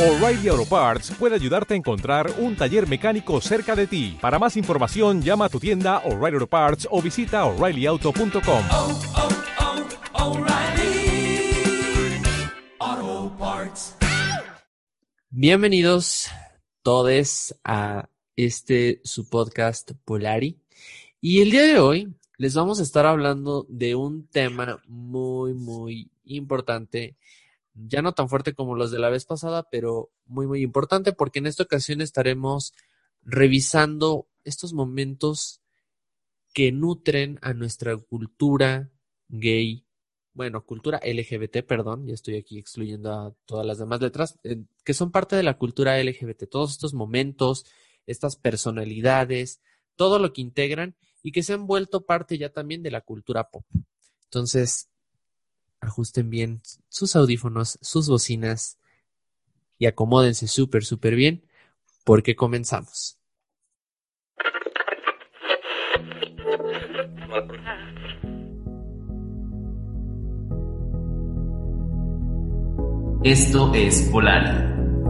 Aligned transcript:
O'Reilly 0.00 0.48
Auto 0.48 0.64
Parts 0.64 1.10
puede 1.18 1.34
ayudarte 1.34 1.74
a 1.74 1.76
encontrar 1.76 2.32
un 2.38 2.56
taller 2.56 2.88
mecánico 2.88 3.38
cerca 3.42 3.76
de 3.76 3.86
ti. 3.86 4.16
Para 4.18 4.38
más 4.38 4.56
información, 4.56 5.20
llama 5.20 5.44
a 5.44 5.48
tu 5.50 5.60
tienda 5.60 5.98
O'Reilly 6.06 6.36
Auto 6.36 6.46
Parts 6.46 6.88
o 6.90 7.02
visita 7.02 7.44
oreillyauto.com. 7.44 8.64
oh, 8.70 9.00
oh, 12.80 13.36
Parts. 13.38 13.94
Bienvenidos 15.28 16.30
todos 16.82 17.54
a 17.62 18.08
este 18.36 19.02
su 19.04 19.28
podcast 19.28 19.90
Polari. 20.06 20.56
Y 21.20 21.42
el 21.42 21.50
día 21.50 21.64
de 21.64 21.78
hoy 21.78 22.08
les 22.38 22.54
vamos 22.54 22.80
a 22.80 22.84
estar 22.84 23.04
hablando 23.04 23.66
de 23.68 23.96
un 23.96 24.26
tema 24.28 24.82
muy, 24.88 25.52
muy 25.52 26.10
importante. 26.24 27.18
Ya 27.88 28.02
no 28.02 28.12
tan 28.12 28.28
fuerte 28.28 28.54
como 28.54 28.74
los 28.74 28.90
de 28.90 28.98
la 28.98 29.10
vez 29.10 29.24
pasada, 29.24 29.68
pero 29.70 30.10
muy, 30.26 30.46
muy 30.46 30.62
importante 30.62 31.12
porque 31.12 31.38
en 31.38 31.46
esta 31.46 31.62
ocasión 31.62 32.00
estaremos 32.00 32.74
revisando 33.22 34.28
estos 34.44 34.72
momentos 34.72 35.60
que 36.52 36.72
nutren 36.72 37.38
a 37.42 37.54
nuestra 37.54 37.96
cultura 37.96 38.90
gay, 39.28 39.86
bueno, 40.32 40.64
cultura 40.64 41.00
LGBT, 41.04 41.64
perdón, 41.66 42.06
ya 42.06 42.14
estoy 42.14 42.36
aquí 42.36 42.58
excluyendo 42.58 43.12
a 43.12 43.34
todas 43.46 43.66
las 43.66 43.78
demás 43.78 44.00
letras, 44.00 44.38
eh, 44.42 44.64
que 44.84 44.94
son 44.94 45.10
parte 45.10 45.36
de 45.36 45.42
la 45.42 45.58
cultura 45.58 46.02
LGBT, 46.02 46.48
todos 46.48 46.72
estos 46.72 46.94
momentos, 46.94 47.66
estas 48.06 48.36
personalidades, 48.36 49.60
todo 49.96 50.18
lo 50.18 50.32
que 50.32 50.40
integran 50.40 50.96
y 51.22 51.32
que 51.32 51.42
se 51.42 51.52
han 51.52 51.66
vuelto 51.66 52.06
parte 52.06 52.38
ya 52.38 52.50
también 52.52 52.82
de 52.82 52.90
la 52.90 53.02
cultura 53.02 53.50
pop. 53.50 53.64
Entonces, 54.24 54.89
ajusten 55.80 56.30
bien 56.30 56.62
sus 56.88 57.16
audífonos, 57.16 57.78
sus 57.82 58.08
bocinas 58.08 58.78
y 59.78 59.86
acomódense 59.86 60.46
súper, 60.46 60.84
súper 60.84 61.14
bien 61.14 61.42
porque 62.04 62.36
comenzamos. 62.36 63.16
Esto 73.22 73.74
es 73.74 74.08
Polari, 74.10 74.64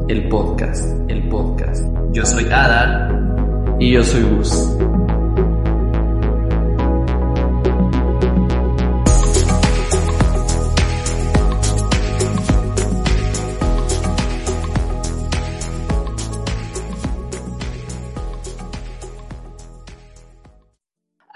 el 0.08 0.28
podcast, 0.28 0.84
el 1.08 1.28
podcast. 1.28 1.84
Yo 2.12 2.26
soy 2.26 2.44
Adal 2.46 3.76
Y 3.78 3.92
yo 3.92 4.02
soy 4.02 4.22
Gus. 4.22 4.99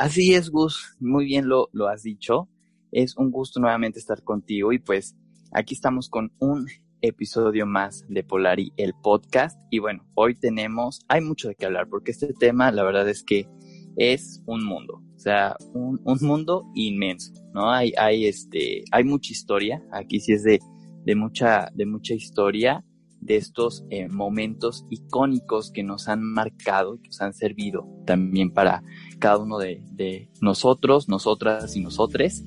Así 0.05 0.35
es, 0.35 0.51
Gus, 0.51 0.99
muy 1.01 1.25
bien 1.25 1.49
lo, 1.49 1.71
lo 1.73 1.89
has 1.89 2.03
dicho. 2.03 2.47
Es 2.93 3.17
un 3.17 3.31
gusto 3.31 3.59
nuevamente 3.59 3.99
estar 3.99 4.23
contigo 4.23 4.71
y 4.71 4.79
pues 4.79 5.17
aquí 5.51 5.73
estamos 5.73 6.11
con 6.11 6.31
un 6.41 6.67
episodio 7.01 7.65
más 7.65 8.05
de 8.11 8.23
Polari, 8.23 8.71
el 8.77 8.93
podcast. 9.03 9.59
Y 9.71 9.79
bueno, 9.79 10.07
hoy 10.13 10.35
tenemos, 10.35 11.01
hay 11.09 11.23
mucho 11.23 11.49
de 11.49 11.55
qué 11.55 11.65
hablar 11.65 11.89
porque 11.89 12.11
este 12.11 12.35
tema, 12.35 12.71
la 12.71 12.83
verdad 12.83 13.09
es 13.09 13.25
que 13.25 13.49
es 13.97 14.43
un 14.45 14.67
mundo, 14.67 15.03
o 15.17 15.19
sea, 15.19 15.57
un, 15.73 15.99
un 16.05 16.19
mundo 16.21 16.71
inmenso, 16.75 17.33
¿no? 17.55 17.73
Hay, 17.73 17.95
hay, 17.97 18.27
este, 18.27 18.85
hay 18.93 19.05
mucha 19.05 19.33
historia, 19.33 19.83
aquí 19.91 20.21
sí 20.21 20.33
es 20.35 20.43
de, 20.43 20.61
de 21.07 21.15
mucha, 21.15 21.71
de 21.75 21.87
mucha 21.87 22.13
historia 22.13 22.85
de 23.25 23.37
estos 23.37 23.85
eh, 23.91 24.09
momentos 24.09 24.85
icónicos 24.91 25.71
que 25.71 25.83
nos 25.83 26.09
han 26.09 26.23
marcado, 26.23 27.01
que 27.01 27.09
nos 27.09 27.21
han 27.23 27.33
servido 27.33 27.89
también 28.05 28.53
para 28.53 28.83
cada 29.19 29.39
uno 29.39 29.59
de, 29.59 30.29
nosotros, 30.41 31.09
nosotras 31.09 31.75
y 31.75 31.81
nosotres, 31.81 32.45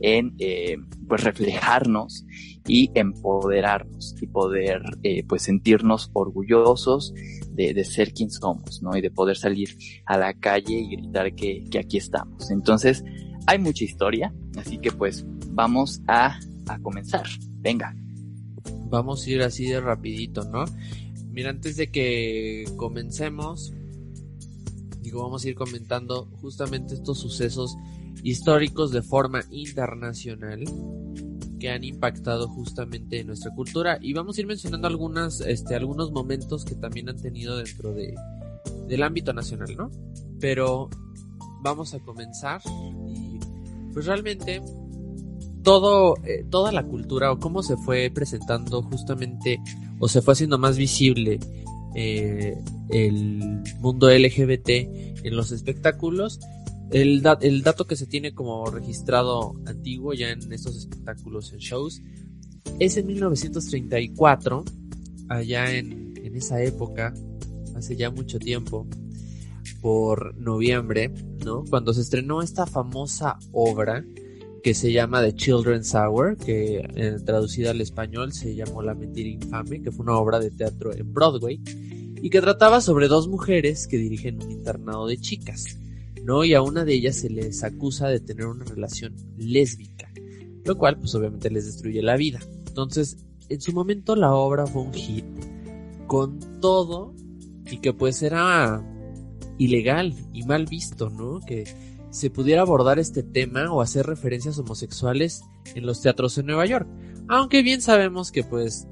en 0.00 0.34
eh, 0.38 0.78
pues 1.08 1.24
reflejarnos 1.24 2.24
y 2.66 2.90
empoderarnos 2.94 4.14
y 4.20 4.26
poder 4.28 4.82
eh, 5.02 5.24
pues 5.24 5.42
sentirnos 5.42 6.10
orgullosos 6.12 7.12
de, 7.50 7.74
de, 7.74 7.84
ser 7.84 8.12
quien 8.12 8.30
somos, 8.30 8.80
¿no? 8.82 8.96
Y 8.96 9.00
de 9.00 9.10
poder 9.10 9.36
salir 9.36 9.76
a 10.06 10.16
la 10.16 10.32
calle 10.32 10.74
y 10.74 10.96
gritar 10.96 11.34
que, 11.34 11.64
que 11.70 11.80
aquí 11.80 11.98
estamos. 11.98 12.50
Entonces, 12.50 13.04
hay 13.46 13.58
mucha 13.58 13.84
historia, 13.84 14.32
así 14.56 14.78
que 14.78 14.92
pues 14.92 15.26
vamos 15.48 16.00
a, 16.06 16.38
a 16.68 16.78
comenzar. 16.78 17.26
Venga 17.58 17.94
vamos 18.90 19.26
a 19.26 19.30
ir 19.30 19.42
así 19.42 19.66
de 19.66 19.80
rapidito, 19.80 20.44
¿no? 20.44 20.64
Mira, 21.30 21.50
antes 21.50 21.76
de 21.76 21.90
que 21.90 22.64
comencemos, 22.76 23.72
digo, 25.00 25.22
vamos 25.22 25.44
a 25.44 25.48
ir 25.48 25.54
comentando 25.54 26.26
justamente 26.40 26.94
estos 26.94 27.18
sucesos 27.18 27.76
históricos 28.22 28.90
de 28.90 29.02
forma 29.02 29.42
internacional 29.50 30.64
que 31.58 31.70
han 31.70 31.84
impactado 31.84 32.48
justamente 32.48 33.20
en 33.20 33.28
nuestra 33.28 33.54
cultura 33.54 33.98
y 34.00 34.12
vamos 34.12 34.36
a 34.36 34.40
ir 34.40 34.46
mencionando 34.46 34.88
algunas, 34.88 35.40
este, 35.40 35.74
algunos 35.74 36.10
momentos 36.10 36.64
que 36.64 36.74
también 36.74 37.08
han 37.08 37.20
tenido 37.20 37.56
dentro 37.58 37.92
de, 37.92 38.14
del 38.88 39.02
ámbito 39.02 39.32
nacional, 39.32 39.76
¿no? 39.76 39.90
Pero 40.40 40.88
vamos 41.62 41.94
a 41.94 42.00
comenzar 42.00 42.60
y 43.08 43.38
pues 43.92 44.06
realmente 44.06 44.62
todo, 45.62 46.16
eh, 46.24 46.44
toda 46.50 46.72
la 46.72 46.84
cultura 46.84 47.32
o 47.32 47.38
cómo 47.38 47.62
se 47.62 47.76
fue 47.76 48.10
presentando 48.12 48.82
justamente 48.82 49.60
o 49.98 50.08
se 50.08 50.22
fue 50.22 50.32
haciendo 50.32 50.58
más 50.58 50.76
visible 50.76 51.38
eh, 51.94 52.56
el 52.90 53.62
mundo 53.80 54.08
LGBT 54.10 54.68
en 55.24 55.36
los 55.36 55.52
espectáculos. 55.52 56.40
El, 56.90 57.22
da 57.22 57.38
el 57.40 57.62
dato 57.62 57.86
que 57.86 57.94
se 57.94 58.06
tiene 58.06 58.34
como 58.34 58.66
registrado 58.66 59.54
antiguo 59.66 60.12
ya 60.12 60.30
en 60.30 60.52
estos 60.52 60.76
espectáculos 60.76 61.52
en 61.52 61.58
shows 61.58 62.02
es 62.78 62.96
en 62.96 63.06
1934, 63.06 64.64
allá 65.28 65.76
en, 65.76 66.14
en 66.16 66.36
esa 66.36 66.62
época, 66.62 67.14
hace 67.76 67.96
ya 67.96 68.10
mucho 68.10 68.38
tiempo, 68.38 68.86
por 69.80 70.36
noviembre, 70.36 71.12
¿no? 71.44 71.64
Cuando 71.68 71.92
se 71.94 72.00
estrenó 72.00 72.42
esta 72.42 72.66
famosa 72.66 73.38
obra 73.52 74.04
que 74.62 74.74
se 74.74 74.92
llama 74.92 75.22
The 75.22 75.34
Children's 75.34 75.94
Hour, 75.94 76.36
que 76.36 76.78
eh, 76.94 77.16
traducida 77.24 77.70
al 77.70 77.80
español 77.80 78.32
se 78.32 78.54
llamó 78.54 78.82
La 78.82 78.94
Mentira 78.94 79.28
Infame, 79.28 79.82
que 79.82 79.90
fue 79.90 80.04
una 80.04 80.16
obra 80.16 80.38
de 80.38 80.50
teatro 80.50 80.92
en 80.92 81.12
Broadway, 81.12 81.60
y 82.22 82.30
que 82.30 82.40
trataba 82.40 82.80
sobre 82.80 83.08
dos 83.08 83.28
mujeres 83.28 83.86
que 83.86 83.96
dirigen 83.96 84.42
un 84.42 84.50
internado 84.50 85.06
de 85.06 85.18
chicas, 85.18 85.78
¿no? 86.24 86.44
Y 86.44 86.54
a 86.54 86.62
una 86.62 86.84
de 86.84 86.94
ellas 86.94 87.16
se 87.16 87.30
les 87.30 87.64
acusa 87.64 88.08
de 88.08 88.20
tener 88.20 88.46
una 88.46 88.64
relación 88.64 89.14
lésbica, 89.38 90.10
lo 90.64 90.76
cual 90.76 90.98
pues 90.98 91.14
obviamente 91.14 91.50
les 91.50 91.66
destruye 91.66 92.02
la 92.02 92.16
vida. 92.16 92.40
Entonces, 92.66 93.16
en 93.48 93.60
su 93.60 93.72
momento 93.72 94.16
la 94.16 94.34
obra 94.34 94.66
fue 94.66 94.82
un 94.82 94.92
hit, 94.92 95.24
con 96.06 96.60
todo, 96.60 97.14
y 97.70 97.78
que 97.78 97.92
pues 97.92 98.22
era 98.22 98.84
ilegal 99.58 100.14
y 100.32 100.42
mal 100.42 100.66
visto, 100.66 101.08
¿no? 101.10 101.40
Que 101.40 101.64
se 102.10 102.30
pudiera 102.30 102.62
abordar 102.62 102.98
este 102.98 103.22
tema 103.22 103.72
o 103.72 103.80
hacer 103.80 104.06
referencias 104.06 104.58
homosexuales 104.58 105.42
en 105.74 105.86
los 105.86 106.02
teatros 106.02 106.36
en 106.38 106.46
Nueva 106.46 106.66
York. 106.66 106.88
Aunque 107.28 107.62
bien 107.62 107.80
sabemos 107.80 108.32
que 108.32 108.44
pues 108.44 108.86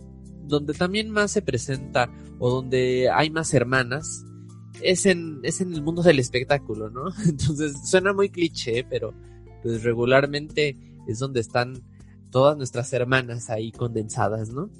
donde 0.46 0.72
también 0.74 1.10
más 1.10 1.30
se 1.30 1.42
presenta 1.42 2.10
o 2.38 2.50
donde 2.50 3.10
hay 3.10 3.30
más 3.30 3.52
hermanas 3.52 4.24
es 4.80 5.06
en, 5.06 5.40
es 5.42 5.60
en 5.60 5.74
el 5.74 5.82
mundo 5.82 6.02
del 6.02 6.18
espectáculo, 6.18 6.90
¿no? 6.90 7.06
Entonces 7.26 7.88
suena 7.88 8.12
muy 8.12 8.30
cliché, 8.30 8.84
pero 8.84 9.12
pues 9.62 9.82
regularmente 9.82 10.76
es 11.06 11.18
donde 11.18 11.40
están 11.40 11.82
todas 12.30 12.56
nuestras 12.56 12.92
hermanas 12.92 13.50
ahí 13.50 13.72
condensadas, 13.72 14.50
¿no? 14.50 14.70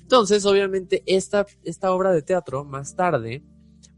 Entonces, 0.00 0.44
obviamente, 0.46 1.02
esta, 1.06 1.46
esta 1.64 1.92
obra 1.92 2.12
de 2.12 2.22
teatro 2.22 2.64
más 2.64 2.96
tarde, 2.96 3.42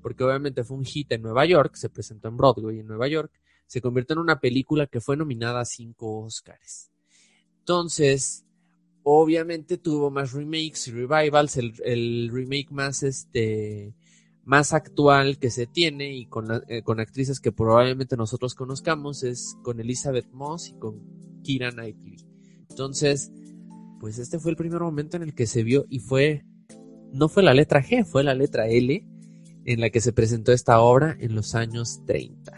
porque 0.00 0.24
obviamente 0.24 0.64
fue 0.64 0.76
un 0.76 0.84
hit 0.84 1.12
en 1.12 1.22
Nueva 1.22 1.44
York, 1.44 1.74
se 1.74 1.90
presentó 1.90 2.28
en 2.28 2.36
Broadway 2.36 2.80
en 2.80 2.86
Nueva 2.86 3.08
York, 3.08 3.32
se 3.74 3.80
convirtió 3.80 4.14
en 4.14 4.20
una 4.20 4.38
película 4.38 4.86
que 4.86 5.00
fue 5.00 5.16
nominada 5.16 5.58
a 5.58 5.64
cinco 5.64 6.20
Oscars. 6.20 6.92
Entonces, 7.58 8.44
obviamente 9.02 9.78
tuvo 9.78 10.12
más 10.12 10.32
remakes 10.32 10.86
y 10.86 10.92
revivals, 10.92 11.56
el, 11.56 12.30
remake 12.32 12.70
más 12.70 13.02
este 13.02 13.92
más 14.44 14.72
actual 14.72 15.38
que 15.40 15.50
se 15.50 15.66
tiene 15.66 16.14
y 16.14 16.26
con, 16.26 16.46
eh, 16.68 16.82
con 16.82 17.00
actrices 17.00 17.40
que 17.40 17.50
probablemente 17.50 18.16
nosotros 18.16 18.54
conozcamos 18.54 19.24
es 19.24 19.56
con 19.64 19.80
Elizabeth 19.80 20.30
Moss 20.30 20.68
y 20.68 20.74
con 20.74 21.42
Kira 21.42 21.72
Knightley. 21.72 22.24
Entonces, 22.70 23.32
pues 23.98 24.20
este 24.20 24.38
fue 24.38 24.52
el 24.52 24.56
primer 24.56 24.82
momento 24.82 25.16
en 25.16 25.24
el 25.24 25.34
que 25.34 25.48
se 25.48 25.64
vio 25.64 25.84
y 25.88 25.98
fue, 25.98 26.44
no 27.12 27.28
fue 27.28 27.42
la 27.42 27.54
letra 27.54 27.82
G, 27.82 28.04
fue 28.04 28.22
la 28.22 28.34
letra 28.34 28.68
L 28.68 29.04
en 29.64 29.80
la 29.80 29.90
que 29.90 30.00
se 30.00 30.12
presentó 30.12 30.52
esta 30.52 30.78
obra 30.80 31.16
en 31.18 31.34
los 31.34 31.56
años 31.56 32.02
30. 32.06 32.52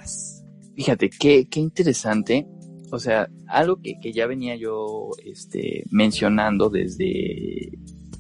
Fíjate, 0.76 1.11
qué, 1.11 1.49
qué 1.49 1.61
interesante. 1.61 2.46
O 2.93 2.99
sea, 2.99 3.28
algo 3.49 3.81
que, 3.82 3.99
que 4.00 4.12
ya 4.12 4.26
venía 4.26 4.55
yo 4.56 5.11
este, 5.25 5.84
mencionando 5.90 6.70
desde 6.70 7.73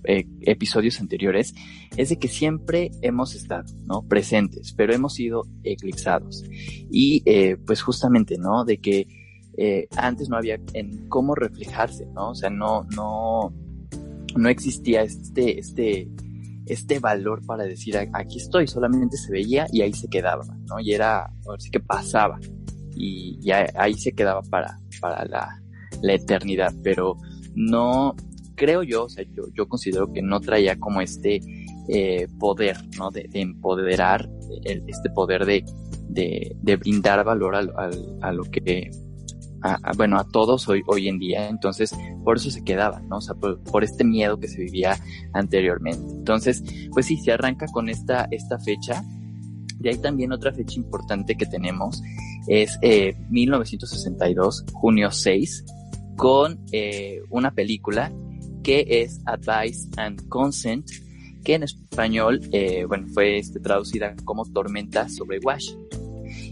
eh, 0.08 0.26
episodios 0.42 1.00
anteriores, 1.00 1.52
es 1.96 2.10
de 2.10 2.18
que 2.18 2.28
siempre 2.28 2.92
hemos 3.02 3.34
estado, 3.34 3.72
¿no? 3.86 4.02
Presentes, 4.06 4.72
pero 4.72 4.94
hemos 4.94 5.14
sido 5.14 5.42
eclipsados. 5.64 6.44
Y 6.90 7.22
eh, 7.26 7.56
pues 7.66 7.82
justamente, 7.82 8.38
¿no? 8.38 8.64
De 8.64 8.78
que 8.78 9.06
eh, 9.56 9.88
antes 9.96 10.28
no 10.28 10.36
había 10.36 10.60
en 10.74 11.08
cómo 11.08 11.34
reflejarse, 11.34 12.06
¿no? 12.14 12.30
O 12.30 12.34
sea, 12.36 12.50
no, 12.50 12.84
no, 12.94 13.52
no 14.36 14.48
existía 14.48 15.02
este, 15.02 15.58
este, 15.58 16.08
este 16.66 16.98
valor 16.98 17.44
para 17.46 17.64
decir 17.64 17.96
aquí 17.96 18.38
estoy, 18.38 18.66
solamente 18.66 19.16
se 19.16 19.30
veía 19.30 19.66
y 19.72 19.82
ahí 19.82 19.92
se 19.92 20.08
quedaba, 20.08 20.44
¿no? 20.68 20.80
Y 20.80 20.92
era, 20.92 21.30
así 21.54 21.70
que 21.70 21.80
pasaba 21.80 22.38
y, 22.96 23.38
ahí 23.50 23.94
se 23.94 24.12
quedaba 24.12 24.42
para, 24.42 24.80
para 25.00 25.24
la, 25.26 25.62
la 26.02 26.14
eternidad, 26.14 26.72
pero 26.82 27.16
no, 27.54 28.14
creo 28.56 28.82
yo, 28.82 29.04
o 29.04 29.08
sea, 29.08 29.24
yo, 29.34 29.44
yo 29.54 29.68
considero 29.68 30.12
que 30.12 30.22
no 30.22 30.40
traía 30.40 30.76
como 30.78 31.00
este 31.00 31.40
eh, 31.88 32.26
poder, 32.38 32.76
¿no? 32.98 33.10
De, 33.10 33.28
empoderar, 33.34 34.28
este 34.64 35.10
poder 35.10 35.44
de, 35.44 35.64
de, 36.08 36.56
de 36.62 36.76
brindar 36.76 37.24
valor 37.24 37.54
a, 37.54 37.90
a, 38.22 38.32
lo 38.32 38.44
que, 38.44 38.90
bueno, 39.96 40.18
a 40.18 40.24
todos 40.24 40.68
hoy, 40.68 40.82
hoy 40.86 41.08
en 41.08 41.18
día. 41.18 41.48
Entonces, 41.48 41.94
por 42.24 42.36
eso 42.36 42.50
se 42.50 42.64
quedaba, 42.64 43.00
¿no? 43.00 43.18
O 43.18 43.20
sea, 43.20 43.34
por, 43.34 43.84
este 43.84 44.04
miedo 44.04 44.38
que 44.38 44.48
se 44.48 44.60
vivía 44.60 44.98
anteriormente. 45.32 46.12
Entonces, 46.12 46.62
pues 46.92 47.06
sí, 47.06 47.16
se 47.18 47.32
arranca 47.32 47.66
con 47.72 47.88
esta, 47.88 48.28
esta 48.30 48.58
fecha. 48.58 49.02
De 49.78 49.90
ahí 49.90 49.98
también 49.98 50.32
otra 50.32 50.52
fecha 50.52 50.76
importante 50.76 51.36
que 51.36 51.46
tenemos 51.46 52.02
es 52.48 52.78
eh, 52.82 53.14
1962, 53.30 54.64
junio 54.72 55.10
6, 55.10 55.64
con 56.16 56.58
eh, 56.72 57.20
una 57.30 57.52
película 57.52 58.12
que 58.62 58.84
es 58.88 59.20
Advice 59.26 59.88
and 59.96 60.28
Consent, 60.28 60.90
que 61.44 61.54
en 61.54 61.62
español, 61.62 62.40
eh, 62.52 62.84
bueno, 62.86 63.06
fue 63.14 63.38
este, 63.38 63.60
traducida 63.60 64.16
como 64.24 64.44
Tormenta 64.44 65.08
sobre 65.08 65.38
Washington. 65.38 65.86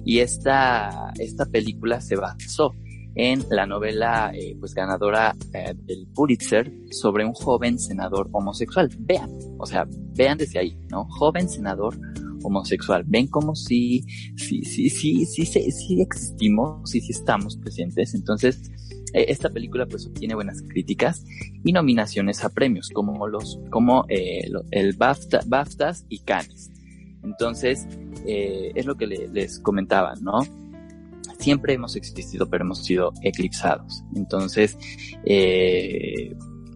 Y 0.04 0.20
esta, 0.20 1.12
esta 1.18 1.46
película 1.46 2.00
se 2.00 2.14
basó 2.14 2.74
en 3.14 3.44
la 3.50 3.66
novela 3.66 4.32
eh, 4.34 4.56
pues 4.58 4.74
ganadora 4.74 5.36
eh, 5.52 5.74
del 5.84 6.06
Pulitzer 6.14 6.72
sobre 6.90 7.24
un 7.24 7.32
joven 7.32 7.78
senador 7.78 8.28
homosexual. 8.32 8.90
Vean, 8.98 9.30
o 9.58 9.66
sea, 9.66 9.86
vean 9.88 10.38
desde 10.38 10.58
ahí, 10.58 10.78
¿no? 10.90 11.06
Joven 11.08 11.48
senador 11.48 11.96
homosexual. 12.42 13.04
Ven 13.06 13.26
como 13.26 13.54
si, 13.54 14.02
sí, 14.36 14.62
sí, 14.64 14.90
sí, 14.90 15.26
sí, 15.26 15.46
sí, 15.46 15.70
sí 15.70 16.00
existimos 16.00 16.94
y 16.94 17.00
sí 17.00 17.12
estamos 17.12 17.56
presentes. 17.56 18.14
Entonces, 18.14 18.60
eh, 19.14 19.26
esta 19.28 19.48
película 19.48 19.86
pues 19.86 20.06
obtiene 20.06 20.34
buenas 20.34 20.60
críticas 20.62 21.24
y 21.64 21.72
nominaciones 21.72 22.44
a 22.44 22.50
premios 22.50 22.90
como 22.92 23.26
los 23.28 23.60
como 23.70 24.04
eh, 24.08 24.50
el 24.72 24.92
BAFTA, 24.94 25.40
BAFTAs 25.46 26.04
y 26.08 26.18
Cannes. 26.20 26.70
Entonces, 27.22 27.86
eh, 28.26 28.72
es 28.74 28.84
lo 28.84 28.96
que 28.96 29.06
les 29.06 29.58
comentaba, 29.60 30.14
¿no? 30.20 30.40
Siempre 31.44 31.74
hemos 31.74 31.94
existido, 31.94 32.48
pero 32.48 32.64
hemos 32.64 32.82
sido 32.82 33.12
eclipsados. 33.22 34.02
Entonces, 34.16 34.78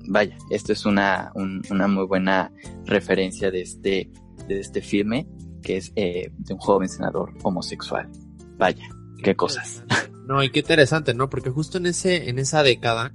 vaya, 0.06 0.36
esto 0.50 0.74
es 0.74 0.84
una, 0.84 1.32
una 1.34 1.88
muy 1.88 2.04
buena 2.04 2.52
referencia 2.84 3.50
de 3.50 3.62
este, 3.62 4.10
de 4.46 4.60
este 4.60 4.82
filme, 4.82 5.26
que 5.62 5.78
es 5.78 5.94
de 5.94 6.30
un 6.50 6.58
joven 6.58 6.90
senador 6.90 7.32
homosexual. 7.42 8.10
Vaya, 8.58 8.84
qué 9.22 9.34
cosas. 9.34 9.84
No, 10.28 10.42
y 10.42 10.50
qué 10.50 10.60
interesante, 10.60 11.14
¿no? 11.14 11.30
Porque 11.30 11.48
justo 11.48 11.78
en 11.78 11.86
ese, 11.86 12.28
en 12.28 12.38
esa 12.38 12.62
década, 12.62 13.14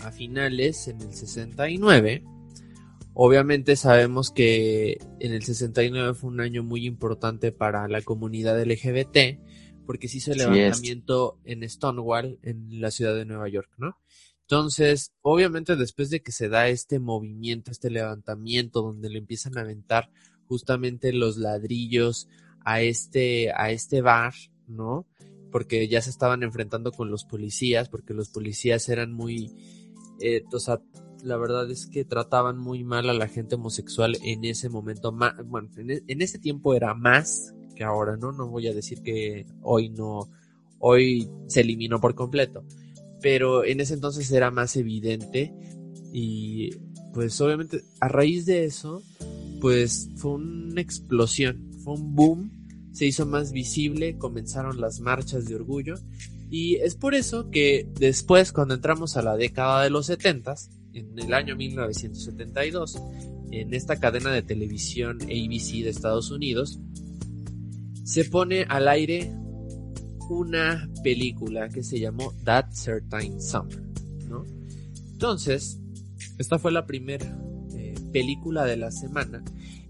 a 0.00 0.10
finales, 0.10 0.88
en 0.88 1.02
el 1.02 1.12
69, 1.12 2.24
obviamente 3.12 3.76
sabemos 3.76 4.30
que 4.30 4.96
en 5.20 5.34
el 5.34 5.42
69 5.42 6.14
fue 6.14 6.30
un 6.30 6.40
año 6.40 6.62
muy 6.62 6.86
importante 6.86 7.52
para 7.52 7.86
la 7.86 8.00
comunidad 8.00 8.58
LGBT, 8.58 9.44
porque 9.86 10.08
se 10.08 10.18
hizo 10.18 10.32
el 10.32 10.38
levantamiento 10.38 11.38
en 11.44 11.68
Stonewall, 11.68 12.38
en 12.42 12.80
la 12.80 12.90
ciudad 12.90 13.14
de 13.14 13.24
Nueva 13.24 13.48
York, 13.48 13.70
¿no? 13.78 13.98
Entonces, 14.42 15.12
obviamente 15.22 15.76
después 15.76 16.10
de 16.10 16.20
que 16.20 16.32
se 16.32 16.48
da 16.48 16.68
este 16.68 16.98
movimiento, 16.98 17.70
este 17.70 17.90
levantamiento, 17.90 18.82
donde 18.82 19.08
le 19.08 19.18
empiezan 19.18 19.56
a 19.56 19.62
aventar 19.62 20.10
justamente 20.46 21.12
los 21.12 21.38
ladrillos 21.38 22.28
a 22.64 22.82
este, 22.82 23.52
a 23.52 23.70
este 23.70 24.02
bar, 24.02 24.34
¿no? 24.68 25.06
porque 25.54 25.86
ya 25.86 26.02
se 26.02 26.10
estaban 26.10 26.42
enfrentando 26.42 26.90
con 26.90 27.12
los 27.12 27.24
policías, 27.24 27.88
porque 27.88 28.12
los 28.12 28.28
policías 28.28 28.88
eran 28.88 29.12
muy, 29.12 29.52
eh, 30.18 30.42
o 30.52 30.58
sea, 30.58 30.80
la 31.22 31.36
verdad 31.36 31.70
es 31.70 31.86
que 31.86 32.04
trataban 32.04 32.58
muy 32.58 32.82
mal 32.82 33.08
a 33.08 33.14
la 33.14 33.28
gente 33.28 33.54
homosexual 33.54 34.16
en 34.24 34.44
ese 34.44 34.68
momento, 34.68 35.12
bueno, 35.12 35.68
e, 35.76 36.02
en, 36.08 36.22
ese 36.22 36.40
tiempo 36.40 36.74
era 36.74 36.92
más 36.94 37.54
que 37.74 37.84
ahora, 37.84 38.16
¿no? 38.16 38.32
No 38.32 38.48
voy 38.48 38.68
a 38.68 38.74
decir 38.74 39.02
que 39.02 39.46
hoy 39.62 39.90
no, 39.90 40.30
hoy 40.78 41.28
se 41.46 41.60
eliminó 41.60 42.00
por 42.00 42.14
completo, 42.14 42.64
pero 43.20 43.64
en 43.64 43.80
ese 43.80 43.94
entonces 43.94 44.30
era 44.30 44.50
más 44.50 44.76
evidente 44.76 45.52
y 46.12 46.70
pues 47.12 47.40
obviamente 47.40 47.82
a 48.00 48.08
raíz 48.08 48.46
de 48.46 48.64
eso, 48.64 49.02
pues 49.60 50.10
fue 50.16 50.32
una 50.32 50.80
explosión, 50.80 51.70
fue 51.82 51.94
un 51.94 52.14
boom 52.14 52.64
se 52.94 53.06
hizo 53.06 53.26
más 53.26 53.52
visible, 53.52 54.16
comenzaron 54.18 54.80
las 54.80 55.00
marchas 55.00 55.46
de 55.46 55.56
orgullo 55.56 55.96
y 56.48 56.76
es 56.76 56.94
por 56.94 57.14
eso 57.14 57.50
que 57.50 57.88
después 57.98 58.52
cuando 58.52 58.74
entramos 58.74 59.16
a 59.16 59.22
la 59.22 59.36
década 59.36 59.82
de 59.82 59.90
los 59.90 60.06
70, 60.06 60.54
en 60.92 61.18
el 61.18 61.34
año 61.34 61.56
1972, 61.56 63.02
en 63.50 63.74
esta 63.74 63.96
cadena 63.98 64.30
de 64.30 64.42
televisión 64.42 65.18
ABC 65.22 65.82
de 65.82 65.88
Estados 65.88 66.30
Unidos, 66.30 66.78
se 68.04 68.24
pone 68.26 68.64
al 68.68 68.86
aire 68.88 69.32
una 70.30 70.88
película 71.02 71.68
que 71.68 71.82
se 71.82 71.98
llamó 71.98 72.32
That 72.44 72.66
Certain 72.72 73.40
Summer, 73.40 73.82
¿no? 74.28 74.44
Entonces, 75.12 75.80
esta 76.38 76.58
fue 76.58 76.72
la 76.72 76.86
primera 76.86 77.38
eh, 77.74 77.94
película 78.12 78.64
de 78.64 78.76
la 78.76 78.90
semana 78.90 79.42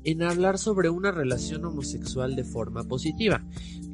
en 0.05 0.23
hablar 0.23 0.59
sobre 0.59 0.91
una 0.91 1.11
relación 1.11 1.65
homosexual 1.65 2.37
de 2.37 2.45
forma 2.45 2.85
positiva. 2.85 3.43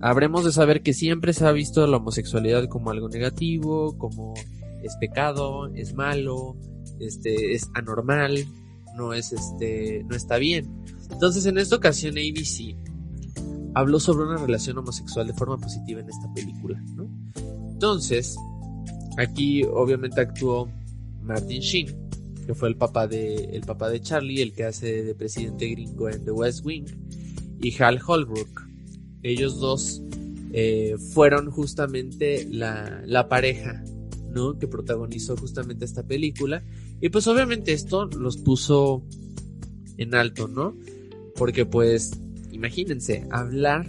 Habremos 0.00 0.44
de 0.44 0.52
saber 0.52 0.82
que 0.82 0.92
siempre 0.92 1.32
se 1.32 1.46
ha 1.46 1.52
visto 1.52 1.86
la 1.86 1.98
homosexualidad 1.98 2.68
como 2.68 2.90
algo 2.90 3.08
negativo, 3.08 3.96
como 3.96 4.34
es 4.82 4.96
pecado, 4.96 5.72
es 5.74 5.94
malo, 5.94 6.56
este, 6.98 7.54
es 7.54 7.70
anormal, 7.74 8.44
no 8.96 9.14
es 9.14 9.32
este, 9.32 10.04
no 10.08 10.16
está 10.16 10.36
bien. 10.38 10.84
Entonces 11.10 11.46
en 11.46 11.58
esta 11.58 11.76
ocasión 11.76 12.16
ABC 12.18 12.76
habló 13.74 14.00
sobre 14.00 14.26
una 14.26 14.38
relación 14.38 14.78
homosexual 14.78 15.26
de 15.26 15.32
forma 15.32 15.58
positiva 15.58 16.00
en 16.00 16.08
esta 16.08 16.32
película, 16.32 16.82
¿no? 16.94 17.08
Entonces, 17.72 18.36
aquí 19.16 19.64
obviamente 19.64 20.20
actuó 20.20 20.68
Martin 21.22 21.60
Sheen, 21.60 22.10
que 22.46 22.54
fue 22.54 22.68
el 22.68 22.76
papá 22.76 23.06
de, 23.06 23.36
el 23.52 23.62
papá 23.62 23.88
de 23.90 24.00
Charlie, 24.00 24.42
el 24.42 24.52
que 24.52 24.64
hace 24.64 25.04
de 25.04 25.14
presidente 25.14 25.68
gringo 25.68 26.08
en 26.08 26.24
The 26.24 26.32
West 26.32 26.64
Wing, 26.64 26.86
y 27.60 27.82
Hal 27.82 28.00
Holbrook. 28.04 28.68
Ellos 29.22 29.60
dos 29.60 30.02
eh, 30.52 30.96
fueron 31.12 31.50
justamente 31.50 32.46
la, 32.50 33.02
la 33.06 33.28
pareja, 33.28 33.84
¿no? 34.30 34.58
Que 34.58 34.66
protagonizó 34.66 35.36
justamente 35.36 35.84
esta 35.84 36.02
película. 36.02 36.64
Y 37.00 37.10
pues 37.10 37.26
obviamente 37.26 37.72
esto 37.72 38.06
los 38.06 38.38
puso 38.38 39.02
en 39.96 40.14
alto, 40.14 40.48
¿no? 40.48 40.74
Porque 41.36 41.66
pues, 41.66 42.12
imagínense, 42.60 43.26
hablar 43.30 43.86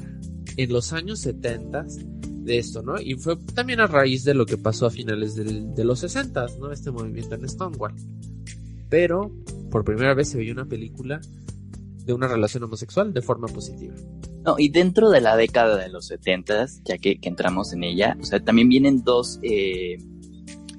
en 0.58 0.74
los 0.74 0.94
años 0.94 1.20
70 1.20 1.86
de 2.28 2.58
esto, 2.58 2.82
¿no? 2.82 3.00
Y 3.00 3.16
fue 3.16 3.38
también 3.54 3.80
a 3.80 3.88
raíz 3.88 4.24
de 4.24 4.34
lo 4.34 4.46
que 4.46 4.58
pasó 4.58 4.88
a 4.88 4.90
finales 4.90 5.36
de 5.36 5.84
los 5.84 6.00
60, 6.00 6.48
¿no? 6.60 6.72
Este 6.72 6.90
movimiento 6.90 7.36
en 7.36 7.48
Stonewall 7.48 7.94
pero 8.92 9.32
por 9.72 9.86
primera 9.86 10.14
vez 10.14 10.30
se 10.30 10.38
veía 10.38 10.52
una 10.52 10.66
película 10.66 11.22
de 12.06 12.14
una 12.14 12.28
relación 12.28 12.64
homosexual 12.64 13.14
de 13.14 13.22
forma 13.22 13.48
positiva. 13.48 13.96
No, 14.44 14.56
y 14.60 14.70
dentro 14.70 15.10
de 15.10 15.22
la 15.22 15.38
década 15.38 15.78
de 15.78 15.88
los 15.88 16.08
70, 16.08 16.66
ya 16.84 16.98
que, 16.98 17.18
entramos 17.22 17.72
en 17.74 17.86
ella, 17.86 18.18
o 18.20 18.26
sea, 18.26 18.42
también 18.42 18.68
vienen 18.68 19.04
dos 19.04 19.40
eh, 19.44 19.98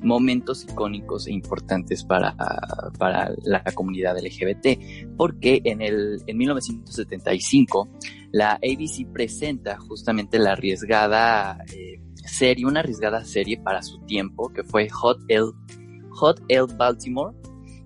momentos 0.03 0.65
icónicos 0.65 1.27
e 1.27 1.33
importantes 1.33 2.05
para, 2.05 2.37
para 2.99 3.33
la 3.45 3.63
comunidad 3.75 4.17
LGBT, 4.19 5.17
porque 5.17 5.61
en, 5.65 5.81
el, 5.81 6.23
en 6.27 6.37
1975 6.37 7.89
la 8.33 8.55
ABC 8.55 9.07
presenta 9.13 9.79
justamente 9.79 10.39
la 10.39 10.53
arriesgada 10.53 11.59
eh, 11.75 12.01
serie, 12.25 12.67
una 12.67 12.81
arriesgada 12.81 13.25
serie 13.25 13.59
para 13.59 13.83
su 13.83 14.01
tiempo, 14.07 14.53
que 14.53 14.65
fue 14.65 14.89
Hot 14.89 15.21
L, 15.29 15.51
Hot 16.11 16.43
L 16.49 16.67
Baltimore, 16.77 17.37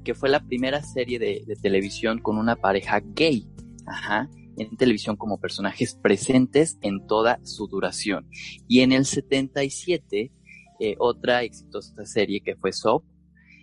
que 0.04 0.14
fue 0.14 0.28
la 0.28 0.44
primera 0.44 0.82
serie 0.82 1.18
de, 1.18 1.56
televisión 1.60 2.20
con 2.20 2.38
una 2.38 2.56
pareja 2.56 3.00
gay, 3.04 3.48
ajá, 3.86 4.30
en 4.56 4.76
televisión 4.76 5.16
como 5.16 5.38
personajes 5.38 5.98
presentes 6.00 6.78
en 6.80 7.06
toda 7.06 7.40
su 7.44 7.66
duración. 7.66 8.28
Y 8.68 8.80
en 8.80 8.92
el 8.92 9.04
77, 9.04 10.32
eh, 10.80 10.96
otra 10.98 11.42
exitosa 11.42 12.04
serie 12.04 12.40
que 12.40 12.56
fue 12.56 12.72
Soap, 12.72 13.04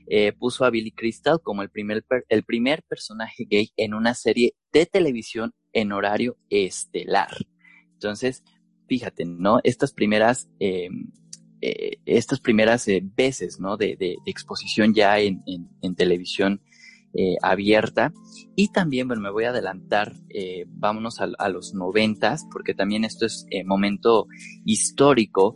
eh, 0.08 0.34
puso 0.34 0.66
a 0.66 0.70
Billy 0.70 0.92
Crystal 0.92 1.40
como 1.42 1.62
el 1.62 1.70
primer, 1.70 2.04
el 2.28 2.44
primer 2.44 2.84
personaje 2.84 3.46
gay 3.50 3.72
en 3.78 3.94
una 3.94 4.14
serie 4.14 4.54
de 4.74 4.86
televisión 4.86 5.54
en 5.72 5.94
horario 5.94 6.38
estelar. 6.50 7.30
Entonces, 7.94 8.44
fíjate, 8.88 9.24
¿no? 9.26 9.60
Estas 9.64 9.94
primeras, 9.94 10.50
eh, 10.60 10.90
eh, 11.62 11.98
estas 12.06 12.42
primeras 12.42 12.86
veces, 13.16 13.60
¿no? 13.62 13.78
De, 13.78 14.18
exposición 14.26 14.94
ya 14.94 15.20
en, 15.20 15.42
en 15.46 15.96
televisión 15.96 16.62
abierta. 17.42 18.14
Y 18.56 18.70
también, 18.70 19.08
bueno, 19.08 19.22
me 19.22 19.32
voy 19.32 19.46
a 19.46 19.50
adelantar, 19.50 20.14
vámonos 20.68 21.20
a, 21.22 21.50
los 21.50 21.74
noventas, 21.74 22.46
porque 22.52 22.74
también 22.74 23.06
esto 23.06 23.26
es 23.26 23.46
momento 23.66 24.28
histórico. 24.66 25.56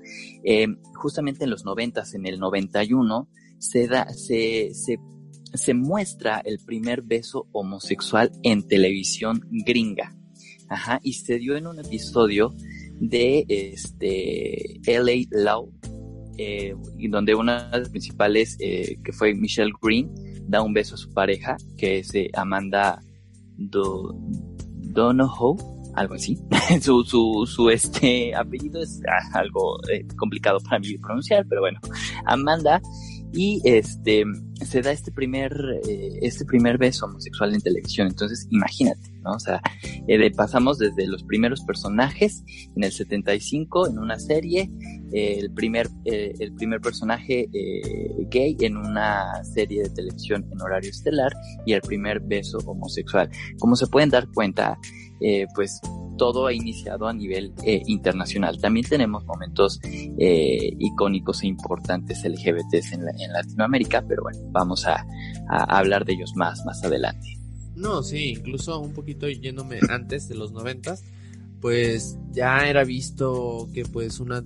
justamente 0.96 1.46
en 1.46 1.50
los 1.50 1.66
noventas, 1.66 2.14
en 2.14 2.26
el 2.26 2.40
91, 2.40 3.28
se, 3.58 3.88
da, 3.88 4.08
se, 4.10 4.74
se, 4.74 5.00
se 5.54 5.74
muestra 5.74 6.42
el 6.44 6.60
primer 6.60 7.02
beso 7.02 7.48
homosexual 7.52 8.32
en 8.44 8.68
televisión 8.68 9.42
gringa. 9.50 10.16
Ajá, 10.70 11.00
y 11.02 11.14
se 11.14 11.40
dio 11.40 11.56
en 11.56 11.68
un 11.68 11.80
episodio 11.80 12.54
de 13.00 13.46
este 13.48 14.82
LA 14.86 15.28
Law, 15.32 15.72
eh, 16.38 16.76
donde 17.10 17.36
una 17.36 17.70
de 17.70 17.80
las 17.80 17.90
principales, 17.90 18.58
eh, 18.60 18.98
que 19.04 19.14
fue 19.14 19.34
Michelle 19.34 19.72
Green, 19.82 20.12
da 20.48 20.62
un 20.62 20.74
beso 20.74 20.96
a 20.96 20.98
su 20.98 21.12
pareja, 21.14 21.58
que 21.78 22.00
es 22.00 22.14
eh, 22.16 22.30
Amanda 22.34 23.02
Do 23.58 24.16
Donohoe, 24.94 25.58
algo 25.96 26.16
así. 26.16 26.38
su, 26.82 27.04
su, 27.04 27.46
su 27.46 27.70
este 27.70 28.34
apellido 28.36 28.82
es 28.82 29.02
ah, 29.08 29.40
algo 29.40 29.78
eh, 29.90 30.06
complicado 30.16 30.60
para 30.62 30.80
mí 30.80 30.98
pronunciar, 30.98 31.46
pero 31.48 31.62
bueno, 31.62 31.80
Amanda 32.26 32.82
y 33.34 33.62
este 33.66 34.24
se 34.66 34.82
da 34.82 34.92
este 34.92 35.12
primer 35.12 35.54
eh, 35.88 36.20
este 36.22 36.46
primer 36.46 36.78
beso 36.78 37.06
homosexual 37.06 37.54
en 37.54 37.62
televisión 37.62 38.08
entonces 38.08 38.48
imagínate 38.52 39.17
o 39.36 39.40
sea 39.40 39.62
eh, 40.08 40.32
pasamos 40.32 40.78
desde 40.78 41.08
los 41.08 41.24
primeros 41.24 41.62
personajes 41.62 42.44
en 42.76 42.84
el 42.84 42.92
75 42.92 43.88
en 43.88 44.00
una 44.00 44.20
serie 44.20 44.70
eh, 45.14 45.38
el 45.40 45.52
primer 45.54 45.88
eh, 46.06 46.34
el 46.40 46.54
primer 46.54 46.82
personaje 46.82 47.50
eh, 47.54 48.28
gay 48.30 48.58
en 48.62 48.78
una 48.78 49.44
serie 49.44 49.84
de 49.84 49.90
televisión 49.90 50.46
en 50.52 50.62
horario 50.62 50.90
estelar 50.90 51.32
y 51.66 51.74
el 51.74 51.82
primer 51.82 52.20
beso 52.20 52.58
homosexual 52.66 53.30
como 53.60 53.76
se 53.76 53.88
pueden 53.88 54.10
dar 54.10 54.28
cuenta 54.34 54.78
eh, 55.20 55.48
pues 55.56 55.82
todo 56.18 56.48
ha 56.48 56.54
iniciado 56.54 57.08
a 57.08 57.14
nivel 57.14 57.54
eh, 57.64 57.82
internacional. 57.86 58.60
También 58.60 58.88
tenemos 58.88 59.26
momentos 59.26 59.80
eh, 59.84 60.74
icónicos 60.80 61.44
e 61.44 61.48
importantes 61.48 62.24
LGBTs 62.24 62.94
en, 62.94 63.02
en, 63.20 63.34
Latinoamérica, 63.34 64.04
pero 64.08 64.24
bueno, 64.24 64.40
vamos 64.52 64.86
a, 64.86 65.06
hablar 65.50 66.06
de 66.06 66.14
ellos 66.14 66.34
más, 66.36 66.64
más 66.66 66.84
adelante. 66.84 67.37
No, 67.78 68.02
sí, 68.02 68.30
incluso 68.38 68.80
un 68.80 68.94
poquito 68.94 69.30
yéndome 69.30 69.80
antes 69.90 70.28
de 70.28 70.36
los 70.36 70.52
noventas, 70.52 71.04
pues 71.62 72.18
ya 72.32 72.68
era 72.68 72.84
visto 72.84 73.70
que 73.74 73.84
pues 73.84 74.20
una, 74.20 74.44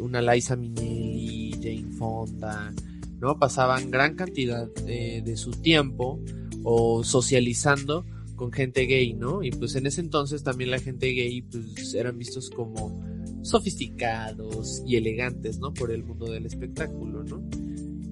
una 0.00 0.22
Liza 0.22 0.56
Minnelli, 0.56 1.52
Jane 1.54 1.92
Fonda, 1.98 2.72
¿no? 3.20 3.38
Pasaban 3.38 3.90
gran 3.90 4.14
cantidad 4.14 4.68
de, 4.86 5.20
de 5.24 5.36
su 5.36 5.50
tiempo 5.50 6.20
o 6.62 7.02
socializando 7.02 8.04
con 8.36 8.52
gente 8.52 8.86
gay, 8.86 9.14
¿no? 9.14 9.42
Y 9.42 9.50
pues 9.50 9.74
en 9.74 9.86
ese 9.86 10.00
entonces 10.00 10.44
también 10.44 10.70
la 10.70 10.78
gente 10.78 11.08
gay 11.12 11.42
pues 11.42 11.92
eran 11.94 12.18
vistos 12.18 12.50
como 12.50 13.02
sofisticados 13.42 14.82
y 14.86 14.96
elegantes, 14.96 15.58
¿no? 15.58 15.74
Por 15.74 15.90
el 15.90 16.04
mundo 16.04 16.30
del 16.30 16.46
espectáculo, 16.46 17.24
¿no? 17.24 17.42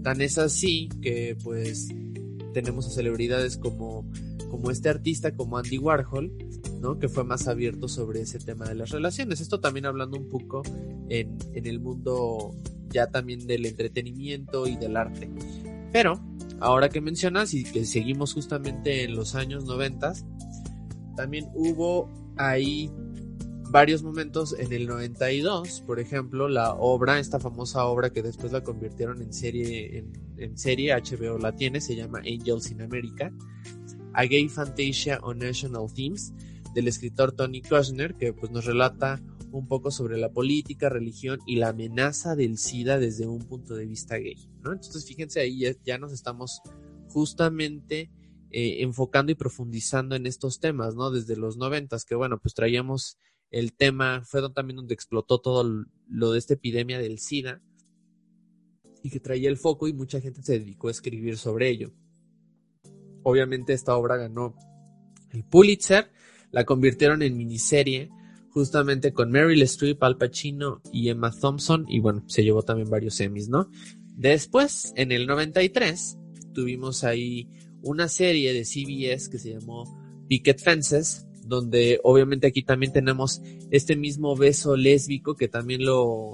Tan 0.02 0.20
es 0.20 0.36
así 0.36 0.88
que 1.00 1.36
pues 1.42 1.88
tenemos 2.52 2.86
a 2.86 2.90
celebridades 2.90 3.56
como, 3.56 4.04
como 4.48 4.70
este 4.70 4.88
artista, 4.88 5.34
como 5.34 5.58
Andy 5.58 5.78
Warhol, 5.78 6.32
¿no? 6.80 6.98
Que 6.98 7.08
fue 7.08 7.24
más 7.24 7.48
abierto 7.48 7.88
sobre 7.88 8.22
ese 8.22 8.38
tema 8.38 8.66
de 8.66 8.74
las 8.74 8.90
relaciones. 8.90 9.40
Esto 9.40 9.60
también 9.60 9.86
hablando 9.86 10.16
un 10.16 10.28
poco 10.28 10.62
en, 11.08 11.36
en 11.54 11.66
el 11.66 11.80
mundo 11.80 12.54
ya 12.90 13.08
también 13.08 13.46
del 13.46 13.66
entretenimiento 13.66 14.66
y 14.66 14.76
del 14.76 14.96
arte. 14.96 15.30
Pero 15.92 16.20
ahora 16.60 16.88
que 16.88 17.00
mencionas 17.00 17.54
y 17.54 17.64
que 17.64 17.84
seguimos 17.84 18.34
justamente 18.34 19.04
en 19.04 19.14
los 19.14 19.34
años 19.34 19.64
90, 19.64 20.12
también 21.16 21.48
hubo 21.54 22.08
ahí 22.36 22.90
varios 23.70 24.02
momentos 24.02 24.54
en 24.58 24.72
el 24.72 24.86
92, 24.86 25.82
por 25.86 26.00
ejemplo, 26.00 26.48
la 26.48 26.72
obra, 26.72 27.18
esta 27.18 27.38
famosa 27.38 27.84
obra 27.84 28.10
que 28.10 28.22
después 28.22 28.52
la 28.52 28.62
convirtieron 28.62 29.20
en 29.20 29.32
serie, 29.32 29.98
en, 29.98 30.12
en 30.38 30.56
serie 30.56 30.94
HBO 30.94 31.38
la 31.38 31.54
tiene, 31.54 31.80
se 31.80 31.94
llama 31.94 32.20
Angels 32.20 32.70
in 32.70 32.80
America, 32.80 33.30
A 34.12 34.24
Gay 34.24 34.48
Fantasia 34.48 35.18
on 35.22 35.38
National 35.38 35.92
Themes, 35.92 36.32
del 36.74 36.88
escritor 36.88 37.32
Tony 37.32 37.62
Kushner, 37.62 38.14
que 38.14 38.32
pues 38.32 38.50
nos 38.50 38.64
relata 38.64 39.20
un 39.52 39.66
poco 39.66 39.90
sobre 39.90 40.18
la 40.18 40.30
política, 40.30 40.88
religión 40.88 41.40
y 41.46 41.56
la 41.56 41.70
amenaza 41.70 42.36
del 42.36 42.58
SIDA 42.58 42.98
desde 42.98 43.26
un 43.26 43.40
punto 43.46 43.74
de 43.74 43.86
vista 43.86 44.16
gay, 44.16 44.50
¿no? 44.62 44.72
Entonces, 44.72 45.06
fíjense 45.06 45.40
ahí, 45.40 45.62
ya, 45.84 45.98
nos 45.98 46.12
estamos 46.12 46.60
justamente 47.08 48.10
eh, 48.50 48.82
enfocando 48.82 49.32
y 49.32 49.34
profundizando 49.34 50.16
en 50.16 50.26
estos 50.26 50.60
temas, 50.60 50.94
¿no? 50.94 51.10
Desde 51.10 51.36
los 51.36 51.56
noventas, 51.56 52.04
que 52.04 52.14
bueno, 52.14 52.38
pues 52.38 52.54
traíamos 52.54 53.18
el 53.50 53.72
tema, 53.72 54.22
fue 54.24 54.42
también 54.52 54.76
donde 54.76 54.94
explotó 54.94 55.40
todo 55.40 55.86
lo 56.06 56.32
de 56.32 56.38
esta 56.38 56.54
epidemia 56.54 56.98
del 56.98 57.18
SIDA 57.18 57.62
y 59.02 59.10
que 59.10 59.20
traía 59.20 59.48
el 59.48 59.56
foco 59.56 59.88
y 59.88 59.94
mucha 59.94 60.20
gente 60.20 60.42
se 60.42 60.58
dedicó 60.58 60.88
a 60.88 60.90
escribir 60.90 61.38
sobre 61.38 61.70
ello. 61.70 61.92
Obviamente 63.28 63.74
esta 63.74 63.94
obra 63.94 64.16
ganó 64.16 64.54
el 65.32 65.44
Pulitzer, 65.44 66.10
la 66.50 66.64
convirtieron 66.64 67.20
en 67.20 67.36
miniserie 67.36 68.08
justamente 68.48 69.12
con 69.12 69.30
Meryl 69.30 69.60
Streep, 69.62 70.02
Al 70.02 70.16
Pacino 70.16 70.80
y 70.90 71.10
Emma 71.10 71.30
Thompson, 71.30 71.84
y 71.88 72.00
bueno, 72.00 72.24
se 72.26 72.42
llevó 72.42 72.62
también 72.62 72.88
varios 72.88 73.20
Emmys, 73.20 73.50
¿no? 73.50 73.70
Después, 74.16 74.94
en 74.96 75.12
el 75.12 75.26
93, 75.26 76.16
tuvimos 76.54 77.04
ahí 77.04 77.50
una 77.82 78.08
serie 78.08 78.54
de 78.54 78.64
CBS 78.64 79.28
que 79.28 79.38
se 79.38 79.52
llamó 79.52 79.84
Picket 80.26 80.58
Fences, 80.58 81.26
donde 81.44 82.00
obviamente 82.02 82.46
aquí 82.46 82.62
también 82.62 82.92
tenemos 82.92 83.42
este 83.70 83.94
mismo 83.94 84.36
beso 84.36 84.74
lésbico 84.74 85.34
que 85.34 85.48
también 85.48 85.84
lo, 85.84 86.32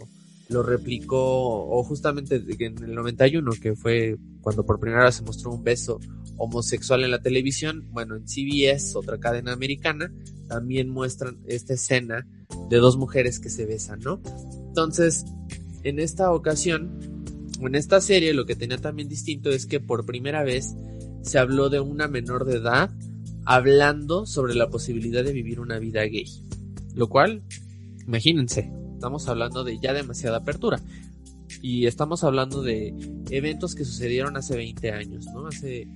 lo 0.48 0.62
replicó, 0.62 1.18
o 1.18 1.82
justamente 1.82 2.36
en 2.36 2.84
el 2.84 2.94
91, 2.94 3.50
que 3.60 3.74
fue 3.74 4.16
cuando 4.40 4.64
por 4.64 4.78
primera 4.78 5.06
vez 5.06 5.16
se 5.16 5.22
mostró 5.24 5.50
un 5.50 5.64
beso 5.64 5.98
homosexual 6.36 7.04
en 7.04 7.10
la 7.10 7.22
televisión, 7.22 7.88
bueno, 7.92 8.16
en 8.16 8.26
CBS, 8.26 8.96
otra 8.96 9.18
cadena 9.18 9.52
americana, 9.52 10.12
también 10.48 10.88
muestran 10.88 11.38
esta 11.46 11.74
escena 11.74 12.26
de 12.68 12.76
dos 12.76 12.96
mujeres 12.96 13.38
que 13.38 13.50
se 13.50 13.66
besan, 13.66 14.00
¿no? 14.00 14.20
Entonces, 14.68 15.24
en 15.82 15.98
esta 15.98 16.32
ocasión, 16.32 16.98
en 17.60 17.74
esta 17.74 18.00
serie, 18.00 18.34
lo 18.34 18.46
que 18.46 18.56
tenía 18.56 18.78
también 18.78 19.08
distinto 19.08 19.50
es 19.50 19.66
que 19.66 19.80
por 19.80 20.06
primera 20.06 20.42
vez 20.42 20.74
se 21.22 21.38
habló 21.38 21.70
de 21.70 21.80
una 21.80 22.08
menor 22.08 22.44
de 22.44 22.56
edad 22.56 22.90
hablando 23.44 24.26
sobre 24.26 24.54
la 24.54 24.68
posibilidad 24.68 25.24
de 25.24 25.32
vivir 25.32 25.60
una 25.60 25.78
vida 25.78 26.02
gay. 26.02 26.26
Lo 26.94 27.08
cual, 27.08 27.42
imagínense, 28.06 28.70
estamos 28.94 29.28
hablando 29.28 29.64
de 29.64 29.78
ya 29.78 29.92
demasiada 29.92 30.38
apertura. 30.38 30.80
Y 31.60 31.86
estamos 31.86 32.24
hablando 32.24 32.62
de 32.62 32.94
eventos 33.30 33.74
que 33.74 33.84
sucedieron 33.84 34.36
hace 34.36 34.56
20 34.56 34.92
años, 34.92 35.26
¿no? 35.26 35.46
Hace 35.46 35.88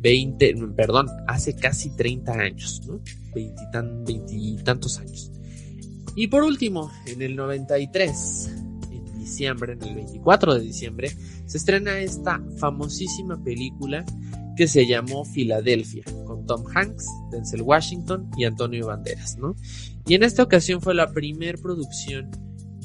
20, 0.00 0.54
perdón, 0.76 1.08
hace 1.26 1.54
casi 1.54 1.90
30 1.90 2.32
años, 2.32 2.80
¿no? 2.86 3.00
Veintitantos 3.34 4.98
años. 4.98 5.30
Y 6.16 6.26
por 6.28 6.42
último, 6.42 6.90
en 7.06 7.22
el 7.22 7.36
93, 7.36 8.50
en 8.90 9.18
diciembre, 9.18 9.74
en 9.74 9.82
el 9.82 9.94
24 9.94 10.54
de 10.54 10.60
diciembre, 10.60 11.10
se 11.46 11.58
estrena 11.58 11.98
esta 12.00 12.42
famosísima 12.58 13.42
película 13.42 14.04
que 14.56 14.66
se 14.68 14.86
llamó 14.86 15.24
Filadelfia, 15.24 16.04
con 16.26 16.44
Tom 16.46 16.64
Hanks, 16.74 17.06
Denzel 17.30 17.62
Washington 17.62 18.30
y 18.36 18.44
Antonio 18.44 18.88
Banderas, 18.88 19.38
¿no? 19.38 19.56
Y 20.06 20.14
en 20.14 20.22
esta 20.22 20.42
ocasión 20.42 20.80
fue 20.80 20.94
la 20.94 21.12
primer 21.12 21.58
producción 21.60 22.30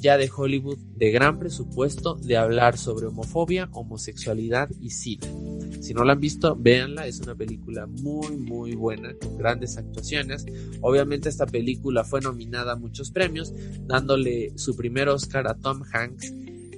ya 0.06 0.20
de 0.20 0.30
Hollywood 0.30 0.78
de 0.98 1.10
gran 1.10 1.40
presupuesto 1.40 2.14
de 2.14 2.38
hablar 2.38 2.78
sobre 2.78 3.08
homofobia, 3.08 3.70
homosexualidad 3.72 4.70
y 4.80 4.92
SIDA. 4.92 5.28
Si 5.82 5.96
no 5.96 6.04
la 6.04 6.14
han 6.14 6.20
visto, 6.20 6.56
véanla, 6.56 7.08
es 7.08 7.22
una 7.22 7.34
película 7.34 7.88
muy 7.88 8.38
muy 8.38 8.76
buena, 8.76 9.16
con 9.16 9.36
grandes 9.36 9.78
actuaciones. 9.78 10.46
Obviamente 10.82 11.28
esta 11.28 11.48
película 11.48 12.04
fue 12.04 12.22
nominada 12.22 12.74
a 12.74 12.76
muchos 12.76 13.10
premios, 13.10 13.52
dándole 13.88 14.54
su 14.60 14.76
primer 14.76 15.10
Oscar 15.10 15.48
a 15.48 15.56
Tom 15.56 15.82
Hanks 15.92 16.32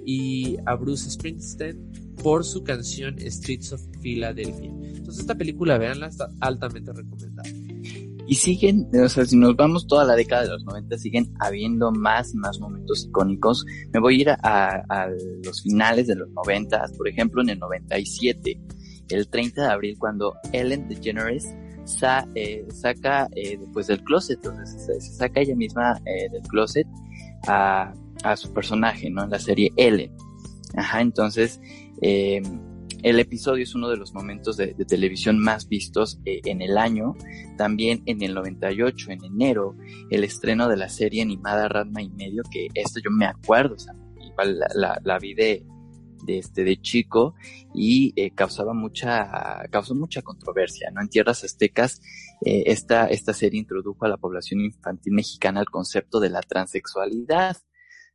y 0.05 0.55
a 0.65 0.75
Bruce 0.75 1.09
Springsteen 1.09 2.15
por 2.23 2.45
su 2.45 2.63
canción 2.63 3.19
Streets 3.19 3.73
of 3.73 3.81
Philadelphia. 4.01 4.71
Entonces 4.71 5.19
esta 5.19 5.35
película, 5.35 5.77
véanla, 5.77 6.07
está 6.07 6.29
altamente 6.39 6.93
recomendada. 6.93 7.49
Y 8.27 8.35
siguen, 8.35 8.89
o 9.01 9.07
sea, 9.07 9.25
si 9.25 9.37
nos 9.37 9.55
vamos 9.55 9.87
toda 9.87 10.03
la 10.03 10.15
década 10.15 10.43
de 10.43 10.49
los 10.49 10.65
90, 10.65 10.97
siguen 10.97 11.33
habiendo 11.39 11.91
más 11.91 12.33
y 12.33 12.37
más 12.37 12.59
momentos 12.59 13.05
icónicos. 13.05 13.65
Me 13.93 14.01
voy 14.01 14.15
a 14.15 14.21
ir 14.21 14.29
a, 14.29 15.09
los 15.43 15.61
finales 15.61 16.07
de 16.07 16.15
los 16.15 16.29
90, 16.31 16.85
por 16.97 17.07
ejemplo, 17.07 17.41
en 17.41 17.49
el 17.49 17.59
97, 17.59 18.59
el 19.09 19.29
30 19.29 19.61
de 19.61 19.67
abril, 19.69 19.95
cuando 19.97 20.35
Ellen 20.51 20.89
DeGeneres 20.89 21.47
sa, 21.85 22.27
eh, 22.35 22.65
saca 22.69 23.29
eh, 23.33 23.57
después 23.57 23.87
del 23.87 24.03
closet, 24.03 24.37
entonces 24.43 24.85
se, 24.85 24.99
se 24.99 25.13
saca 25.13 25.39
ella 25.39 25.55
misma 25.55 25.97
eh, 26.05 26.29
del 26.29 26.41
closet 26.43 26.85
a, 27.47 27.93
a, 28.23 28.35
su 28.35 28.53
personaje, 28.53 29.09
¿no? 29.09 29.23
En 29.23 29.29
la 29.29 29.39
serie 29.39 29.71
Ellen. 29.77 30.11
Ajá, 30.75 30.99
entonces 30.99 31.61
eh, 32.01 32.41
el 33.03 33.19
episodio 33.19 33.63
es 33.63 33.75
uno 33.75 33.89
de 33.89 33.97
los 33.97 34.13
momentos 34.13 34.57
de, 34.57 34.73
televisión 34.87 35.39
más 35.39 35.67
vistos 35.67 36.19
eh, 36.25 36.41
en 36.45 36.61
el 36.61 36.77
año. 36.77 37.15
También 37.57 38.01
en 38.05 38.21
el 38.21 38.33
98, 38.33 39.11
en 39.11 39.23
enero, 39.23 39.75
el 40.09 40.23
estreno 40.23 40.67
de 40.67 40.77
la 40.77 40.89
serie 40.89 41.21
animada 41.21 41.67
Ratma 41.67 42.01
y 42.01 42.09
medio, 42.09 42.43
que 42.51 42.67
esto 42.73 42.99
yo 43.03 43.11
me 43.11 43.25
acuerdo, 43.25 43.75
o 43.75 43.79
sea, 43.79 43.93
igual 44.19 44.59
la, 44.59 44.67
la, 44.73 45.01
la 45.03 45.19
vi 45.19 45.33
de, 45.33 45.65
de 46.23 46.39
este 46.39 46.63
de 46.63 46.79
chico 46.81 47.35
y 47.73 48.13
eh, 48.15 48.31
causaba 48.31 48.73
mucha 48.73 49.63
causó 49.69 49.95
mucha 49.95 50.21
controversia 50.21 50.89
no 50.91 51.01
en 51.01 51.09
tierras 51.09 51.43
aztecas 51.43 52.01
eh, 52.45 52.63
esta 52.67 53.07
esta 53.07 53.33
serie 53.33 53.59
introdujo 53.59 54.05
a 54.05 54.09
la 54.09 54.17
población 54.17 54.61
infantil 54.61 55.13
mexicana 55.13 55.59
el 55.59 55.69
concepto 55.69 56.19
de 56.19 56.29
la 56.29 56.41
transexualidad 56.41 57.57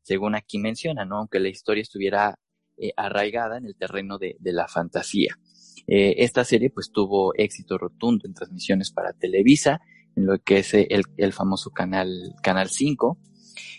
según 0.02 0.34
aquí 0.34 0.58
menciona 0.58 1.04
no 1.04 1.18
aunque 1.18 1.40
la 1.40 1.48
historia 1.48 1.82
estuviera 1.82 2.38
eh, 2.82 2.92
arraigada 2.96 3.58
en 3.58 3.66
el 3.66 3.76
terreno 3.76 4.18
de, 4.18 4.36
de 4.38 4.52
la 4.52 4.68
fantasía 4.68 5.38
eh, 5.86 6.14
esta 6.18 6.44
serie 6.44 6.70
pues 6.70 6.90
tuvo 6.92 7.34
éxito 7.34 7.78
rotundo 7.78 8.26
en 8.26 8.34
transmisiones 8.34 8.90
para 8.90 9.12
Televisa 9.12 9.80
en 10.16 10.26
lo 10.26 10.38
que 10.38 10.58
es 10.58 10.74
el, 10.74 11.04
el 11.16 11.32
famoso 11.32 11.70
canal 11.70 12.34
canal 12.42 12.68
5 12.68 13.18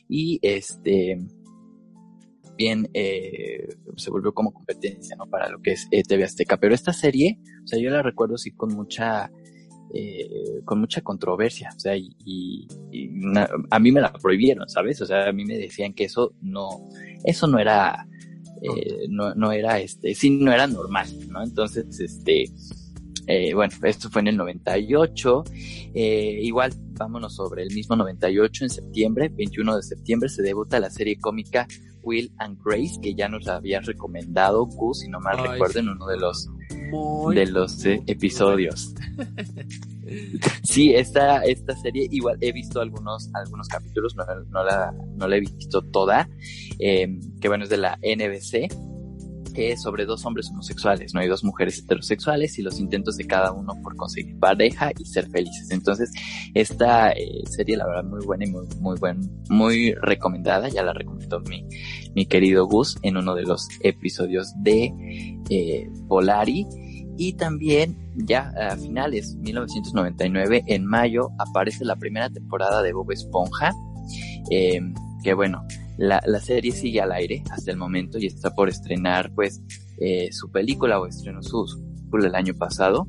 y 0.10 0.40
este 0.42 1.20
bien 2.58 2.90
eh, 2.94 3.76
se 3.96 4.10
volvió 4.10 4.34
como 4.34 4.54
competencia 4.54 5.16
¿no? 5.16 5.26
para 5.28 5.50
lo 5.50 5.62
que 5.62 5.72
es 5.72 5.88
eh, 5.92 6.04
TV 6.04 6.24
Azteca. 6.24 6.58
Pero 6.58 6.76
esta 6.76 6.94
serie, 6.94 7.40
o 7.64 7.68
sea, 7.68 7.80
yo 7.80 7.90
la 7.90 8.02
recuerdo 8.02 8.38
sí 8.38 8.52
con 8.52 8.74
mucha, 8.74 9.32
eh, 9.94 10.62
con 10.66 10.80
mucha 10.80 11.02
controversia, 11.02 11.70
o 11.76 11.80
sea, 11.80 11.96
y, 11.96 12.16
y, 12.26 12.68
a 13.70 13.80
mí 13.80 13.92
me 13.92 14.02
la 14.02 14.14
prohibieron, 14.14 14.70
¿sabes? 14.70 15.02
O 15.02 15.06
sea, 15.06 15.30
a 15.30 15.34
mí 15.34 15.46
me 15.46 15.58
decían 15.58 15.94
que 15.94 16.06
eso 16.06 16.34
no, 16.42 16.90
eso 17.24 17.48
no 17.48 17.60
era, 17.60 18.08
eh, 18.64 19.08
no, 19.10 19.36
no 19.36 19.52
era 19.52 19.80
este, 19.80 20.16
sí, 20.16 20.30
no 20.30 20.52
era 20.52 20.68
normal, 20.68 21.08
¿no? 21.30 21.44
Entonces, 21.44 22.00
este, 22.00 22.50
eh, 23.28 23.54
bueno, 23.54 23.74
esto 23.84 24.10
fue 24.10 24.22
en 24.22 24.28
el 24.28 24.38
98. 24.38 25.44
Eh, 25.94 26.40
igual, 26.42 26.74
vámonos 26.94 27.36
sobre 27.36 27.64
el 27.64 27.74
mismo 27.74 27.96
98, 27.96 28.66
en 28.66 28.70
septiembre, 28.70 29.30
21 29.30 29.78
de 29.78 29.84
septiembre, 29.84 30.30
se 30.30 30.42
debuta 30.42 30.80
la 30.80 30.90
serie 30.90 31.18
cómica 31.20 31.68
Will 32.04 32.32
and 32.38 32.58
Grace, 32.64 33.00
que 33.02 33.16
ya 33.16 33.30
nos 33.30 33.46
la 33.46 33.56
había 33.56 33.80
recomendado 33.80 34.66
Gus, 34.66 35.00
si 35.00 35.08
no 35.08 35.20
mal 35.20 35.38
Ay, 35.40 35.52
recuerdo, 35.52 35.80
en 35.80 35.90
uno 35.90 36.06
de 36.08 36.18
los, 36.18 36.50
Muy 36.92 37.36
de 37.36 37.48
los 37.48 37.86
eh, 37.86 38.02
episodios. 38.08 38.94
Sí, 40.64 40.94
esta, 40.94 41.44
esta 41.44 41.76
serie, 41.78 42.08
igual 42.12 42.38
he 42.42 42.52
visto 42.52 42.82
algunos, 42.82 43.30
algunos 43.34 43.68
capítulos, 43.68 44.16
no, 44.16 44.26
no 44.50 44.64
la, 44.64 44.92
no 45.16 45.28
la 45.28 45.38
he 45.38 45.40
visto 45.40 45.82
toda, 45.82 46.30
eh, 46.78 47.20
que 47.40 47.48
bueno, 47.48 47.64
es 47.64 47.70
de 47.70 47.78
la 47.78 47.98
NBC, 48.04 48.68
que 49.54 49.72
es 49.72 49.82
sobre 49.82 50.06
dos 50.06 50.26
hombres 50.26 50.50
homosexuales, 50.50 51.14
no 51.14 51.22
hay 51.22 51.28
dos 51.28 51.44
mujeres 51.44 51.80
heterosexuales 51.80 52.58
y 52.60 52.62
los 52.62 52.80
intentos 52.80 53.18
de 53.18 53.26
cada 53.26 53.52
uno 53.52 53.74
por 53.82 53.96
conseguir 53.96 54.38
pareja 54.40 54.92
y 54.98 55.06
ser 55.06 55.30
felices. 55.30 55.72
Entonces, 55.72 56.12
esta 56.54 57.12
eh, 57.12 57.44
serie, 57.50 57.78
la 57.78 57.88
verdad, 57.88 58.04
muy 58.04 58.26
buena 58.26 58.46
y 58.46 58.52
muy, 58.52 58.66
muy 58.80 58.98
buen, 59.00 59.20
muy 59.50 59.94
recomendada, 59.94 60.70
ya 60.70 60.84
la 60.84 60.94
recomendó 60.94 61.40
mi, 61.42 61.66
mi 62.16 62.26
querido 62.26 62.66
Gus 62.68 62.98
en 63.02 63.18
uno 63.18 63.36
de 63.36 63.44
los 63.44 63.68
episodios 63.82 64.54
de 64.58 64.94
eh, 65.50 65.90
Polari. 66.08 66.68
Y 67.16 67.34
también 67.34 67.96
ya 68.16 68.52
a 68.60 68.76
finales 68.76 69.36
1999, 69.36 70.64
en 70.68 70.86
mayo, 70.86 71.30
aparece 71.38 71.86
la 71.86 71.96
primera 71.96 72.30
temporada 72.30 72.82
de 72.82 72.92
Bob 72.92 73.12
Esponja, 73.12 73.72
eh, 74.50 74.82
que 75.24 75.34
bueno, 75.36 75.64
la, 75.98 76.22
la, 76.26 76.40
serie 76.40 76.72
sigue 76.72 77.02
al 77.02 77.12
aire 77.12 77.44
hasta 77.52 77.72
el 77.72 77.78
momento 77.78 78.18
y 78.18 78.26
está 78.26 78.54
por 78.54 78.70
estrenar 78.70 79.32
pues 79.34 79.62
eh, 80.00 80.30
su 80.32 80.52
película 80.52 81.00
o 81.00 81.08
estrenó 81.08 81.42
su, 81.44 81.66
película 81.66 82.28
el 82.28 82.36
año 82.36 82.54
pasado. 82.54 83.08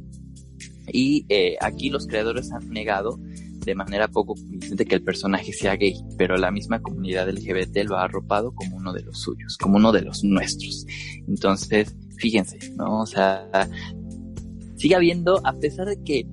Y 0.93 1.25
eh, 1.29 1.57
aquí 1.61 1.89
los 1.89 2.07
creadores 2.07 2.53
han 2.53 2.69
negado 2.71 3.19
de 3.65 3.75
manera 3.75 4.09
poco 4.09 4.35
convincente 4.35 4.85
que 4.85 4.95
el 4.95 5.03
personaje 5.03 5.53
sea 5.53 5.77
gay, 5.77 5.95
pero 6.19 6.37
la 6.37 6.51
misma 6.51 6.81
comunidad 6.81 7.31
LGBT 7.31 7.85
lo 7.85 7.97
ha 7.97 8.05
arropado 8.05 8.55
como 8.55 8.77
uno 8.77 8.93
de 8.93 9.03
los 9.03 9.19
suyos, 9.21 9.57
como 9.57 9.77
uno 9.77 9.93
de 9.93 10.03
los 10.03 10.23
nuestros. 10.23 10.87
Entonces, 11.27 11.97
fíjense, 12.19 12.59
¿no? 12.77 13.01
O 13.01 13.07
sea, 13.07 13.49
sigue 14.77 14.95
habiendo, 14.95 15.41
a 15.45 15.55
pesar 15.55 15.89
de 15.89 16.03
que 16.03 16.27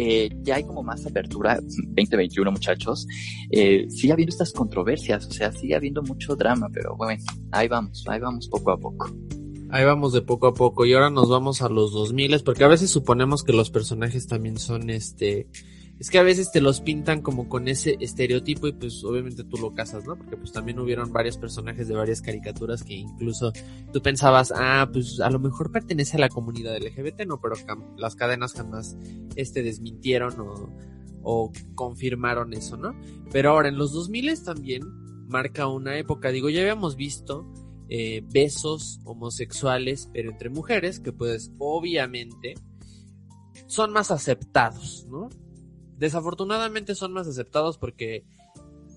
eh, 0.00 0.30
ya 0.42 0.54
hay 0.54 0.62
como 0.62 0.84
más 0.84 1.04
apertura 1.04 1.58
2021 1.60 2.52
muchachos, 2.52 3.04
eh, 3.50 3.86
sigue 3.90 4.12
habiendo 4.12 4.30
estas 4.30 4.52
controversias, 4.52 5.26
o 5.26 5.32
sea, 5.32 5.50
sigue 5.50 5.74
habiendo 5.74 6.02
mucho 6.04 6.36
drama, 6.36 6.68
pero 6.72 6.94
bueno, 6.96 7.20
ahí 7.50 7.66
vamos, 7.66 8.04
ahí 8.06 8.20
vamos 8.20 8.48
poco 8.48 8.70
a 8.70 8.78
poco. 8.78 9.10
Ahí 9.70 9.84
vamos 9.84 10.12
de 10.12 10.22
poco 10.22 10.46
a 10.46 10.54
poco 10.54 10.86
y 10.86 10.94
ahora 10.94 11.10
nos 11.10 11.28
vamos 11.28 11.62
a 11.62 11.68
los 11.68 11.92
2000 11.92 12.42
porque 12.44 12.62
a 12.62 12.68
veces 12.68 12.90
suponemos 12.90 13.42
que 13.42 13.52
los 13.52 13.70
personajes 13.70 14.28
también 14.28 14.56
son 14.56 14.88
este 14.88 15.48
es 15.98 16.10
que 16.10 16.18
a 16.18 16.22
veces 16.22 16.52
te 16.52 16.60
los 16.60 16.80
pintan 16.80 17.22
como 17.22 17.48
con 17.48 17.66
ese 17.66 17.96
estereotipo 18.00 18.68
y 18.68 18.72
pues 18.72 19.02
obviamente 19.02 19.42
tú 19.42 19.56
lo 19.56 19.74
casas, 19.74 20.04
¿no? 20.04 20.16
Porque 20.16 20.36
pues 20.36 20.52
también 20.52 20.78
hubieron 20.78 21.12
varios 21.12 21.36
personajes 21.36 21.88
de 21.88 21.94
varias 21.94 22.22
caricaturas 22.22 22.84
que 22.84 22.94
incluso 22.94 23.52
tú 23.92 24.00
pensabas, 24.00 24.52
ah, 24.54 24.88
pues 24.92 25.20
a 25.20 25.28
lo 25.30 25.40
mejor 25.40 25.72
pertenece 25.72 26.16
a 26.16 26.20
la 26.20 26.28
comunidad 26.28 26.76
LGBT, 26.76 27.26
no, 27.26 27.40
pero 27.40 27.56
las 27.96 28.14
cadenas 28.14 28.52
jamás 28.52 28.96
este 29.34 29.62
desmintieron 29.62 30.34
o, 31.22 31.52
confirmaron 31.74 32.54
eso, 32.54 32.76
¿no? 32.76 32.94
Pero 33.30 33.50
ahora 33.50 33.68
en 33.68 33.76
los 33.76 33.92
2000 33.92 34.42
también 34.44 34.82
marca 35.28 35.66
una 35.66 35.98
época, 35.98 36.30
digo, 36.30 36.48
ya 36.48 36.60
habíamos 36.60 36.96
visto 36.96 37.46
eh, 37.90 38.22
besos 38.32 39.00
homosexuales, 39.04 40.08
pero 40.12 40.30
entre 40.30 40.48
mujeres, 40.48 41.00
que 41.00 41.12
pues 41.12 41.52
obviamente 41.58 42.54
son 43.66 43.92
más 43.92 44.10
aceptados, 44.10 45.06
¿no? 45.10 45.28
Desafortunadamente 45.98 46.94
son 46.94 47.12
más 47.12 47.26
aceptados 47.26 47.76
porque 47.76 48.24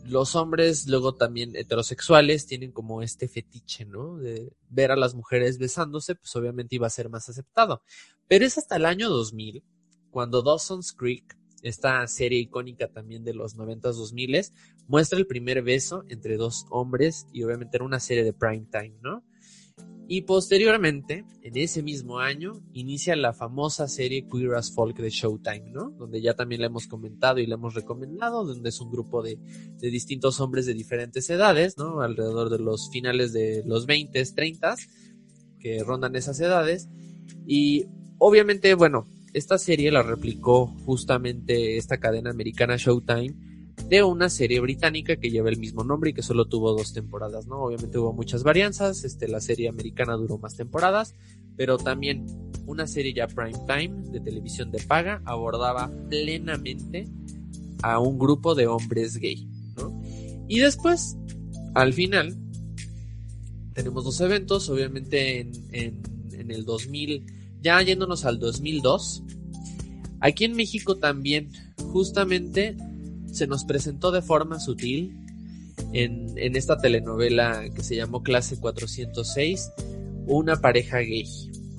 los 0.05 0.35
hombres 0.35 0.87
luego 0.87 1.15
también 1.15 1.55
heterosexuales 1.55 2.45
tienen 2.45 2.71
como 2.71 3.01
este 3.01 3.27
fetiche, 3.27 3.85
¿no? 3.85 4.17
De 4.17 4.53
ver 4.69 4.91
a 4.91 4.95
las 4.95 5.15
mujeres 5.15 5.57
besándose, 5.57 6.15
pues 6.15 6.35
obviamente 6.35 6.75
iba 6.75 6.87
a 6.87 6.91
ser 6.91 7.09
más 7.09 7.29
aceptado. 7.29 7.83
Pero 8.27 8.45
es 8.45 8.57
hasta 8.57 8.75
el 8.75 8.85
año 8.85 9.09
2000, 9.09 9.63
cuando 10.09 10.41
Dawson's 10.41 10.93
Creek, 10.93 11.37
esta 11.61 12.05
serie 12.07 12.39
icónica 12.39 12.87
también 12.87 13.23
de 13.23 13.33
los 13.33 13.55
90s 13.55 13.93
2000 13.93 14.51
muestra 14.87 15.19
el 15.19 15.27
primer 15.27 15.61
beso 15.61 16.03
entre 16.09 16.37
dos 16.37 16.65
hombres 16.69 17.27
y 17.31 17.43
obviamente 17.43 17.77
era 17.77 17.85
una 17.85 17.99
serie 17.99 18.23
de 18.23 18.33
prime 18.33 18.67
time, 18.71 18.97
¿no? 19.01 19.23
Y 20.13 20.23
posteriormente, 20.23 21.23
en 21.41 21.55
ese 21.55 21.81
mismo 21.81 22.19
año, 22.19 22.61
inicia 22.73 23.15
la 23.15 23.31
famosa 23.31 23.87
serie 23.87 24.27
Queer 24.29 24.55
as 24.55 24.69
Folk 24.69 24.97
de 24.97 25.09
Showtime, 25.09 25.71
¿no? 25.71 25.91
Donde 25.91 26.21
ya 26.21 26.33
también 26.33 26.59
la 26.59 26.67
hemos 26.67 26.85
comentado 26.85 27.39
y 27.39 27.45
la 27.45 27.55
hemos 27.55 27.75
recomendado, 27.75 28.43
donde 28.43 28.67
es 28.67 28.81
un 28.81 28.91
grupo 28.91 29.23
de, 29.23 29.39
de 29.77 29.89
distintos 29.89 30.41
hombres 30.41 30.65
de 30.65 30.73
diferentes 30.73 31.29
edades, 31.29 31.77
¿no? 31.77 32.01
Alrededor 32.01 32.49
de 32.49 32.59
los 32.59 32.89
finales 32.91 33.31
de 33.31 33.63
los 33.65 33.85
20, 33.85 34.21
30, 34.21 34.75
que 35.61 35.81
rondan 35.81 36.17
esas 36.17 36.37
edades. 36.41 36.89
Y 37.47 37.85
obviamente, 38.17 38.73
bueno, 38.73 39.07
esta 39.31 39.57
serie 39.57 39.93
la 39.93 40.03
replicó 40.03 40.67
justamente 40.83 41.77
esta 41.77 42.01
cadena 42.01 42.31
americana 42.31 42.75
Showtime 42.75 43.50
de 43.87 44.03
una 44.03 44.29
serie 44.29 44.59
británica 44.59 45.17
que 45.17 45.29
lleva 45.29 45.49
el 45.49 45.57
mismo 45.57 45.83
nombre 45.83 46.11
y 46.11 46.13
que 46.13 46.21
solo 46.21 46.45
tuvo 46.45 46.71
dos 46.73 46.93
temporadas, 46.93 47.47
¿no? 47.47 47.63
Obviamente 47.63 47.97
hubo 47.97 48.13
muchas 48.13 48.43
varianzas, 48.43 49.03
este, 49.03 49.27
la 49.27 49.41
serie 49.41 49.69
americana 49.69 50.15
duró 50.15 50.37
más 50.37 50.55
temporadas, 50.55 51.15
pero 51.57 51.77
también 51.77 52.25
una 52.65 52.87
serie 52.87 53.13
ya 53.13 53.27
prime 53.27 53.59
time 53.67 54.09
de 54.11 54.19
televisión 54.19 54.71
de 54.71 54.79
paga 54.79 55.21
abordaba 55.25 55.91
plenamente 56.09 57.07
a 57.83 57.99
un 57.99 58.17
grupo 58.17 58.55
de 58.55 58.67
hombres 58.67 59.17
gay, 59.17 59.47
¿no? 59.75 60.01
Y 60.47 60.59
después, 60.59 61.17
al 61.73 61.93
final, 61.93 62.37
tenemos 63.73 64.03
dos 64.03 64.21
eventos, 64.21 64.69
obviamente 64.69 65.39
en, 65.39 65.51
en, 65.71 66.01
en 66.31 66.51
el 66.51 66.65
2000, 66.65 67.25
ya 67.61 67.81
yéndonos 67.81 68.25
al 68.25 68.39
2002, 68.39 69.23
aquí 70.19 70.45
en 70.45 70.55
México 70.55 70.97
también, 70.97 71.51
justamente 71.91 72.77
se 73.31 73.47
nos 73.47 73.65
presentó 73.65 74.11
de 74.11 74.21
forma 74.21 74.59
sutil 74.59 75.17
en, 75.93 76.37
en, 76.37 76.55
esta 76.55 76.77
telenovela 76.77 77.63
que 77.73 77.83
se 77.83 77.95
llamó 77.95 78.23
Clase 78.23 78.59
406 78.59 79.71
una 80.27 80.57
pareja 80.57 80.99
gay, 80.99 81.25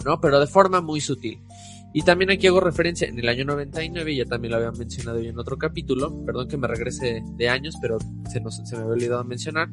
¿no? 0.04 0.20
Pero 0.20 0.40
de 0.40 0.46
forma 0.46 0.80
muy 0.80 1.00
sutil. 1.00 1.38
Y 1.94 2.02
también 2.02 2.30
aquí 2.30 2.46
hago 2.46 2.60
referencia 2.60 3.06
en 3.06 3.18
el 3.18 3.28
año 3.28 3.44
99, 3.44 4.16
ya 4.16 4.24
también 4.24 4.52
lo 4.52 4.56
había 4.56 4.72
mencionado 4.72 5.20
yo 5.20 5.28
en 5.28 5.38
otro 5.38 5.58
capítulo, 5.58 6.24
perdón 6.24 6.48
que 6.48 6.56
me 6.56 6.66
regrese 6.66 7.22
de 7.36 7.48
años, 7.48 7.76
pero 7.82 7.98
se, 8.30 8.40
nos, 8.40 8.56
se 8.56 8.76
me 8.76 8.82
había 8.82 8.94
olvidado 8.94 9.24
mencionar. 9.24 9.68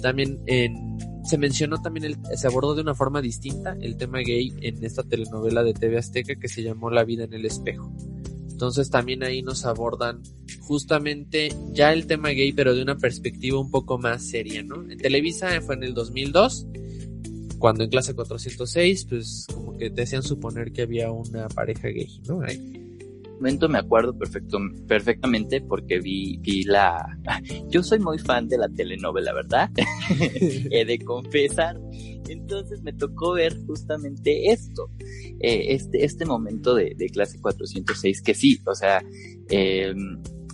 También 0.00 0.40
en, 0.46 0.98
se 1.24 1.38
mencionó 1.38 1.82
también, 1.82 2.04
el, 2.04 2.16
se 2.36 2.46
abordó 2.46 2.74
de 2.74 2.82
una 2.82 2.94
forma 2.94 3.20
distinta 3.20 3.76
el 3.80 3.96
tema 3.96 4.18
gay 4.18 4.52
en 4.60 4.84
esta 4.84 5.02
telenovela 5.02 5.64
de 5.64 5.74
TV 5.74 5.98
Azteca 5.98 6.36
que 6.36 6.48
se 6.48 6.62
llamó 6.62 6.90
La 6.90 7.04
vida 7.04 7.24
en 7.24 7.32
el 7.34 7.44
espejo. 7.44 7.92
Entonces 8.62 8.90
también 8.90 9.24
ahí 9.24 9.42
nos 9.42 9.64
abordan 9.64 10.22
justamente 10.60 11.48
ya 11.72 11.92
el 11.92 12.06
tema 12.06 12.28
gay, 12.28 12.52
pero 12.52 12.76
de 12.76 12.82
una 12.82 12.96
perspectiva 12.96 13.58
un 13.58 13.72
poco 13.72 13.98
más 13.98 14.24
seria, 14.24 14.62
¿no? 14.62 14.88
En 14.88 14.98
Televisa 14.98 15.60
fue 15.62 15.74
en 15.74 15.82
el 15.82 15.94
2002, 15.94 16.68
cuando 17.58 17.82
en 17.82 17.90
clase 17.90 18.14
406, 18.14 19.06
pues 19.10 19.46
como 19.52 19.76
que 19.76 19.90
te 19.90 20.02
hacían 20.02 20.22
suponer 20.22 20.70
que 20.70 20.82
había 20.82 21.10
una 21.10 21.48
pareja 21.48 21.88
gay, 21.88 22.20
¿no? 22.28 22.40
Ahí. 22.42 22.56
momento 23.34 23.68
me 23.68 23.78
acuerdo 23.78 24.16
perfecto, 24.16 24.60
perfectamente 24.86 25.60
porque 25.60 25.98
vi, 25.98 26.38
vi 26.40 26.62
la... 26.62 27.18
Yo 27.68 27.82
soy 27.82 27.98
muy 27.98 28.20
fan 28.20 28.46
de 28.46 28.58
la 28.58 28.68
telenovela, 28.68 29.32
¿verdad? 29.32 29.70
He 30.70 30.84
de 30.84 31.00
confesar. 31.00 31.80
Entonces 32.28 32.80
me 32.82 32.92
tocó 32.92 33.32
ver 33.32 33.56
justamente 33.66 34.52
esto, 34.52 34.88
eh, 35.42 35.74
este, 35.74 36.04
este 36.04 36.24
momento 36.24 36.74
de, 36.74 36.94
de, 36.96 37.06
clase 37.08 37.40
406, 37.40 38.22
que 38.22 38.34
sí, 38.34 38.60
o 38.64 38.74
sea, 38.74 39.02
eh, 39.50 39.94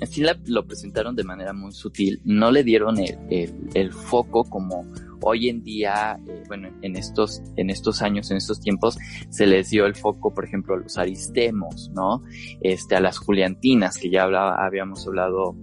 sí 0.08 0.22
la, 0.22 0.38
lo 0.46 0.66
presentaron 0.66 1.14
de 1.14 1.24
manera 1.24 1.52
muy 1.52 1.72
sutil, 1.72 2.20
no 2.24 2.50
le 2.50 2.64
dieron 2.64 2.98
el, 2.98 3.18
el, 3.30 3.54
el 3.74 3.92
foco 3.92 4.44
como 4.44 4.84
hoy 5.20 5.48
en 5.48 5.62
día, 5.62 6.18
eh, 6.26 6.42
bueno, 6.48 6.70
en 6.82 6.96
estos, 6.96 7.42
en 7.56 7.70
estos 7.70 8.02
años, 8.02 8.30
en 8.30 8.36
estos 8.36 8.60
tiempos, 8.60 8.98
se 9.30 9.46
les 9.46 9.70
dio 9.70 9.86
el 9.86 9.94
foco, 9.94 10.32
por 10.32 10.44
ejemplo, 10.44 10.74
a 10.74 10.78
los 10.78 10.96
aristemos, 10.98 11.90
¿no? 11.94 12.22
Este, 12.60 12.96
a 12.96 13.00
las 13.00 13.18
juliantinas, 13.18 13.98
que 13.98 14.10
ya 14.10 14.24
hablaba, 14.24 14.64
habíamos 14.64 15.06
hablado 15.06 15.56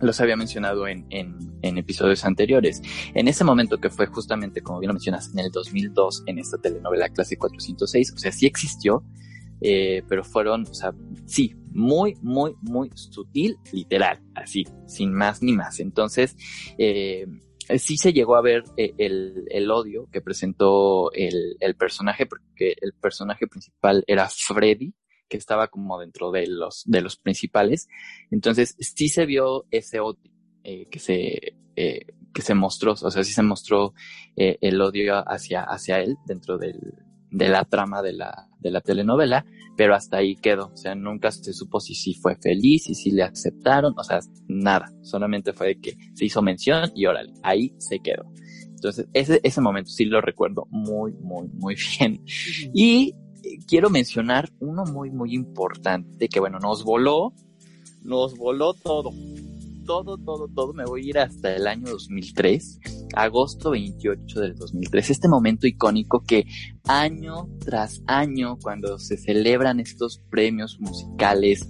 los 0.00 0.20
había 0.20 0.36
mencionado 0.36 0.86
en, 0.86 1.06
en, 1.10 1.36
en, 1.62 1.78
episodios 1.78 2.24
anteriores. 2.24 2.82
En 3.14 3.28
ese 3.28 3.44
momento 3.44 3.78
que 3.78 3.90
fue 3.90 4.06
justamente, 4.06 4.62
como 4.62 4.80
bien 4.80 4.88
lo 4.88 4.94
mencionas, 4.94 5.30
en 5.32 5.40
el 5.40 5.50
2002, 5.50 6.24
en 6.26 6.38
esta 6.38 6.58
telenovela 6.58 7.08
Clase 7.08 7.36
406, 7.36 8.12
o 8.14 8.18
sea, 8.18 8.32
sí 8.32 8.46
existió, 8.46 9.04
eh, 9.60 10.02
pero 10.08 10.24
fueron, 10.24 10.62
o 10.62 10.74
sea, 10.74 10.92
sí, 11.26 11.54
muy, 11.72 12.16
muy, 12.22 12.54
muy 12.62 12.90
sutil, 12.94 13.56
literal, 13.72 14.20
así, 14.34 14.64
sin 14.86 15.12
más 15.12 15.42
ni 15.42 15.52
más. 15.52 15.80
Entonces, 15.80 16.36
eh, 16.78 17.26
sí 17.76 17.96
se 17.96 18.12
llegó 18.12 18.36
a 18.36 18.42
ver 18.42 18.64
eh, 18.76 18.94
el, 18.98 19.44
el, 19.50 19.70
odio 19.70 20.08
que 20.12 20.20
presentó 20.20 21.12
el, 21.12 21.56
el 21.60 21.74
personaje, 21.74 22.26
porque 22.26 22.74
el 22.80 22.92
personaje 22.94 23.46
principal 23.46 24.04
era 24.06 24.28
Freddy, 24.28 24.94
que 25.28 25.36
estaba 25.36 25.68
como 25.68 25.98
dentro 25.98 26.30
de 26.30 26.46
los, 26.46 26.82
de 26.86 27.00
los 27.00 27.16
principales. 27.16 27.88
Entonces, 28.30 28.76
sí 28.78 29.08
se 29.08 29.26
vio 29.26 29.66
ese 29.70 30.00
odio 30.00 30.18
eh, 30.64 30.88
que 30.90 30.98
se, 30.98 31.56
eh, 31.76 32.06
que 32.34 32.42
se 32.42 32.54
mostró, 32.54 32.92
o 32.92 33.10
sea, 33.10 33.24
sí 33.24 33.32
se 33.32 33.42
mostró 33.42 33.94
eh, 34.36 34.58
el 34.60 34.80
odio 34.80 35.14
hacia, 35.26 35.62
hacia 35.62 36.00
él 36.00 36.16
dentro 36.26 36.58
del, 36.58 36.78
de 37.30 37.48
la 37.48 37.64
trama 37.64 38.02
de 38.02 38.12
la, 38.12 38.48
de 38.60 38.70
la 38.70 38.80
telenovela, 38.80 39.44
pero 39.76 39.94
hasta 39.94 40.18
ahí 40.18 40.36
quedó. 40.36 40.70
O 40.72 40.76
sea, 40.76 40.94
nunca 40.94 41.30
se 41.30 41.52
supo 41.52 41.80
si 41.80 41.94
sí 41.94 42.14
fue 42.14 42.36
feliz 42.36 42.88
y 42.88 42.94
si 42.94 43.10
le 43.12 43.22
aceptaron, 43.22 43.94
o 43.96 44.04
sea, 44.04 44.20
nada. 44.48 44.92
Solamente 45.02 45.52
fue 45.52 45.78
que 45.80 45.96
se 46.14 46.24
hizo 46.24 46.42
mención 46.42 46.90
y 46.94 47.06
órale, 47.06 47.32
ahí 47.42 47.74
se 47.78 48.00
quedó. 48.00 48.24
Entonces, 48.66 49.08
ese, 49.12 49.40
ese 49.42 49.60
momento 49.60 49.90
sí 49.90 50.04
lo 50.04 50.20
recuerdo 50.20 50.66
muy, 50.70 51.12
muy, 51.14 51.48
muy 51.48 51.76
bien. 51.98 52.22
Y 52.74 53.14
quiero 53.66 53.90
mencionar 53.90 54.50
uno 54.60 54.84
muy, 54.84 55.10
muy 55.10 55.34
importante 55.34 56.28
que, 56.28 56.40
bueno, 56.40 56.58
nos 56.58 56.84
voló, 56.84 57.32
nos 58.02 58.36
voló 58.36 58.74
todo. 58.74 59.10
Todo, 59.86 60.18
todo, 60.18 60.48
todo. 60.48 60.74
Me 60.74 60.84
voy 60.84 61.06
a 61.06 61.08
ir 61.08 61.18
hasta 61.18 61.56
el 61.56 61.66
año 61.66 61.88
2003, 61.88 62.80
agosto 63.14 63.70
28 63.70 64.40
del 64.40 64.54
2003. 64.54 65.10
Este 65.10 65.28
momento 65.28 65.66
icónico 65.66 66.22
que 66.22 66.44
año 66.86 67.48
tras 67.64 68.02
año, 68.06 68.58
cuando 68.62 68.98
se 68.98 69.16
celebran 69.16 69.80
estos 69.80 70.20
premios 70.30 70.78
musicales 70.78 71.66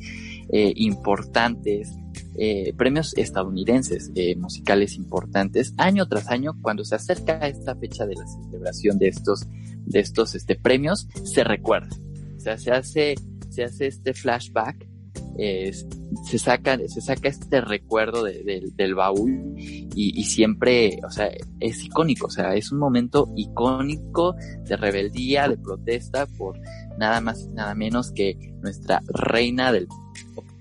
eh, 0.51 0.73
importantes, 0.77 1.95
eh, 2.39 2.73
premios 2.77 3.17
estadounidenses 3.17 4.11
eh, 4.15 4.35
musicales 4.37 4.95
importantes, 4.97 5.75
año 5.77 6.09
tras 6.09 6.29
año, 6.29 6.57
cuando 6.63 6.85
se 6.85 6.95
acerca 6.95 7.47
esta 7.47 7.77
fecha 7.77 8.07
de 8.07 8.15
la 8.15 8.27
celebración 8.27 8.99
de 8.99 9.09
estos 9.09 9.47
de 9.89 10.01
estos 10.01 10.35
este, 10.35 10.55
premios 10.55 11.09
se 11.25 11.45
recuerda. 11.45 11.95
O 12.37 12.41
sea, 12.41 12.59
se 12.59 12.71
hace, 12.71 13.15
se 13.51 13.65
hace 13.65 13.87
este 13.87 14.15
flashback, 14.15 14.87
se 15.39 16.39
saca, 16.39 16.77
se 16.89 17.01
saca 17.01 17.29
este 17.29 17.61
recuerdo 17.61 18.25
de, 18.25 18.43
de, 18.43 18.73
del 18.75 18.95
baúl 18.95 19.55
y, 19.57 20.21
y, 20.21 20.25
siempre, 20.25 20.99
o 21.07 21.11
sea, 21.11 21.31
es 21.61 21.85
icónico, 21.85 22.27
o 22.27 22.31
sea, 22.31 22.55
es 22.55 22.73
un 22.73 22.79
momento 22.79 23.33
icónico 23.37 24.35
de 24.65 24.77
rebeldía, 24.77 25.49
de 25.49 25.57
protesta 25.57 26.27
por 26.27 26.59
nada 26.99 27.21
más, 27.21 27.47
nada 27.49 27.75
menos 27.77 28.11
que 28.11 28.37
nuestra 28.63 29.01
reina 29.07 29.71
del 29.71 29.87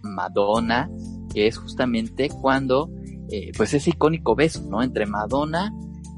Madonna, 0.03 0.89
que 1.33 1.47
es 1.47 1.57
justamente 1.57 2.29
cuando, 2.29 2.91
eh, 3.31 3.51
pues 3.57 3.73
ese 3.73 3.89
icónico 3.89 4.35
beso, 4.35 4.63
¿no? 4.69 4.83
Entre 4.83 5.07
Madonna 5.07 5.73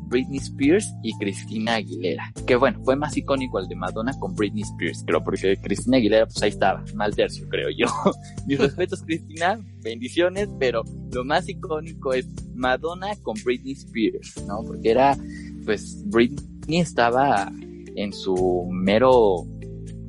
Britney 0.10 0.40
Spears 0.40 0.94
y 1.04 1.18
Cristina 1.18 1.76
Aguilera. 1.76 2.34
Que 2.46 2.56
bueno, 2.56 2.82
fue 2.84 2.96
más 2.96 3.16
icónico 3.16 3.60
el 3.60 3.68
de 3.68 3.76
Madonna 3.76 4.12
con 4.20 4.36
Britney 4.36 4.64
Spears, 4.64 5.04
creo, 5.06 5.24
porque 5.24 5.58
Cristina 5.58 5.98
Aguilera, 5.98 6.26
pues 6.26 6.42
ahí 6.42 6.50
estaba, 6.50 6.84
mal 6.96 7.16
tercio, 7.16 7.48
creo 7.50 7.70
yo. 7.70 7.88
Mis 8.48 8.60
respetos, 8.60 9.04
Cristina, 9.04 9.60
bendiciones, 9.82 10.50
pero 10.60 10.84
lo 11.12 11.24
más 11.24 11.48
icónico 11.48 12.14
es 12.14 12.28
Madonna 12.56 13.16
con 13.22 13.36
Britney 13.44 13.74
Spears, 13.74 14.44
¿no? 14.48 14.64
Porque 14.66 14.92
era, 14.92 15.18
pues, 15.66 16.04
Britney 16.08 16.80
estaba 16.80 17.52
en 17.96 18.14
su 18.14 18.68
mero 18.72 19.46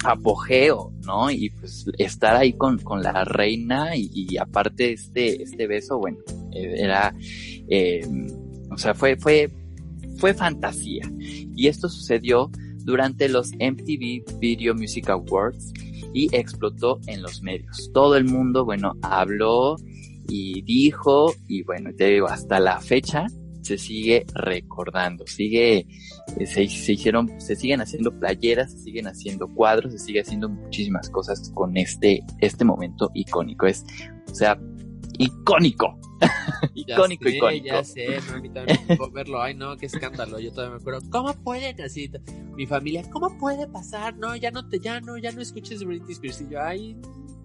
apogeo, 0.04 0.92
¿no? 1.04 1.30
Y 1.30 1.50
pues 1.50 1.86
estar 1.98 2.36
ahí 2.36 2.54
con, 2.54 2.78
con 2.78 3.02
la 3.02 3.24
reina 3.24 3.96
y, 3.96 4.36
aparte 4.38 4.92
este, 4.92 5.42
este 5.42 5.66
beso, 5.66 5.98
bueno, 5.98 6.18
era, 6.52 7.14
eh, 7.68 8.06
o 8.70 8.78
sea, 8.78 8.94
fue, 8.94 9.16
fue 9.16 9.50
fue 10.20 10.34
fantasía. 10.34 11.10
Y 11.18 11.66
esto 11.66 11.88
sucedió 11.88 12.50
durante 12.84 13.28
los 13.28 13.52
MTV 13.52 14.38
Video 14.38 14.74
Music 14.74 15.08
Awards 15.08 15.72
y 16.12 16.34
explotó 16.36 17.00
en 17.06 17.22
los 17.22 17.42
medios. 17.42 17.90
Todo 17.92 18.16
el 18.16 18.26
mundo, 18.26 18.64
bueno, 18.64 18.92
habló 19.02 19.76
y 20.28 20.62
dijo, 20.62 21.32
y 21.48 21.62
bueno, 21.64 21.90
te 21.96 22.06
digo, 22.06 22.28
hasta 22.28 22.60
la 22.60 22.80
fecha 22.80 23.26
se 23.62 23.78
sigue 23.78 24.24
recordando, 24.34 25.26
sigue, 25.26 25.86
se, 26.38 26.46
se, 26.46 26.92
hicieron, 26.92 27.40
se 27.40 27.56
siguen 27.56 27.80
haciendo 27.80 28.10
playeras, 28.18 28.72
se 28.72 28.78
siguen 28.78 29.06
haciendo 29.06 29.48
cuadros, 29.48 29.92
se 29.92 29.98
sigue 29.98 30.20
haciendo 30.20 30.48
muchísimas 30.48 31.08
cosas 31.10 31.50
con 31.54 31.76
este, 31.76 32.20
este 32.38 32.64
momento 32.64 33.10
icónico. 33.14 33.66
Es, 33.66 33.84
o 34.30 34.34
sea, 34.34 34.58
icónico. 35.18 35.98
icónico, 36.74 37.24
ya 37.24 37.30
sé, 37.30 37.36
icónico. 37.36 37.66
Ya 37.66 37.84
sé, 37.84 38.06
no, 38.28 38.36
a 38.36 38.40
mí 38.40 38.50
también 38.50 38.78
me 38.88 38.96
tocó 38.96 39.10
verlo. 39.12 39.42
Ay, 39.42 39.54
no, 39.54 39.76
qué 39.76 39.86
escándalo. 39.86 40.38
Yo 40.38 40.52
todavía 40.52 40.76
me 40.76 40.80
acuerdo. 40.80 41.00
¿Cómo 41.10 41.32
pueden 41.34 41.80
así? 41.80 42.10
Mi 42.56 42.66
familia, 42.66 43.08
¿cómo 43.10 43.36
puede 43.38 43.66
pasar? 43.66 44.16
No, 44.16 44.36
ya 44.36 44.50
no 44.50 44.68
te, 44.68 44.80
ya 44.80 45.00
no, 45.00 45.16
ya 45.16 45.32
no 45.32 45.40
escuches 45.40 45.84
Britney 45.84 46.12
Spears. 46.12 46.40
Y 46.42 46.48
yo, 46.48 46.60
ay, 46.60 46.96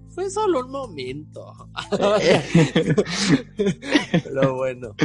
fue 0.09 0.29
solo 0.29 0.61
un 0.61 0.71
momento. 0.71 1.69
Pero 4.23 4.55
bueno, 4.55 4.95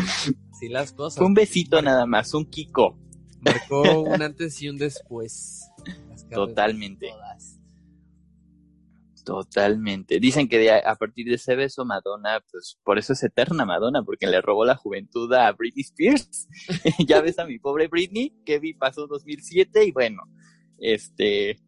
así 0.53 0.69
las 0.69 0.93
cosas. 0.93 1.19
Fue 1.19 1.27
un 1.27 1.35
besito 1.35 1.81
nada 1.83 2.07
más, 2.07 2.33
un 2.35 2.47
Kiko. 2.47 2.97
Marcó 3.41 4.03
un 4.03 4.23
antes 4.23 4.61
y 4.63 4.69
un 4.69 4.77
después. 4.77 5.69
Totalmente. 6.31 7.09
Todas. 7.09 7.60
Totalmente. 9.25 10.19
Dicen 10.19 10.49
que 10.49 10.59
de 10.59 10.71
a, 10.73 10.95
partir 10.97 11.27
de 11.27 11.35
ese 11.35 11.55
beso, 11.57 11.85
Madonna, 11.85 12.43
pues 12.51 12.79
por 12.83 12.99
eso 12.99 13.13
es 13.13 13.23
eterna 13.23 13.65
Madonna, 13.65 14.03
porque 14.03 14.27
le 14.27 14.41
robó 14.41 14.65
la 14.65 14.77
juventud 14.77 15.33
a 15.33 15.53
Britney 15.53 15.83
Spears. 15.83 16.49
ya 17.07 17.21
ves 17.21 17.39
a 17.39 17.47
mi 17.47 17.59
pobre 17.59 17.89
Britney, 17.89 18.35
que 18.45 18.59
vi 18.59 18.75
pasó 18.75 19.07
2007 19.07 19.85
y 19.85 19.93
bueno, 19.93 20.23
este, 20.79 21.61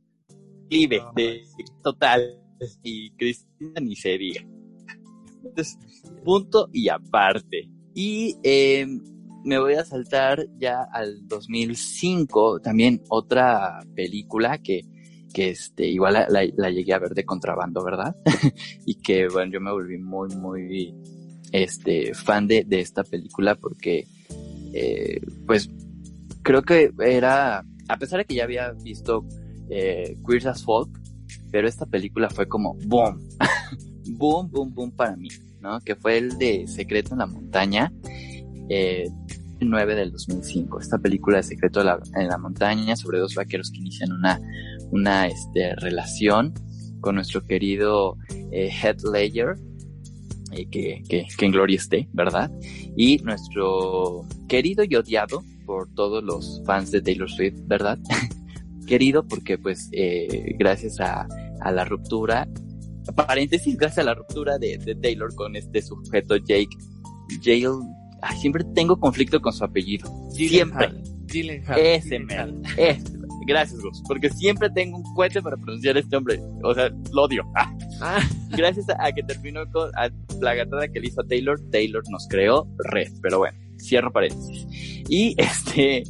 vive, 0.68 1.02
de, 1.14 1.42
total. 1.82 2.38
Y 2.82 3.10
Cristina 3.16 3.80
ni 3.80 3.96
se 3.96 4.16
diga. 4.16 4.42
Entonces, 5.44 5.78
punto 6.24 6.68
y 6.72 6.88
aparte. 6.88 7.68
Y 7.94 8.36
eh, 8.44 8.86
me 9.44 9.58
voy 9.58 9.74
a 9.74 9.84
saltar 9.84 10.46
ya 10.58 10.86
al 10.92 11.26
2005, 11.26 12.60
también 12.60 13.02
otra 13.08 13.80
película 13.94 14.58
que 14.58 14.82
que 15.32 15.50
este, 15.50 15.86
igual 15.86 16.26
la, 16.28 16.70
llegué 16.70 16.92
a 16.92 16.98
ver 16.98 17.14
de 17.14 17.24
contrabando, 17.24 17.82
¿verdad? 17.84 18.16
y 18.86 18.96
que, 18.96 19.28
bueno, 19.28 19.52
yo 19.52 19.60
me 19.60 19.72
volví 19.72 19.98
muy, 19.98 20.28
muy, 20.36 20.94
este, 21.50 22.14
fan 22.14 22.46
de, 22.46 22.64
de 22.64 22.80
esta 22.80 23.04
película 23.04 23.54
porque, 23.54 24.06
eh, 24.72 25.20
pues, 25.46 25.70
creo 26.42 26.62
que 26.62 26.92
era, 26.98 27.64
a 27.88 27.96
pesar 27.98 28.18
de 28.18 28.24
que 28.24 28.34
ya 28.34 28.44
había 28.44 28.72
visto 28.72 29.26
eh, 29.70 30.16
Queers 30.26 30.46
as 30.46 30.64
Folk, 30.64 30.90
pero 31.50 31.68
esta 31.68 31.86
película 31.86 32.30
fue 32.30 32.46
como 32.46 32.74
boom, 32.86 33.20
boom, 34.18 34.50
boom, 34.50 34.74
boom 34.74 34.90
para 34.90 35.16
mí, 35.16 35.28
¿no? 35.60 35.80
Que 35.80 35.94
fue 35.94 36.18
el 36.18 36.38
de 36.38 36.66
Secreto 36.66 37.12
en 37.12 37.18
la 37.18 37.26
Montaña, 37.26 37.92
eh, 38.68 39.08
9 39.70 39.94
del 39.94 40.12
2005. 40.12 40.80
Esta 40.80 40.98
película 40.98 41.38
de 41.38 41.42
Secreto 41.42 41.80
en 41.80 42.28
la, 42.28 42.38
Montaña 42.38 42.96
sobre 42.96 43.18
dos 43.18 43.34
vaqueros 43.34 43.70
que 43.70 43.78
inician 43.78 44.12
una, 44.12 44.40
una 44.90 45.26
este, 45.26 45.74
relación 45.76 46.54
con 47.00 47.16
nuestro 47.16 47.44
querido 47.44 48.16
eh, 48.52 48.70
Heath 48.70 49.02
Ledger, 49.02 49.56
eh, 50.52 50.68
que, 50.70 51.02
que, 51.08 51.26
que 51.36 51.46
en 51.46 51.52
gloria 51.52 51.76
esté, 51.76 52.08
¿verdad? 52.12 52.50
Y 52.96 53.18
nuestro 53.18 54.26
querido 54.48 54.84
y 54.84 54.94
odiado 54.96 55.42
por 55.66 55.92
todos 55.94 56.22
los 56.22 56.62
fans 56.64 56.90
de 56.90 57.00
Taylor 57.00 57.30
Swift, 57.30 57.60
¿verdad? 57.66 57.98
querido 58.86 59.26
porque 59.26 59.58
pues 59.58 59.88
eh, 59.92 60.54
gracias 60.58 61.00
a, 61.00 61.26
a 61.60 61.72
la 61.72 61.84
ruptura, 61.84 62.48
paréntesis, 63.14 63.76
gracias 63.76 63.98
a 63.98 64.10
la 64.10 64.14
ruptura 64.14 64.58
de, 64.58 64.78
de 64.78 64.94
Taylor 64.94 65.34
con 65.34 65.56
este 65.56 65.82
sujeto 65.82 66.36
Jake, 66.36 66.76
Jale, 67.42 67.80
ay, 68.22 68.38
siempre 68.38 68.64
tengo 68.74 68.98
conflicto 68.98 69.40
con 69.40 69.52
su 69.52 69.64
apellido, 69.64 70.10
siempre. 70.30 70.90
Gyllenhaal, 71.26 71.78
Ese 71.80 72.18
man, 72.18 72.62
ese. 72.76 73.02
Gracias, 73.46 73.80
Gus, 73.80 74.02
porque 74.06 74.30
siempre 74.30 74.70
tengo 74.70 74.98
un 74.98 75.14
cohete 75.14 75.42
para 75.42 75.56
pronunciar 75.56 75.96
este 75.96 76.16
hombre. 76.16 76.40
O 76.62 76.72
sea, 76.74 76.90
lo 77.12 77.22
odio. 77.22 77.42
Ah, 77.56 77.74
Ah, 78.00 78.20
gracias 78.50 78.88
a, 78.90 79.04
a 79.04 79.12
que 79.12 79.22
terminó 79.22 79.68
con 79.70 79.90
a 79.96 80.10
la 80.40 80.54
gatada 80.54 80.86
que 80.88 81.00
le 81.00 81.08
hizo 81.08 81.20
a 81.20 81.24
Taylor, 81.26 81.60
Taylor 81.70 82.02
nos 82.10 82.26
creó 82.28 82.68
Red. 82.90 83.12
Pero 83.20 83.38
bueno, 83.38 83.58
cierro 83.78 84.12
paréntesis. 84.12 84.66
Y 85.08 85.34
este, 85.38 86.04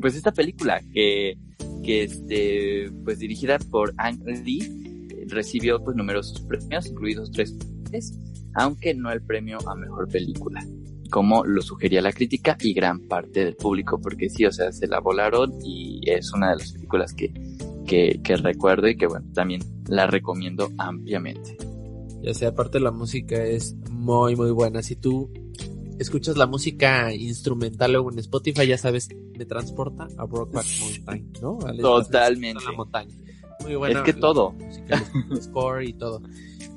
pues 0.00 0.14
esta 0.14 0.32
película 0.32 0.80
que, 0.94 1.36
que 1.82 2.04
este, 2.04 2.90
pues 3.04 3.18
dirigida 3.18 3.58
por 3.58 3.92
Ang 3.98 4.24
Lee, 4.44 5.08
eh, 5.10 5.26
recibió 5.28 5.82
pues 5.82 5.94
numerosos 5.96 6.40
premios, 6.42 6.86
incluidos 6.86 7.30
tres, 7.32 7.52
premios, 7.84 8.12
aunque 8.54 8.94
no 8.94 9.10
el 9.12 9.20
premio 9.22 9.58
a 9.68 9.74
mejor 9.74 10.08
película 10.08 10.64
como 11.12 11.44
lo 11.44 11.60
sugería 11.62 12.00
la 12.00 12.10
crítica 12.12 12.56
y 12.60 12.72
gran 12.72 13.00
parte 13.00 13.44
del 13.44 13.54
público, 13.54 14.00
porque 14.00 14.30
sí, 14.30 14.46
o 14.46 14.50
sea, 14.50 14.72
se 14.72 14.86
la 14.88 14.98
volaron 14.98 15.52
y 15.62 16.00
es 16.10 16.32
una 16.32 16.50
de 16.50 16.56
las 16.56 16.72
películas 16.72 17.12
que, 17.12 17.30
que, 17.86 18.20
que 18.24 18.36
recuerdo 18.36 18.88
y 18.88 18.96
que 18.96 19.06
bueno, 19.06 19.26
también 19.34 19.62
la 19.86 20.06
recomiendo 20.06 20.70
ampliamente. 20.78 21.56
Ya 22.22 22.32
sea, 22.32 22.48
aparte 22.48 22.80
la 22.80 22.92
música 22.92 23.44
es 23.44 23.76
muy, 23.90 24.36
muy 24.36 24.52
buena. 24.52 24.82
Si 24.82 24.96
tú 24.96 25.30
escuchas 25.98 26.36
la 26.38 26.46
música 26.46 27.12
instrumental 27.12 27.92
luego 27.92 28.10
en 28.10 28.18
Spotify, 28.20 28.66
ya 28.66 28.78
sabes, 28.78 29.08
me 29.36 29.44
transporta 29.44 30.08
a 30.16 30.24
Brokeback 30.24 30.66
Mountain, 30.80 31.32
¿no? 31.42 31.58
Al- 31.66 31.76
Totalmente. 31.78 32.64
a 32.64 32.70
la 32.70 32.76
montaña. 32.76 33.14
Muy 33.60 33.74
buena. 33.76 33.98
Es 34.00 34.04
que 34.06 34.12
todo. 34.14 34.52
música, 34.52 35.04
el 35.30 35.42
score 35.42 35.84
y 35.84 35.92
todo. 35.92 36.22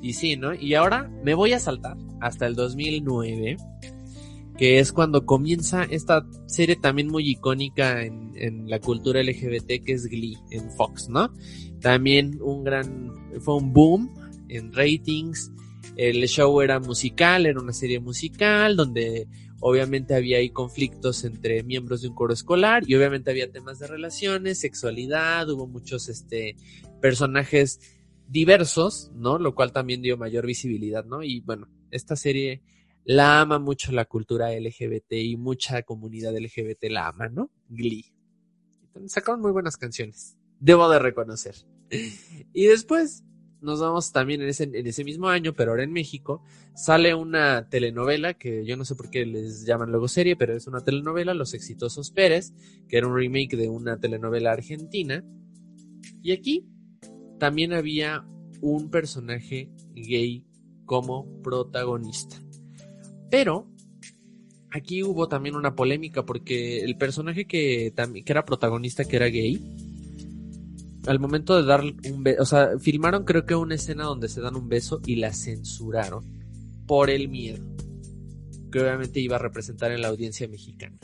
Y 0.02 0.13
sí, 0.13 0.36
¿no? 0.36 0.54
Y 0.54 0.74
ahora 0.74 1.10
me 1.24 1.34
voy 1.36 1.54
a 1.54 1.60
saltar 1.60 1.95
hasta 2.21 2.45
el 2.48 2.56
2009, 2.56 3.58
que 4.58 4.80
es 4.80 4.91
cuando 4.91 5.26
comienza 5.26 5.84
esta 5.84 6.26
serie 6.46 6.76
también 6.76 7.08
muy 7.08 7.30
icónica 7.30 8.04
en, 8.04 8.32
en 8.36 8.70
la 8.70 8.80
cultura 8.80 9.22
LGBT, 9.22 9.84
que 9.84 9.94
es 9.94 10.06
Glee, 10.06 10.38
en 10.52 10.72
Fox, 10.72 11.10
¿no? 11.10 11.34
También 11.82 12.39
un 12.41 12.63
gran, 12.63 13.12
fue 13.41 13.56
un 13.56 13.74
boom 13.74 14.13
en 14.48 14.74
ratings. 14.74 15.52
El 15.98 16.26
show 16.28 16.62
era 16.62 16.80
musical, 16.80 17.46
era 17.46 17.60
una 17.60 17.74
serie 17.74 18.00
musical 18.00 18.76
donde 18.76 19.28
obviamente 19.60 20.15
había 20.15 20.38
ahí 20.38 20.50
conflictos 20.50 21.24
entre 21.24 21.63
miembros 21.63 22.02
de 22.02 22.10
un 22.10 22.15
coro 22.15 22.34
escolar 22.34 22.84
y 22.88 22.96
obviamente 22.96 23.32
había 23.32 23.52
temas 23.52 23.80
de 23.80 23.88
relaciones, 23.88 24.60
sexualidad, 24.60 25.50
hubo 25.50 25.68
muchos 25.68 26.10
este 26.10 26.56
personajes 27.02 27.80
diversos, 28.28 29.12
¿no? 29.15 29.38
Lo 29.38 29.56
cual 29.56 29.72
también 29.72 30.02
dio 30.02 30.18
mayor 30.18 30.46
visibilidad, 30.46 31.06
¿no? 31.06 31.24
Y 31.24 31.41
bueno, 31.41 31.68
esta 31.91 32.15
serie 32.15 32.62
la 33.06 33.41
ama 33.41 33.60
mucho 33.60 33.91
la 33.91 34.06
cultura 34.06 34.52
LGBT 34.52 35.13
y 35.13 35.38
mucha 35.38 35.84
comunidad 35.84 36.36
LGBT 36.36 36.86
la 36.89 37.08
ama, 37.08 37.30
¿no? 37.30 37.50
Glee. 37.70 38.12
Sacaron 39.06 39.41
muy 39.41 39.52
buenas 39.52 39.78
canciones. 39.78 40.38
Debo 40.60 40.89
de 40.89 41.00
reconocer. 41.00 41.56
Y 42.54 42.65
después 42.65 43.24
nos 43.62 43.80
vamos 43.80 44.12
también 44.12 44.41
en 44.41 44.50
ese, 44.50 44.63
en 44.63 44.88
ese 44.88 45.04
mismo 45.04 45.28
año, 45.28 45.54
pero 45.54 45.72
ahora 45.72 45.84
en 45.84 45.91
México, 45.91 46.44
sale 46.76 47.13
una 47.15 47.70
telenovela 47.70 48.36
que 48.36 48.65
yo 48.65 48.78
no 48.78 48.86
sé 48.86 48.96
por 48.96 49.10
qué 49.10 49.26
les 49.26 49.65
llaman 49.65 49.91
luego 49.91 50.08
serie, 50.08 50.36
pero 50.36 50.56
es 50.56 50.68
una 50.68 50.84
telenovela, 50.84 51.34
Los 51.34 51.54
Exitosos 51.54 52.12
Pérez, 52.12 52.54
que 52.88 52.98
era 52.98 53.08
un 53.08 53.15
remake 53.15 53.58
de 53.58 53.70
una 53.70 54.00
telenovela 54.00 54.52
argentina. 54.52 55.24
Y 56.22 56.32
aquí 56.32 56.68
también 57.39 57.74
había 57.74 58.26
un 58.62 58.89
personaje 58.89 59.72
gay 59.94 60.46
como 60.86 61.41
protagonista. 61.41 62.45
Pero 63.36 63.67
aquí 64.71 65.04
hubo 65.04 65.28
también 65.28 65.58
una 65.58 65.76
polémica 65.76 66.26
porque 66.26 66.80
el 66.80 66.95
personaje 66.98 67.45
que, 67.45 67.93
que 67.93 68.32
era 68.32 68.45
protagonista, 68.45 69.04
que 69.04 69.17
era 69.17 69.26
gay, 69.26 69.60
al 71.06 71.19
momento 71.19 71.58
de 71.58 71.67
dar 71.67 71.84
un 71.84 72.24
beso, 72.24 72.41
o 72.41 72.45
sea, 72.45 72.80
filmaron 72.80 73.26
creo 73.26 73.45
que 73.45 73.54
una 73.54 73.76
escena 73.76 74.06
donde 74.06 74.30
se 74.30 74.39
dan 74.39 74.56
un 74.56 74.69
beso 74.69 75.02
y 75.06 75.17
la 75.17 75.34
censuraron 75.34 76.24
por 76.88 77.10
el 77.10 77.28
miedo 77.28 77.62
que 78.71 78.80
obviamente 78.80 79.19
iba 79.19 79.36
a 79.36 79.39
representar 79.39 79.91
en 79.91 80.02
la 80.02 80.08
audiencia 80.08 80.48
mexicana. 80.48 80.98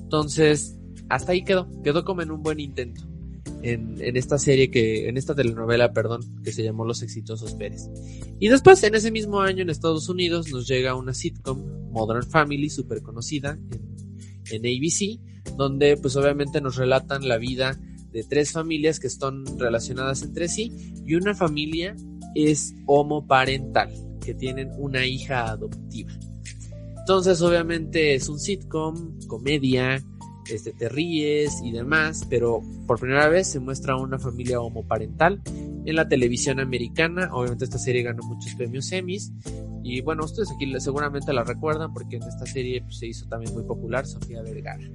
Entonces, 0.00 0.76
hasta 1.08 1.30
ahí 1.30 1.44
quedó, 1.44 1.70
quedó 1.84 2.04
como 2.04 2.22
en 2.22 2.32
un 2.32 2.42
buen 2.42 2.58
intento 2.58 3.07
en, 3.62 3.96
en 4.00 4.16
esta 4.16 4.38
serie 4.38 4.70
que, 4.70 5.08
en 5.08 5.16
esta 5.16 5.34
telenovela, 5.34 5.92
perdón, 5.92 6.22
que 6.42 6.52
se 6.52 6.62
llamó 6.62 6.84
Los 6.84 7.02
Exitosos 7.02 7.54
Pérez. 7.54 7.88
Y 8.38 8.48
después, 8.48 8.82
en 8.82 8.94
ese 8.94 9.10
mismo 9.10 9.40
año 9.40 9.62
en 9.62 9.70
Estados 9.70 10.08
Unidos, 10.08 10.50
nos 10.50 10.66
llega 10.66 10.94
una 10.94 11.14
sitcom, 11.14 11.90
Modern 11.90 12.24
Family, 12.28 12.70
súper 12.70 13.02
conocida 13.02 13.58
en, 13.70 13.96
en 14.50 14.60
ABC, 14.60 15.20
donde 15.56 15.96
pues 15.96 16.16
obviamente 16.16 16.60
nos 16.60 16.76
relatan 16.76 17.26
la 17.26 17.38
vida 17.38 17.78
de 18.12 18.24
tres 18.24 18.52
familias 18.52 19.00
que 19.00 19.06
están 19.06 19.44
relacionadas 19.58 20.22
entre 20.22 20.48
sí 20.48 20.72
y 21.06 21.14
una 21.14 21.34
familia 21.34 21.94
es 22.34 22.74
homoparental, 22.86 23.90
que 24.24 24.34
tienen 24.34 24.70
una 24.78 25.06
hija 25.06 25.50
adoptiva. 25.50 26.12
Entonces, 26.98 27.40
obviamente 27.40 28.14
es 28.14 28.28
un 28.28 28.38
sitcom, 28.38 29.18
comedia, 29.26 30.04
este, 30.48 30.72
te 30.72 30.88
ríes 30.88 31.60
y 31.62 31.72
demás, 31.72 32.26
pero 32.28 32.62
por 32.86 32.98
primera 32.98 33.28
vez 33.28 33.48
se 33.48 33.60
muestra 33.60 33.96
una 33.96 34.18
familia 34.18 34.60
homoparental 34.60 35.40
en 35.84 35.94
la 35.96 36.08
televisión 36.08 36.60
americana. 36.60 37.30
Obviamente 37.32 37.64
esta 37.64 37.78
serie 37.78 38.02
ganó 38.02 38.22
muchos 38.24 38.54
premios 38.54 38.90
Emmys. 38.92 39.32
Y 39.84 40.00
bueno, 40.02 40.24
ustedes 40.24 40.50
aquí 40.50 40.70
seguramente 40.80 41.32
la 41.32 41.44
recuerdan 41.44 41.92
porque 41.94 42.16
en 42.16 42.24
esta 42.24 42.44
serie 42.46 42.82
pues, 42.82 42.98
se 42.98 43.06
hizo 43.06 43.26
también 43.28 43.54
muy 43.54 43.62
popular 43.62 44.06
Sofía 44.06 44.42
Vergara. 44.42 44.86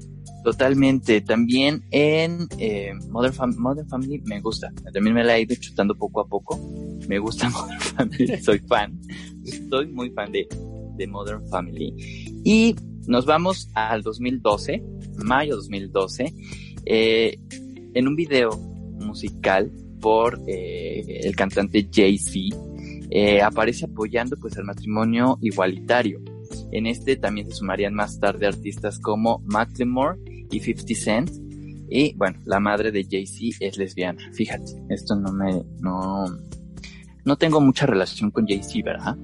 Totalmente. 0.43 1.21
También 1.21 1.83
en 1.91 2.47
eh, 2.59 2.91
Modern, 3.09 3.33
Fam- 3.33 3.55
Modern 3.57 3.87
Family 3.87 4.21
me 4.25 4.41
gusta. 4.41 4.71
También 4.93 5.15
me 5.15 5.23
la 5.23 5.37
he 5.37 5.41
ido 5.41 5.55
chutando 5.55 5.95
poco 5.95 6.19
a 6.21 6.27
poco. 6.27 6.59
Me 7.07 7.17
gusta 7.17 7.49
Modern 7.49 7.79
Family. 7.79 8.41
Soy 8.41 8.59
fan. 8.59 8.99
Soy 9.69 9.87
muy 9.87 10.09
fan 10.11 10.31
de, 10.31 10.47
de 10.97 11.07
Modern 11.07 11.47
Family. 11.47 11.95
Y 12.43 12.75
nos 13.07 13.25
vamos 13.25 13.69
al 13.73 14.03
2012, 14.03 14.83
mayo 15.17 15.55
2012, 15.55 16.33
eh, 16.85 17.39
en 17.93 18.07
un 18.07 18.15
video 18.15 18.51
musical 18.99 19.71
por 20.01 20.39
eh, 20.47 21.21
el 21.23 21.35
cantante 21.35 21.87
Jay-Z. 21.91 22.57
eh, 23.09 23.41
aparece 23.41 23.85
apoyando 23.85 24.35
pues 24.37 24.57
el 24.57 24.65
matrimonio 24.65 25.37
igualitario. 25.41 26.21
En 26.71 26.87
este 26.87 27.15
también 27.15 27.47
se 27.49 27.55
sumarían 27.55 27.93
más 27.93 28.19
tarde 28.19 28.47
artistas 28.47 28.99
como 28.99 29.39
Macklemore 29.45 30.19
y 30.51 30.59
50 30.59 30.95
Cent. 30.95 31.31
Y 31.89 32.13
bueno, 32.15 32.39
la 32.45 32.59
madre 32.59 32.91
de 32.91 33.03
Jay-Z 33.03 33.57
es 33.59 33.77
lesbiana. 33.77 34.19
Fíjate, 34.33 34.83
esto 34.89 35.15
no 35.15 35.31
me, 35.31 35.63
no, 35.79 36.25
no 37.23 37.37
tengo 37.37 37.61
mucha 37.61 37.85
relación 37.85 38.31
con 38.31 38.47
Jay-Z, 38.47 38.79
¿verdad? 38.83 39.15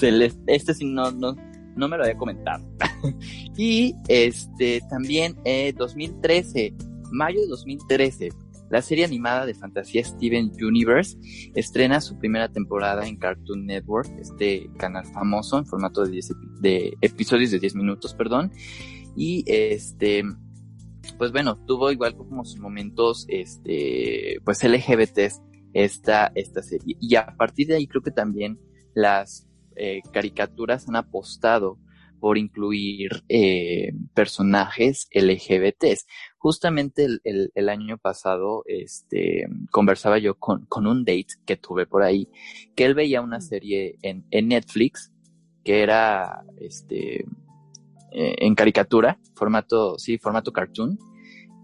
Este 0.46 0.74
sí 0.74 0.84
no, 0.84 1.10
no, 1.12 1.36
no 1.76 1.88
me 1.88 1.96
lo 1.96 2.04
había 2.04 2.16
comentado. 2.16 2.64
y 3.56 3.94
este, 4.08 4.80
también, 4.90 5.36
eh, 5.44 5.72
2013, 5.76 6.74
mayo 7.12 7.40
de 7.40 7.46
2013, 7.48 8.30
la 8.68 8.82
serie 8.82 9.04
animada 9.04 9.46
de 9.46 9.54
fantasía 9.54 10.02
Steven 10.04 10.50
Universe 10.60 11.16
estrena 11.54 12.00
su 12.00 12.18
primera 12.18 12.48
temporada 12.48 13.06
en 13.06 13.16
Cartoon 13.16 13.64
Network, 13.64 14.08
este 14.18 14.68
canal 14.76 15.04
famoso 15.06 15.56
en 15.58 15.66
formato 15.66 16.02
de, 16.04 16.10
10 16.10 16.30
epi- 16.32 16.60
de 16.60 16.96
episodios 17.00 17.52
de 17.52 17.60
10 17.60 17.76
minutos, 17.76 18.12
perdón. 18.14 18.50
Y 19.14 19.44
este, 19.46 20.24
pues 21.16 21.30
bueno, 21.30 21.64
tuvo 21.64 21.92
igual 21.92 22.16
como 22.16 22.44
sus 22.44 22.58
momentos, 22.58 23.24
este, 23.28 24.38
pues 24.44 24.64
LGBTs 24.64 25.42
esta, 25.72 26.32
esta 26.34 26.60
serie. 26.62 26.96
Y 27.00 27.14
a 27.14 27.36
partir 27.36 27.68
de 27.68 27.76
ahí 27.76 27.86
creo 27.86 28.02
que 28.02 28.10
también 28.10 28.58
las 28.94 29.46
eh, 29.76 30.02
caricaturas 30.12 30.88
han 30.88 30.96
apostado 30.96 31.78
por 32.20 32.38
incluir 32.38 33.24
eh, 33.28 33.92
personajes 34.14 35.08
LGBTs. 35.12 36.06
Justamente 36.38 37.04
el, 37.04 37.20
el, 37.24 37.52
el, 37.54 37.68
año 37.68 37.98
pasado, 37.98 38.62
este, 38.66 39.46
conversaba 39.70 40.18
yo 40.18 40.34
con, 40.34 40.64
con 40.66 40.86
un 40.86 41.04
date 41.04 41.34
que 41.44 41.56
tuve 41.56 41.86
por 41.86 42.02
ahí, 42.02 42.28
que 42.74 42.84
él 42.84 42.94
veía 42.94 43.20
una 43.20 43.40
serie 43.40 43.96
en, 44.02 44.24
en 44.30 44.48
Netflix 44.48 45.12
que 45.66 45.82
era, 45.82 46.44
este, 46.60 47.26
eh, 48.12 48.34
en 48.38 48.54
caricatura, 48.54 49.18
formato, 49.34 49.98
sí, 49.98 50.16
formato 50.16 50.52
cartoon. 50.52 50.96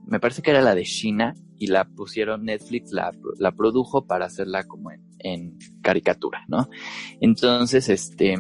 Me 0.07 0.19
parece 0.19 0.43
que 0.43 0.51
era 0.51 0.61
la 0.61 0.75
de 0.75 0.83
China 0.83 1.35
y 1.63 1.69
la 1.69 1.85
pusieron 1.85 2.47
Netflix, 2.47 2.91
la, 2.91 3.13
la 3.39 3.53
produjo 3.53 4.05
para 4.05 4.27
hacerla 4.27 4.65
como 4.65 4.91
en, 4.91 5.01
en 5.21 5.57
caricatura, 5.81 6.45
¿no? 6.49 6.69
Entonces, 7.21 7.89
este, 7.89 8.35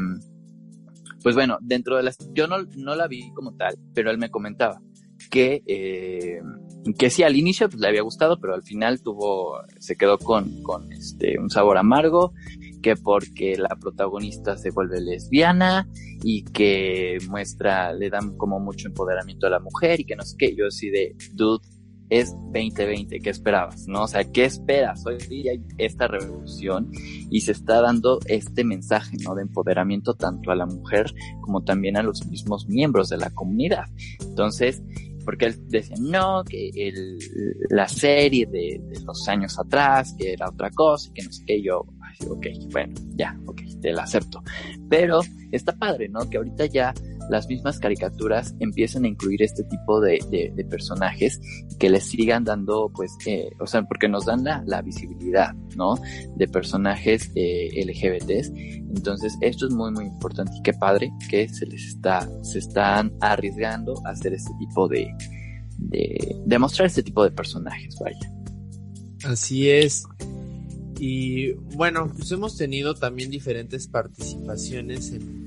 pues 1.22 1.36
bueno, 1.36 1.56
dentro 1.60 1.96
de 1.96 2.02
las, 2.02 2.18
yo 2.34 2.48
no, 2.48 2.56
no 2.76 2.96
la 2.96 3.06
vi 3.06 3.30
como 3.32 3.54
tal, 3.54 3.76
pero 3.94 4.10
él 4.10 4.18
me 4.18 4.28
comentaba 4.28 4.82
que, 5.30 5.62
eh, 5.68 6.40
que 6.98 7.10
sí, 7.10 7.22
al 7.22 7.36
inicio 7.36 7.68
pues, 7.68 7.80
le 7.80 7.86
había 7.86 8.02
gustado, 8.02 8.40
pero 8.40 8.54
al 8.54 8.64
final 8.64 9.00
tuvo, 9.04 9.60
se 9.78 9.94
quedó 9.94 10.18
con, 10.18 10.60
con 10.64 10.90
este, 10.90 11.38
un 11.38 11.48
sabor 11.48 11.78
amargo, 11.78 12.32
que 12.82 12.96
porque 12.96 13.56
la 13.56 13.76
protagonista 13.80 14.56
se 14.56 14.72
vuelve 14.72 15.00
lesbiana 15.00 15.88
y 16.24 16.42
que 16.42 17.18
muestra, 17.28 17.92
le 17.92 18.10
dan 18.10 18.36
como 18.36 18.58
mucho 18.58 18.88
empoderamiento 18.88 19.46
a 19.46 19.50
la 19.50 19.60
mujer 19.60 20.00
y 20.00 20.04
que 20.06 20.16
no 20.16 20.24
sé 20.24 20.34
qué, 20.36 20.56
yo 20.56 20.66
así 20.66 20.90
de, 20.90 21.14
dude, 21.34 21.64
es 22.12 22.34
2020, 22.52 23.20
¿qué 23.20 23.30
esperabas? 23.30 23.88
¿No? 23.88 24.02
O 24.02 24.06
sea, 24.06 24.22
¿qué 24.22 24.44
esperas? 24.44 25.06
Hoy 25.06 25.16
día 25.30 25.52
hay 25.52 25.62
esta 25.78 26.08
revolución 26.08 26.90
y 26.92 27.40
se 27.40 27.52
está 27.52 27.80
dando 27.80 28.18
este 28.26 28.64
mensaje, 28.64 29.16
¿no? 29.24 29.34
De 29.34 29.40
empoderamiento 29.40 30.12
tanto 30.12 30.50
a 30.50 30.56
la 30.56 30.66
mujer 30.66 31.10
como 31.40 31.64
también 31.64 31.96
a 31.96 32.02
los 32.02 32.26
mismos 32.26 32.68
miembros 32.68 33.08
de 33.08 33.16
la 33.16 33.30
comunidad. 33.30 33.86
Entonces, 34.20 34.82
porque 35.24 35.46
él 35.46 35.56
decía, 35.68 35.96
no, 36.00 36.44
que 36.44 36.70
la 37.70 37.88
serie 37.88 38.44
de, 38.44 38.78
los 39.06 39.26
años 39.26 39.58
atrás, 39.58 40.14
que 40.18 40.34
era 40.34 40.50
otra 40.50 40.70
cosa, 40.70 41.10
que 41.14 41.22
no 41.22 41.32
sé 41.32 41.42
qué, 41.46 41.62
yo, 41.62 41.86
ok, 42.28 42.46
bueno, 42.72 42.92
ya, 43.14 43.40
ok, 43.46 43.62
te 43.80 43.90
la 43.90 44.02
acepto. 44.02 44.42
Pero 44.90 45.20
está 45.50 45.74
padre, 45.74 46.10
¿no? 46.10 46.28
Que 46.28 46.36
ahorita 46.36 46.66
ya 46.66 46.92
las 47.30 47.48
mismas 47.48 47.78
caricaturas 47.78 48.54
empiezan 48.60 49.04
a 49.04 49.08
incluir 49.08 49.42
este 49.42 49.64
tipo 49.64 50.00
de, 50.00 50.18
personajes 50.70 51.40
que 51.78 51.90
les 51.90 52.04
sigan 52.04 52.44
dando, 52.44 52.90
pues, 52.94 53.12
eh, 53.26 53.50
o 53.60 53.66
sea, 53.66 53.82
porque 53.82 54.08
nos 54.08 54.26
dan 54.26 54.44
la, 54.44 54.62
la 54.66 54.82
visibilidad, 54.82 55.54
¿no? 55.76 55.94
De 56.36 56.48
personajes 56.48 57.30
eh, 57.34 57.68
LGBTs. 57.84 58.52
Entonces, 58.94 59.36
esto 59.40 59.66
es 59.66 59.74
muy, 59.74 59.90
muy 59.92 60.04
importante 60.06 60.52
y 60.56 60.62
qué 60.62 60.72
padre 60.72 61.10
que 61.28 61.48
se 61.48 61.66
les 61.66 61.82
está, 61.88 62.28
se 62.42 62.58
están 62.58 63.12
arriesgando 63.20 63.94
a 64.06 64.10
hacer 64.10 64.34
este 64.34 64.52
tipo 64.58 64.88
de, 64.88 65.14
de, 65.78 66.36
de 66.44 66.58
mostrar 66.58 66.86
este 66.86 67.02
tipo 67.02 67.24
de 67.24 67.30
personajes, 67.30 67.96
vaya. 68.00 68.32
Así 69.24 69.70
es. 69.70 70.04
Y 70.98 71.52
bueno, 71.74 72.12
pues 72.16 72.30
hemos 72.30 72.56
tenido 72.56 72.94
también 72.94 73.30
diferentes 73.30 73.88
participaciones 73.88 75.10
en, 75.10 75.41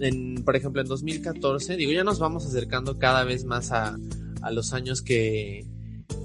en, 0.00 0.42
por 0.44 0.56
ejemplo, 0.56 0.80
en 0.80 0.88
2014, 0.88 1.76
digo, 1.76 1.92
ya 1.92 2.04
nos 2.04 2.18
vamos 2.18 2.46
acercando 2.46 2.98
cada 2.98 3.24
vez 3.24 3.44
más 3.44 3.72
a, 3.72 3.98
a 4.42 4.50
los 4.50 4.72
años 4.72 5.02
que, 5.02 5.64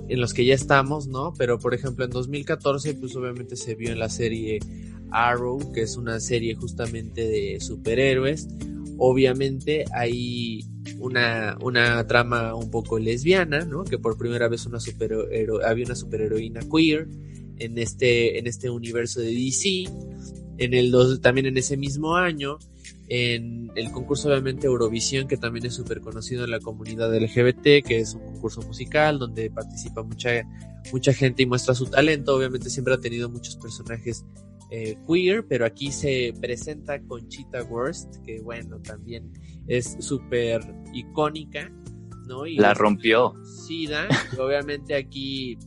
en 0.10 0.22
los 0.22 0.34
que 0.34 0.46
ya 0.46 0.54
estamos, 0.54 1.08
¿no? 1.08 1.34
Pero 1.38 1.60
por 1.60 1.74
ejemplo 1.74 2.06
en 2.06 2.12
2014 2.12 2.96
pues 2.96 3.16
obviamente 3.16 3.56
se 3.56 3.76
vio 3.76 3.92
en 3.92 4.00
la 4.00 4.10
serie 4.10 4.60
Arrow, 5.12 5.72
que 5.74 5.82
es 5.82 5.98
una 5.98 6.20
serie 6.20 6.56
justamente 6.56 7.28
de 7.28 7.60
superhéroes. 7.60 8.48
Obviamente 8.98 9.86
hay 9.94 10.66
una, 11.00 11.58
una 11.62 12.06
trama 12.08 12.56
un 12.56 12.72
poco 12.72 13.00
lesbiana, 13.00 13.66
¿no? 13.66 13.84
Que 13.84 13.98
por 13.98 14.18
primera 14.18 14.48
vez 14.48 14.66
una 14.66 14.80
superhero, 14.80 15.66
había 15.66 15.86
una 15.86 15.96
superheroína 15.96 16.62
queer 16.62 17.08
en 17.60 17.78
este, 17.78 18.40
en 18.40 18.48
este 18.48 18.70
universo 18.70 19.20
de 19.20 19.34
DC. 19.34 19.86
En 20.58 20.74
el 20.74 20.92
también 21.22 21.46
en 21.46 21.58
ese 21.58 21.78
mismo 21.78 22.16
año, 22.16 22.58
en 23.10 23.72
el 23.76 23.92
concurso 23.92 24.28
obviamente 24.30 24.68
Eurovisión, 24.68 25.28
que 25.28 25.38
también 25.38 25.66
es 25.66 25.76
súper 25.76 26.02
conocido 26.02 26.44
en 26.44 26.52
la 26.52 26.60
comunidad 26.60 27.16
LGBT, 27.16 27.86
que 27.86 28.00
es 28.00 28.14
un 28.14 28.22
concurso 28.22 28.62
musical 28.62 29.18
donde 29.18 29.50
participa 29.50 30.04
mucha, 30.04 30.44
mucha 30.92 31.14
gente 31.14 31.44
y 31.44 31.46
muestra 31.46 31.74
su 31.74 31.86
talento. 31.86 32.36
Obviamente 32.36 32.70
siempre 32.70 32.94
ha 32.94 33.00
tenido 33.00 33.30
muchos 33.30 33.56
personajes 33.56 34.26
eh, 34.70 34.98
queer, 35.08 35.48
pero 35.48 35.66
aquí 35.66 35.92
se 35.92 36.34
presenta 36.42 37.02
Conchita 37.02 37.64
Wurst, 37.64 38.18
que 38.26 38.42
bueno, 38.42 38.82
también 38.82 39.32
es 39.68 39.96
súper 40.00 40.62
icónica, 40.94 41.72
¿no? 42.28 42.46
Y 42.46 42.58
la 42.58 42.74
rompió. 42.74 43.34
Sida, 43.46 44.10
y 44.36 44.40
obviamente 44.40 44.96
aquí 44.96 45.58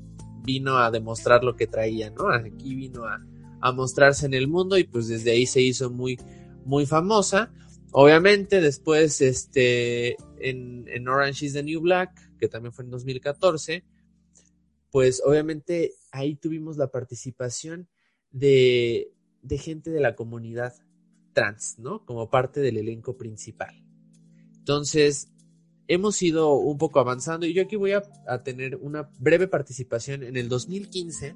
vino 0.44 0.76
a 0.76 0.90
demostrar 0.90 1.42
lo 1.42 1.56
que 1.56 1.66
traía, 1.66 2.10
¿no? 2.10 2.28
Aquí 2.28 2.74
vino 2.74 3.04
a, 3.06 3.24
a 3.62 3.72
mostrarse 3.72 4.26
en 4.26 4.34
el 4.34 4.46
mundo 4.46 4.76
y 4.76 4.84
pues 4.84 5.08
desde 5.08 5.30
ahí 5.30 5.46
se 5.46 5.62
hizo 5.62 5.90
muy, 5.90 6.18
muy 6.64 6.86
famosa. 6.86 7.52
Obviamente 7.92 8.60
después, 8.60 9.20
este, 9.20 10.16
en, 10.38 11.08
Orange 11.08 11.46
is 11.46 11.54
the 11.54 11.62
New 11.62 11.80
Black, 11.80 12.10
que 12.38 12.48
también 12.48 12.72
fue 12.72 12.84
en 12.84 12.90
2014, 12.90 13.84
pues 14.90 15.22
obviamente 15.24 15.94
ahí 16.12 16.36
tuvimos 16.36 16.76
la 16.76 16.90
participación 16.90 17.88
de, 18.30 19.12
de 19.42 19.58
gente 19.58 19.90
de 19.90 20.00
la 20.00 20.14
comunidad 20.14 20.74
trans, 21.32 21.78
¿no? 21.78 22.04
Como 22.04 22.30
parte 22.30 22.60
del 22.60 22.76
elenco 22.76 23.16
principal. 23.16 23.84
Entonces, 24.56 25.32
hemos 25.88 26.20
ido 26.22 26.54
un 26.54 26.78
poco 26.78 27.00
avanzando 27.00 27.46
y 27.46 27.54
yo 27.54 27.62
aquí 27.62 27.76
voy 27.76 27.92
a, 27.92 28.02
a, 28.28 28.42
tener 28.42 28.76
una 28.76 29.10
breve 29.18 29.48
participación. 29.48 30.22
En 30.22 30.36
el 30.36 30.48
2015 30.48 31.34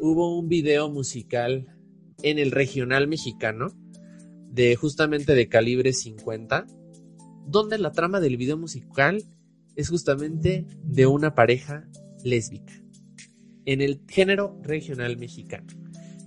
hubo 0.00 0.36
un 0.36 0.48
video 0.48 0.90
musical 0.90 1.76
en 2.22 2.38
el 2.38 2.50
regional 2.50 3.06
mexicano 3.06 3.68
de 4.50 4.76
justamente 4.76 5.34
de 5.34 5.48
calibre 5.48 5.92
50, 5.92 6.66
donde 7.46 7.78
la 7.78 7.92
trama 7.92 8.20
del 8.20 8.36
video 8.36 8.56
musical 8.56 9.24
es 9.76 9.88
justamente 9.88 10.66
de 10.84 11.06
una 11.06 11.34
pareja 11.34 11.88
lésbica 12.24 12.72
en 13.64 13.80
el 13.80 14.02
género 14.08 14.58
regional 14.62 15.16
mexicano. 15.16 15.66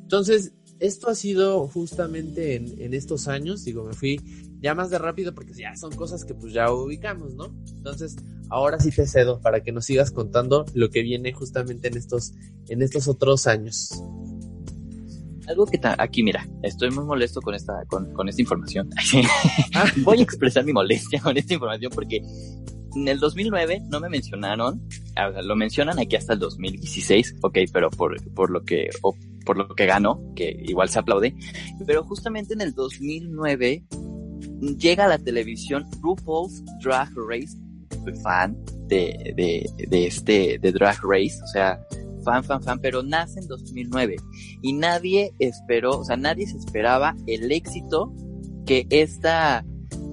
Entonces, 0.01 0.53
esto 0.79 1.09
ha 1.09 1.15
sido 1.15 1.67
justamente 1.67 2.55
en, 2.55 2.79
en, 2.81 2.93
estos 2.93 3.27
años, 3.27 3.63
digo, 3.63 3.83
me 3.83 3.93
fui 3.93 4.19
ya 4.59 4.73
más 4.75 4.89
de 4.89 4.97
rápido 4.97 5.33
porque 5.33 5.53
ya 5.53 5.75
son 5.75 5.93
cosas 5.95 6.23
que 6.25 6.33
pues 6.33 6.53
ya 6.53 6.71
ubicamos, 6.71 7.35
¿no? 7.35 7.53
Entonces, 7.75 8.15
ahora 8.49 8.79
sí 8.79 8.91
te 8.91 9.05
cedo 9.05 9.41
para 9.41 9.61
que 9.61 9.71
nos 9.71 9.85
sigas 9.85 10.11
contando 10.11 10.65
lo 10.73 10.89
que 10.89 11.01
viene 11.01 11.33
justamente 11.33 11.87
en 11.89 11.97
estos, 11.97 12.33
en 12.69 12.81
estos 12.81 13.07
otros 13.07 13.47
años. 13.47 13.89
Algo 15.47 15.65
que 15.65 15.79
aquí, 15.97 16.23
mira, 16.23 16.47
estoy 16.61 16.89
muy 16.91 17.03
molesto 17.03 17.41
con 17.41 17.53
esta, 17.53 17.73
con, 17.87 18.13
con 18.13 18.29
esta 18.29 18.41
información. 18.41 18.89
Voy 20.03 20.19
a 20.19 20.23
expresar 20.23 20.63
mi 20.63 20.73
molestia 20.73 21.19
con 21.19 21.37
esta 21.37 21.53
información 21.53 21.91
porque 21.93 22.21
en 22.95 23.07
el 23.07 23.19
2009 23.19 23.83
no 23.89 23.99
me 23.99 24.09
mencionaron, 24.09 24.81
lo 25.43 25.55
mencionan 25.55 25.99
aquí 25.99 26.15
hasta 26.15 26.33
el 26.33 26.39
2016, 26.39 27.35
ok, 27.41 27.59
pero 27.71 27.89
por, 27.89 28.21
por 28.33 28.51
lo 28.51 28.63
que, 28.63 28.89
o 29.01 29.15
por 29.45 29.57
lo 29.57 29.67
que 29.75 29.85
ganó, 29.85 30.21
que 30.35 30.55
igual 30.63 30.89
se 30.89 30.99
aplaude, 30.99 31.35
pero 31.85 32.03
justamente 32.03 32.53
en 32.53 32.61
el 32.61 32.73
2009 32.73 33.83
llega 34.77 35.05
a 35.05 35.09
la 35.09 35.17
televisión 35.17 35.85
RuPaul's 36.01 36.63
Drag 36.81 37.09
Race, 37.27 37.57
soy 38.03 38.13
fan 38.21 38.57
de, 38.87 39.33
de, 39.35 39.87
de 39.87 40.07
este, 40.07 40.59
de 40.59 40.71
Drag 40.71 40.97
Race, 41.03 41.39
o 41.43 41.47
sea, 41.47 41.79
fan, 42.23 42.43
fan, 42.43 42.61
fan, 42.61 42.79
pero 42.79 43.03
nace 43.03 43.39
en 43.39 43.47
2009 43.47 44.15
y 44.61 44.73
nadie 44.73 45.33
esperó, 45.39 45.99
o 45.99 46.05
sea, 46.05 46.17
nadie 46.17 46.47
se 46.47 46.57
esperaba 46.57 47.15
el 47.27 47.51
éxito 47.51 48.13
que 48.65 48.87
esta, 48.89 49.65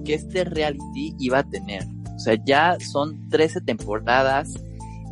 que 0.05 0.13
este 0.13 0.43
reality 0.43 1.15
iba 1.19 1.39
a 1.39 1.43
tener. 1.43 1.83
O 2.15 2.19
sea, 2.19 2.37
ya 2.45 2.77
son 2.79 3.29
13 3.29 3.61
temporadas, 3.61 4.53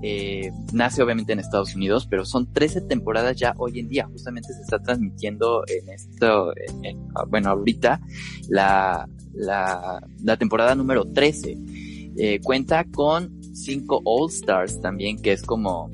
eh, 0.01 0.51
nace 0.71 1.01
obviamente 1.01 1.33
en 1.33 1.39
Estados 1.39 1.75
Unidos, 1.75 2.07
pero 2.09 2.23
son 2.23 2.51
13 2.53 2.81
temporadas 2.81 3.35
ya 3.37 3.53
hoy 3.57 3.79
en 3.79 3.89
día. 3.89 4.07
Justamente 4.11 4.53
se 4.53 4.61
está 4.61 4.79
transmitiendo 4.79 5.63
en 5.67 5.89
esto, 5.89 6.53
en, 6.55 6.85
en, 6.85 7.07
bueno, 7.27 7.49
ahorita 7.49 7.99
la, 8.49 9.09
la, 9.33 10.01
la 10.23 10.37
temporada 10.37 10.75
número 10.75 11.05
13. 11.05 11.57
Eh, 12.17 12.39
cuenta 12.43 12.83
con 12.83 13.39
cinco 13.53 14.01
All 14.03 14.29
Stars 14.29 14.81
también, 14.81 15.21
que 15.21 15.31
es 15.31 15.41
como 15.41 15.89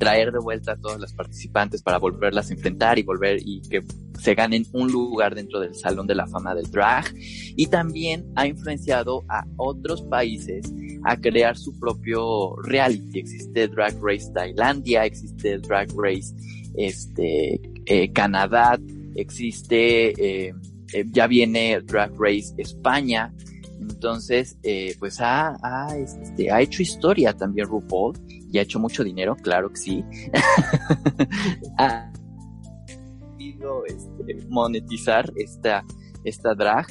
traer 0.00 0.32
de 0.32 0.38
vuelta 0.38 0.72
a 0.72 0.76
todos 0.76 0.98
los 0.98 1.12
participantes 1.12 1.82
para 1.82 1.98
volverlas 1.98 2.50
a 2.50 2.54
enfrentar 2.54 2.98
y 2.98 3.02
volver 3.02 3.38
y 3.44 3.60
que 3.60 3.84
se 4.18 4.34
ganen 4.34 4.66
un 4.72 4.90
lugar 4.90 5.34
dentro 5.34 5.60
del 5.60 5.74
Salón 5.74 6.06
de 6.06 6.14
la 6.14 6.26
Fama 6.26 6.54
del 6.54 6.70
Drag. 6.70 7.04
Y 7.14 7.66
también 7.66 8.26
ha 8.34 8.46
influenciado 8.46 9.24
a 9.28 9.44
otros 9.58 10.02
países 10.02 10.72
a 11.04 11.16
crear 11.18 11.56
su 11.56 11.78
propio 11.78 12.56
reality. 12.62 13.18
Existe 13.20 13.68
Drag 13.68 13.94
Race 14.02 14.30
Tailandia, 14.32 15.04
existe 15.04 15.58
Drag 15.58 15.88
Race 15.94 16.34
este, 16.76 17.60
eh, 17.84 18.10
Canadá, 18.12 18.80
existe, 19.16 20.12
eh, 20.48 20.54
eh, 20.94 21.04
ya 21.10 21.26
viene 21.26 21.78
Drag 21.82 22.10
Race 22.18 22.54
España. 22.56 23.34
Entonces, 23.80 24.58
eh, 24.62 24.94
pues 24.98 25.20
ha, 25.20 25.56
ha, 25.62 25.96
este, 25.96 26.50
ha 26.50 26.60
hecho 26.60 26.82
historia 26.82 27.32
también 27.32 27.66
RuPaul 27.66 28.18
y 28.52 28.58
ha 28.58 28.62
hecho 28.62 28.78
mucho 28.78 29.02
dinero, 29.02 29.36
claro 29.36 29.70
que 29.70 29.76
sí. 29.76 30.04
ha 31.78 32.12
podido 33.32 33.86
este, 33.86 34.46
monetizar 34.48 35.32
esta, 35.36 35.84
esta 36.24 36.54
drag 36.54 36.86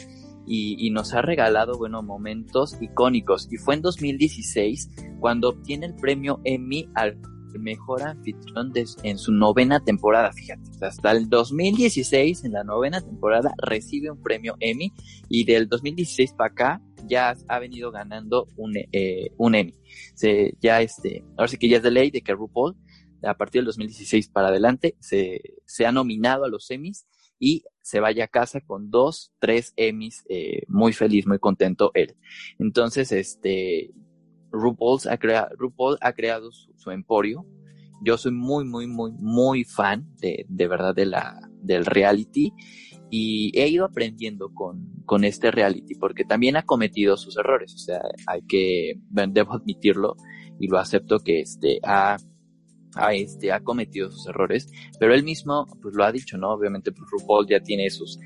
y, 0.48 0.76
y, 0.80 0.90
nos 0.90 1.14
ha 1.14 1.22
regalado, 1.22 1.78
bueno, 1.78 2.02
momentos 2.02 2.76
icónicos. 2.82 3.48
Y 3.52 3.58
fue 3.58 3.76
en 3.76 3.82
2016 3.82 4.90
cuando 5.20 5.50
obtiene 5.50 5.86
el 5.86 5.96
premio 5.96 6.42
Emmy 6.44 6.90
al 6.96 7.20
mejor 7.58 8.04
anfitrión 8.04 8.72
de, 8.72 8.86
en 9.04 9.18
su 9.18 9.32
novena 9.32 9.80
temporada, 9.80 10.32
fíjate, 10.32 10.62
hasta 10.86 11.12
el 11.12 11.30
2016 11.30 12.44
en 12.44 12.54
la 12.54 12.64
novena 12.64 13.02
temporada 13.02 13.54
recibe 13.58 14.12
un 14.12 14.22
premio 14.22 14.56
Emmy 14.60 14.94
y 15.30 15.46
del 15.46 15.68
2016 15.68 16.34
para 16.34 16.52
acá 16.52 16.82
ya 17.08 17.36
ha 17.48 17.60
venido 17.60 17.92
ganando 17.92 18.48
un, 18.58 18.74
eh, 18.76 19.32
un 19.38 19.56
Emmy. 19.56 19.74
Se, 20.14 20.54
ya 20.60 20.82
este, 20.82 21.24
ahora 21.38 21.48
sí 21.48 21.58
que 21.58 21.70
ya 21.70 21.78
es 21.78 21.84
de 21.84 21.92
ley 21.92 22.12
de 22.12 22.22
que 22.22 22.34
RuPaul 22.34 22.76
a 23.24 23.36
partir 23.36 23.60
del 23.60 23.68
2016 23.68 24.30
para 24.30 24.50
adelante 24.50 24.96
se, 25.00 25.42
se 25.66 25.86
ha 25.86 25.92
nominado 25.92 26.46
a 26.46 26.50
los 26.50 26.70
Emmys 26.70 27.06
y 27.40 27.64
se 27.82 28.00
vaya 28.00 28.26
a 28.26 28.28
casa 28.28 28.62
con 28.62 28.92
dos, 28.92 29.32
tres 29.40 29.74
Emmys, 29.78 30.24
eh, 30.30 30.64
muy 30.68 30.94
feliz, 30.94 31.26
muy 31.26 31.40
contento 31.40 31.92
él. 31.94 32.16
Entonces, 32.60 33.12
este, 33.12 33.92
RuPaul 34.52 35.00
ha, 35.10 35.18
crea 35.18 35.50
RuPaul 35.58 35.98
ha 36.02 36.14
creado 36.14 36.52
su, 36.52 36.92
emporio. 36.92 37.46
Yo 38.04 38.18
soy 38.18 38.32
muy, 38.32 38.66
muy, 38.66 38.88
muy, 38.88 39.12
muy 39.20 39.64
fan 39.66 40.08
de, 40.22 40.46
de 40.48 40.68
verdad 40.68 40.96
de 40.96 41.06
la, 41.06 41.50
del 41.62 41.86
reality 41.86 42.54
y 43.10 43.52
he 43.60 43.68
ido 43.68 43.86
aprendiendo 43.86 44.54
con, 44.54 45.04
con 45.06 45.24
este 45.24 45.52
reality 45.52 45.96
porque 45.96 46.24
también 46.24 46.56
ha 46.58 46.64
cometido 46.64 47.18
sus 47.18 47.38
errores. 47.38 47.74
O 47.74 47.78
sea, 47.80 48.02
hay 48.28 48.42
que, 48.44 49.00
debo 49.10 49.54
admitirlo 49.54 50.16
y 50.60 50.68
lo 50.68 50.78
acepto 50.78 51.20
que 51.20 51.42
este 51.42 51.80
ha, 51.84 52.18
ha, 52.96 53.14
este, 53.14 53.52
ha 53.52 53.62
cometido 53.62 54.12
sus 54.12 54.28
errores, 54.28 54.68
pero 55.00 55.14
él 55.14 55.24
mismo 55.24 55.66
pues 55.82 55.96
lo 55.96 56.04
ha 56.04 56.12
dicho, 56.12 56.38
¿no? 56.38 56.52
Obviamente 56.52 56.92
pues 56.92 57.10
RuPaul 57.10 57.48
ya 57.48 57.60
tiene 57.62 57.90
sus 57.90 58.20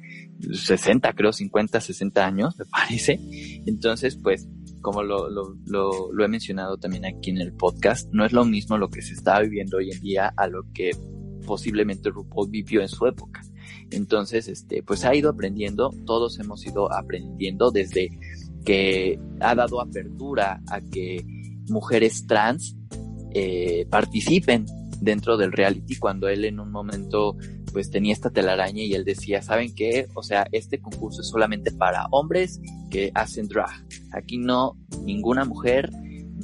60, 0.52 1.14
creo, 1.14 1.32
50, 1.32 1.80
60 1.80 2.26
años, 2.26 2.58
me 2.58 2.66
parece. 2.66 3.20
Entonces, 3.66 4.18
pues 4.22 4.48
como 4.84 5.02
lo, 5.02 5.30
lo, 5.30 5.56
lo, 5.66 6.12
lo, 6.12 6.26
he 6.26 6.28
mencionado 6.28 6.78
también 6.78 7.06
aquí 7.06 7.32
en 7.32 7.40
el 7.40 7.54
podcast, 7.54 8.12
no 8.12 8.26
es 8.26 8.34
lo 8.34 8.46
mismo 8.46 8.78
lo 8.78 8.90
que 8.90 9.02
se 9.02 9.14
está 9.14 9.40
viviendo 9.40 9.78
hoy 9.78 9.90
en 9.90 10.00
día 10.02 10.32
a 10.38 10.46
lo 10.48 10.66
que 10.74 10.92
posiblemente 11.48 12.10
RuPaul 12.10 12.50
vivió 12.52 12.82
en 12.82 12.90
su 12.90 13.08
época. 13.08 13.42
Entonces, 13.90 14.48
este, 14.48 14.84
pues 14.84 15.06
ha 15.06 15.16
ido 15.16 15.30
aprendiendo, 15.30 15.90
todos 16.06 16.38
hemos 16.40 16.66
ido 16.68 16.94
aprendiendo 16.94 17.72
desde 17.72 18.10
que 18.66 19.18
ha 19.40 19.56
dado 19.56 19.82
apertura 19.82 20.62
a 20.68 20.82
que 20.82 21.26
mujeres 21.70 22.28
trans 22.28 22.76
eh, 23.34 23.88
participen 23.90 24.66
dentro 25.00 25.38
del 25.38 25.52
reality 25.52 25.96
cuando 25.98 26.28
él 26.28 26.46
en 26.46 26.60
un 26.60 26.72
momento 26.72 27.36
pues 27.72 27.90
tenía 27.90 28.14
esta 28.14 28.30
telaraña 28.30 28.84
y 28.84 28.94
él 28.94 29.04
decía, 29.04 29.42
¿saben 29.42 29.74
qué? 29.74 30.08
O 30.14 30.24
sea, 30.24 30.48
este 30.52 30.80
concurso 30.80 31.22
es 31.22 31.28
solamente 31.28 31.72
para 31.72 32.06
hombres 32.12 32.62
que 32.94 33.12
hacen 33.16 33.48
drag. 33.48 33.72
Aquí 34.12 34.38
no, 34.38 34.78
ninguna 35.04 35.46
mujer, 35.46 35.90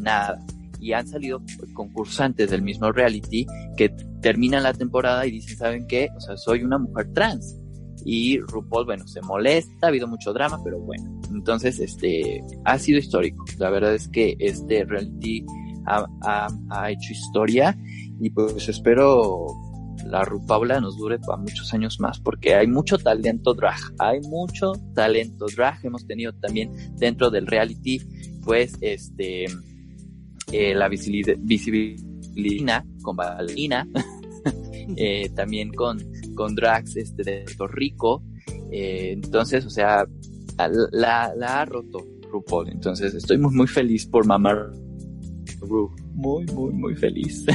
nada. 0.02 0.44
Y 0.82 0.94
han 0.94 1.08
salido 1.08 1.42
concursantes 1.74 2.50
del 2.50 2.64
mismo 2.64 2.92
reality 2.92 3.46
que 3.78 3.90
terminan 4.22 4.64
la 4.64 4.74
temporada 4.74 5.28
y 5.28 5.32
dicen, 5.32 5.58
¿saben 5.58 5.88
qué? 5.88 6.10
O 6.18 6.20
sea, 6.20 6.36
soy 6.38 6.64
una 6.64 6.80
mujer 6.80 7.14
trans. 7.14 7.56
Y 8.04 8.40
RuPaul, 8.40 8.86
bueno, 8.86 9.08
se 9.08 9.22
molesta, 9.22 9.86
ha 9.86 9.90
habido 9.90 10.08
mucho 10.08 10.34
drama, 10.34 10.60
pero 10.64 10.80
bueno. 10.80 11.22
Entonces, 11.32 11.80
este, 11.80 12.44
ha 12.66 12.80
sido 12.80 12.98
histórico. 12.98 13.46
La 13.60 13.70
verdad 13.70 13.94
es 13.94 14.08
que 14.08 14.36
este 14.40 14.86
reality 14.86 15.46
ha, 15.86 16.08
ha, 16.24 16.48
ha 16.70 16.92
hecho 16.92 17.12
historia 17.14 17.78
y 18.20 18.30
pues 18.32 18.68
espero 18.68 19.48
la 20.06 20.24
Rupaula 20.24 20.80
nos 20.80 20.98
dure 20.98 21.20
para 21.20 21.38
muchos 21.38 21.74
años 21.74 22.00
más, 22.00 22.20
porque 22.20 22.56
hay 22.56 22.68
mucho 22.68 22.98
talento 22.98 23.54
drag, 23.54 23.80
hay 24.00 24.20
mucho 24.22 24.74
talento 24.94 25.46
drag. 25.56 25.86
Hemos 25.86 26.06
tenido 26.06 26.34
también 26.34 26.72
dentro 26.98 27.30
del 27.30 27.48
reality, 27.48 28.00
pues, 28.44 28.74
este, 28.82 29.46
eh, 30.52 30.74
la 30.74 30.88
visibilidad 30.90 32.84
con 33.02 33.16
Valina, 33.16 33.88
eh, 34.98 35.30
también 35.36 35.72
con, 35.74 36.00
con 36.36 36.56
drags 36.56 36.96
este, 36.96 37.24
de 37.24 37.42
Puerto 37.44 37.68
Rico. 37.68 38.24
Eh, 38.72 39.12
entonces, 39.14 39.66
o 39.66 39.70
sea, 39.70 40.06
la, 40.92 41.34
ha 41.42 41.66
roto 41.66 42.06
RuPaul. 42.32 42.70
Entonces, 42.70 43.14
estoy 43.14 43.38
muy, 43.38 43.54
muy 43.54 43.68
feliz 43.68 44.06
por 44.06 44.26
mamar 44.26 44.72
Ru 45.62 45.92
muy, 46.20 46.46
muy, 46.48 46.74
muy 46.74 46.96
feliz. 46.96 47.46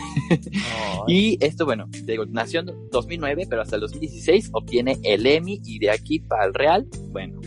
Oh. 0.96 1.04
y 1.06 1.36
esto, 1.44 1.66
bueno, 1.66 1.86
digo, 2.04 2.24
nació 2.26 2.60
en 2.60 2.70
2009, 2.90 3.46
pero 3.48 3.62
hasta 3.62 3.76
el 3.76 3.82
2016 3.82 4.50
obtiene 4.52 4.98
el 5.02 5.26
Emmy 5.26 5.60
y 5.64 5.78
de 5.78 5.90
aquí 5.90 6.18
para 6.20 6.46
el 6.46 6.54
Real, 6.54 6.86
bueno, 7.10 7.40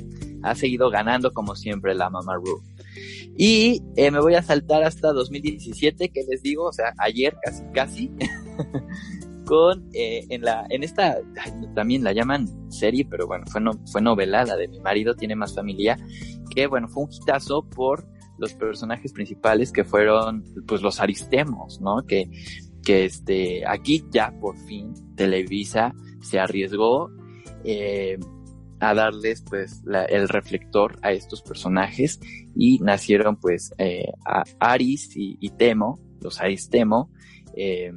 ha 0.44 0.54
seguido 0.54 0.90
ganando 0.90 1.32
como 1.32 1.56
siempre 1.56 1.96
la 1.96 2.10
Mama 2.10 2.36
Ru. 2.36 2.62
Y 3.36 3.82
eh, 3.96 4.12
me 4.12 4.20
voy 4.20 4.36
a 4.36 4.44
saltar 4.44 4.84
hasta 4.84 5.12
2017, 5.12 6.10
que 6.10 6.24
les 6.30 6.42
digo, 6.44 6.66
o 6.66 6.74
sea, 6.74 6.94
ayer 7.00 7.36
casi, 7.44 7.64
casi, 7.74 8.12
con, 9.46 9.90
eh, 9.94 10.26
en 10.30 10.42
la, 10.42 10.66
en 10.70 10.84
esta, 10.84 11.18
ay, 11.44 11.52
también 11.76 12.04
la 12.04 12.14
llaman 12.14 12.48
serie, 12.72 13.06
pero 13.10 13.28
bueno, 13.28 13.46
fue, 13.48 13.62
no, 13.62 13.72
fue 13.92 14.02
novela, 14.02 14.46
la 14.46 14.56
de 14.56 14.68
mi 14.68 14.80
marido 14.80 15.16
tiene 15.16 15.36
más 15.36 15.56
familia, 15.56 15.98
que 16.54 16.68
bueno, 16.68 16.88
fue 16.88 17.04
un 17.04 17.10
hitazo 17.12 17.64
por 17.64 18.08
los 18.38 18.54
personajes 18.54 19.14
principales 19.14 19.72
que 19.72 19.84
fueron 19.84 20.44
pues 20.68 20.82
los 20.82 21.00
aristemos, 21.00 21.82
¿no? 21.82 22.06
Que, 22.06 22.30
que 22.84 23.06
este, 23.06 23.66
aquí 23.66 24.06
ya 24.12 24.34
por 24.40 24.58
fin 24.58 24.94
Televisa 25.16 25.94
se 26.22 26.40
arriesgó 26.40 27.12
eh, 27.64 28.18
a 28.80 28.94
darles 28.94 29.44
pues 29.50 29.84
el 30.10 30.30
reflector 30.30 31.00
a 31.02 31.12
estos 31.12 31.42
personajes 31.42 32.20
y 32.56 32.80
nacieron 32.80 33.38
pues 33.38 33.74
eh, 33.78 34.12
a 34.26 34.44
Aris 34.60 35.16
y, 35.16 35.38
y, 35.40 35.50
Temo, 35.50 36.00
los 36.22 36.40
Aristemo, 36.40 37.12
eh, 37.56 37.92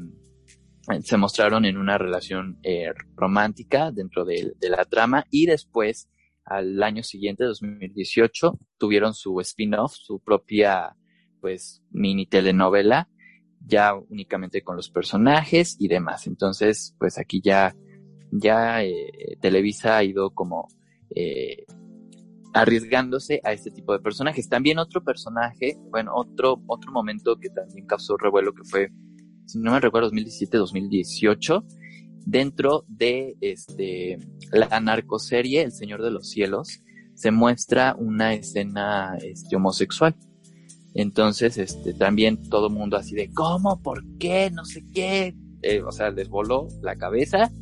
se 1.03 1.16
mostraron 1.16 1.64
en 1.66 1.76
una 1.76 1.99
relación 1.99 2.59
eh, 2.62 2.93
romántica 3.14 3.93
dentro 3.93 4.24
de, 4.24 4.55
de 4.59 4.70
la 4.70 4.84
trama 4.84 5.26
y 5.30 5.47
después 5.47 6.09
al 6.45 6.82
año 6.82 7.03
siguiente, 7.03 7.45
2018, 7.45 8.59
tuvieron 8.81 9.12
su 9.12 9.39
spin-off, 9.41 9.93
su 9.93 10.18
propia, 10.18 10.97
pues, 11.41 11.83
mini 11.91 12.26
telenovela, 12.26 13.09
ya 13.64 13.95
únicamente 13.95 14.62
con 14.62 14.74
los 14.74 14.91
personajes 14.91 15.76
y 15.78 15.89
demás. 15.89 16.26
Entonces, 16.26 16.97
pues 16.99 17.18
aquí 17.18 17.43
ya, 17.45 17.76
ya 18.33 18.83
eh, 18.83 19.37
Televisa 19.41 19.99
ha 19.99 20.03
ido 20.03 20.31
como 20.31 20.68
eh, 21.14 21.66
arriesgándose 22.55 23.43
a 23.45 23.53
este 23.53 23.70
tipo 23.70 23.93
de 23.93 24.01
personajes. 24.01 24.49
También 24.49 24.78
otro 24.78 25.05
personaje, 25.05 25.76
bueno, 25.91 26.12
otro, 26.14 26.62
otro 26.66 26.91
momento 26.91 27.37
que 27.39 27.51
también 27.51 27.87
causó 27.87 28.16
revuelo 28.16 28.55
que 28.55 28.64
fue, 28.64 28.89
si 29.45 29.59
no 29.59 29.72
me 29.72 29.81
recuerdo, 29.81 30.11
2017-2018, 30.11 31.64
dentro 32.24 32.85
de 32.89 33.37
este, 33.43 34.18
la 34.53 34.81
narcoserie 34.81 35.62
El 35.62 35.72
Señor 35.72 36.03
de 36.03 36.11
los 36.11 36.31
Cielos 36.31 36.83
se 37.21 37.31
muestra 37.31 37.95
una 37.99 38.33
escena 38.33 39.18
este, 39.23 39.55
homosexual. 39.55 40.16
Entonces, 40.95 41.59
este, 41.59 41.93
también 41.93 42.49
todo 42.49 42.68
el 42.68 42.73
mundo 42.73 42.97
así 42.97 43.14
de, 43.14 43.31
¿cómo? 43.31 43.83
¿Por 43.83 44.03
qué? 44.16 44.51
No 44.51 44.64
sé 44.64 44.83
qué. 44.95 45.37
Eh, 45.61 45.83
o 45.83 45.93
sea, 45.93 46.11
les 46.11 46.31
voló 46.31 46.68
la 46.81 46.97
cabeza 46.97 47.53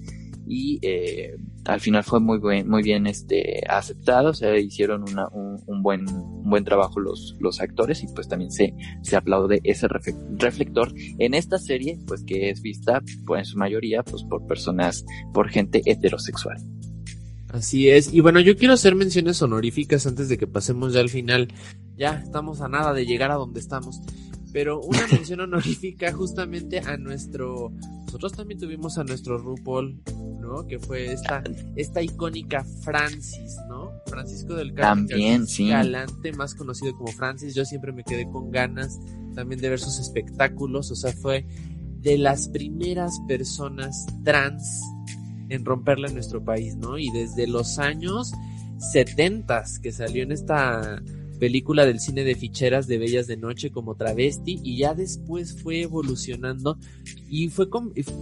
y 0.47 0.79
eh, 0.83 1.37
al 1.65 1.81
final 1.81 2.05
fue 2.05 2.21
muy 2.21 2.39
buen, 2.39 2.69
muy 2.69 2.85
bien 2.85 3.09
este 3.09 3.61
aceptado, 3.69 4.31
o 4.31 4.35
sea, 4.35 4.57
hicieron 4.57 5.03
una, 5.03 5.27
un, 5.29 5.83
buen 5.83 6.09
un 6.09 6.49
buen 6.49 6.65
trabajo 6.65 7.01
los, 7.01 7.37
los 7.41 7.61
actores 7.61 8.05
y 8.05 8.07
pues 8.15 8.29
también 8.29 8.53
se, 8.53 8.73
se 9.03 9.17
aplaude 9.17 9.61
ese 9.65 9.89
reflector 9.89 10.95
en 11.19 11.35
esta 11.35 11.59
serie, 11.59 11.99
pues 12.07 12.23
que 12.23 12.49
es 12.51 12.63
vista 12.63 13.03
pues, 13.27 13.41
en 13.41 13.45
su 13.45 13.59
mayoría 13.59 14.05
pues 14.05 14.23
por 14.23 14.47
personas, 14.47 15.05
por 15.35 15.49
gente 15.49 15.83
heterosexual. 15.85 16.59
Así 17.51 17.88
es, 17.88 18.12
y 18.12 18.20
bueno, 18.20 18.40
yo 18.40 18.57
quiero 18.57 18.74
hacer 18.74 18.94
menciones 18.94 19.40
honoríficas 19.40 20.07
antes 20.07 20.28
de 20.28 20.36
que 20.36 20.46
pasemos 20.46 20.92
ya 20.92 21.01
al 21.01 21.09
final. 21.09 21.49
Ya 21.96 22.22
estamos 22.24 22.61
a 22.61 22.68
nada 22.68 22.92
de 22.92 23.07
llegar 23.07 23.30
a 23.30 23.36
donde 23.36 23.61
estamos 23.61 24.03
pero 24.53 24.80
una 24.80 25.07
mención 25.12 25.40
honorífica 25.40 26.12
justamente 26.12 26.80
a 26.80 26.96
nuestro 26.96 27.72
nosotros 28.07 28.32
también 28.32 28.59
tuvimos 28.59 28.96
a 28.96 29.05
nuestro 29.05 29.36
RuPaul, 29.36 30.01
¿no? 30.40 30.66
Que 30.66 30.78
fue 30.78 31.12
esta 31.12 31.42
esta 31.76 32.01
icónica 32.01 32.64
Francis, 32.82 33.59
¿no? 33.68 33.92
Francisco 34.07 34.55
del 34.55 34.72
Carmen 34.72 35.07
también, 35.07 35.46
sí. 35.46 35.68
Galante, 35.68 36.32
más 36.32 36.55
conocido 36.55 36.96
como 36.96 37.12
Francis. 37.12 37.55
Yo 37.55 37.66
siempre 37.66 37.92
me 37.92 38.05
quedé 38.05 38.26
con 38.30 38.51
ganas 38.51 38.99
también 39.34 39.61
de 39.61 39.68
ver 39.68 39.78
sus 39.78 39.99
espectáculos, 39.99 40.90
o 40.90 40.96
sea, 40.96 41.12
fue 41.12 41.46
de 42.01 42.16
las 42.16 42.49
primeras 42.49 43.12
personas 43.28 44.07
trans 44.24 44.80
en 45.49 45.64
romperla 45.64 46.09
en 46.09 46.14
nuestro 46.14 46.44
país, 46.44 46.76
¿no? 46.76 46.99
Y 46.99 47.11
desde 47.11 47.46
los 47.46 47.78
años 47.78 48.32
setentas 48.78 49.78
que 49.78 49.92
salió 49.92 50.22
en 50.22 50.32
esta 50.32 51.03
película 51.38 51.86
del 51.86 52.01
cine 52.01 52.24
de 52.24 52.34
ficheras 52.34 52.86
de 52.86 52.99
Bellas 52.99 53.26
de 53.26 53.36
Noche 53.36 53.70
como 53.70 53.94
travesti 53.94 54.61
y 54.62 54.78
ya 54.78 54.94
después 54.94 55.62
fue 55.62 55.82
evolucionando 55.82 56.78
y 57.30 57.49
fue 57.49 57.68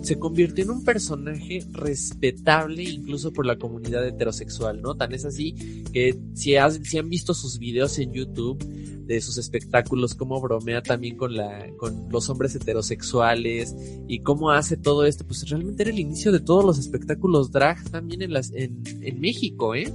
se 0.02 0.18
convirtió 0.18 0.64
en 0.64 0.70
un 0.70 0.84
personaje 0.84 1.64
respetable 1.72 2.82
incluso 2.82 3.32
por 3.32 3.46
la 3.46 3.56
comunidad 3.56 4.06
heterosexual, 4.06 4.82
¿no? 4.82 4.94
Tan 4.94 5.14
es 5.14 5.24
así 5.24 5.54
que 5.92 6.18
si, 6.34 6.54
si 6.84 6.98
han 6.98 7.08
visto 7.08 7.34
sus 7.34 7.58
videos 7.58 7.98
en 7.98 8.12
YouTube 8.12 8.58
de 9.06 9.20
sus 9.20 9.38
espectáculos, 9.38 10.14
cómo 10.14 10.40
bromea 10.40 10.82
también 10.82 11.16
con 11.16 11.34
la, 11.36 11.66
con 11.76 12.08
los 12.10 12.28
hombres 12.28 12.54
heterosexuales 12.54 13.74
y 14.08 14.20
cómo 14.20 14.50
hace 14.50 14.76
todo 14.76 15.04
esto, 15.06 15.24
pues 15.26 15.48
realmente 15.48 15.84
era 15.84 15.92
el 15.92 15.98
inicio 15.98 16.32
de 16.32 16.40
todos 16.40 16.64
los 16.64 16.78
espectáculos 16.78 17.50
drag 17.52 17.82
también 17.90 18.22
en 18.22 18.32
las, 18.32 18.52
en, 18.52 18.82
en 19.02 19.20
México, 19.20 19.74
¿eh? 19.74 19.92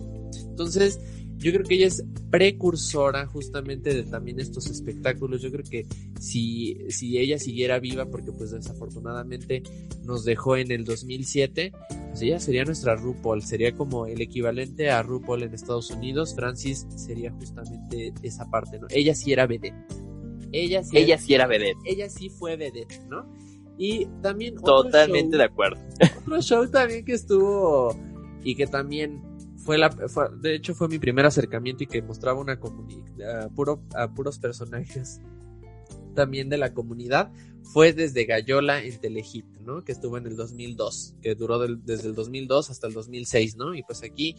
Entonces, 0.50 1.00
yo 1.42 1.52
creo 1.52 1.66
que 1.66 1.76
ella 1.76 1.88
es 1.88 2.04
precursora 2.30 3.26
justamente 3.26 3.94
de 3.94 4.04
también 4.04 4.40
estos 4.40 4.68
espectáculos. 4.68 5.42
Yo 5.42 5.52
creo 5.52 5.66
que 5.68 5.88
si, 6.20 6.78
si 6.90 7.18
ella 7.18 7.40
siguiera 7.40 7.80
viva, 7.80 8.06
porque 8.06 8.32
pues 8.32 8.52
desafortunadamente 8.52 9.64
nos 10.04 10.24
dejó 10.24 10.56
en 10.56 10.72
el 10.72 10.86
2007, 10.86 11.74
pues 12.10 12.22
ella 12.22 12.40
sería 12.40 12.64
nuestra 12.64 12.96
RuPaul, 12.96 13.42
sería 13.42 13.76
como 13.76 14.06
el 14.06 14.22
equivalente 14.22 14.92
a 14.92 15.02
RuPaul 15.02 15.42
en 15.44 15.56
Estados 15.56 15.90
Unidos. 15.90 16.36
Francis 16.36 16.86
sería 16.96 17.32
justamente 17.32 18.14
esa 18.22 18.50
parte, 18.50 18.80
¿no? 18.80 18.86
Ella 18.92 19.16
sí 19.16 19.34
era 19.34 19.48
vedette. 19.48 19.76
Ella 20.52 20.84
sí, 20.84 20.98
ella 20.98 21.16
era, 21.16 21.24
sí 21.24 21.34
era 21.34 21.48
vedette. 21.48 21.80
Ella 21.86 22.10
sí 22.10 22.30
fue 22.30 22.56
vedette, 22.56 23.02
¿no? 23.10 23.26
Y 23.80 24.06
también... 24.22 24.56
Totalmente 24.58 25.38
de 25.38 25.44
acuerdo. 25.44 25.82
Otro 26.22 26.42
show 26.42 26.70
también 26.70 27.04
que 27.04 27.14
estuvo 27.14 27.96
y 28.44 28.56
que 28.56 28.68
también 28.68 29.31
fue 29.64 29.78
la, 29.78 29.90
de 29.90 30.56
hecho 30.56 30.74
fue 30.74 30.88
mi 30.88 31.00
primer 31.00 31.26
acercamiento 31.26 31.84
y 31.84 31.88
que 31.88 32.02
mostraba 32.02 32.40
una 32.40 32.60
comunidad, 32.60 33.52
puro, 33.52 33.84
a 33.96 34.14
puros 34.14 34.40
personajes 34.40 35.22
también 36.16 36.50
de 36.50 36.58
la 36.58 36.74
comunidad, 36.74 37.32
fue 37.64 37.94
desde 37.94 38.26
Gallola 38.26 38.84
en 38.84 39.00
Telehit, 39.00 39.46
¿no? 39.62 39.84
Que 39.84 39.92
estuvo 39.92 40.18
en 40.18 40.28
el 40.28 40.36
2002, 40.36 41.16
que 41.22 41.36
duró 41.36 41.60
desde 41.60 42.10
el 42.10 42.16
2002 42.16 42.70
hasta 42.70 42.88
el 42.88 42.94
2006, 42.94 43.56
¿no? 43.56 43.74
Y 43.76 43.84
pues 43.84 44.04
aquí, 44.04 44.36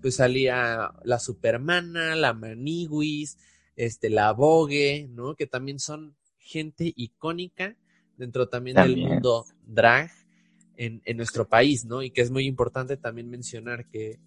pues 0.00 0.16
salía 0.16 0.92
la 1.04 1.18
Supermana, 1.18 2.16
la 2.16 2.32
Maniguis, 2.32 3.36
este, 3.76 4.10
la 4.10 4.32
Vogue, 4.32 5.08
¿no? 5.10 5.34
Que 5.34 5.46
también 5.46 5.78
son 5.78 6.16
gente 6.38 6.92
icónica 6.96 7.76
dentro 8.16 8.48
también, 8.48 8.76
también. 8.76 9.00
del 9.00 9.08
mundo 9.08 9.44
drag 9.66 10.10
en, 10.76 11.02
en 11.04 11.16
nuestro 11.16 11.48
país, 11.48 11.84
¿no? 11.84 12.02
Y 12.02 12.10
que 12.10 12.22
es 12.22 12.30
muy 12.30 12.46
importante 12.46 12.96
también 12.96 13.28
mencionar 13.28 13.86
que 13.88 14.18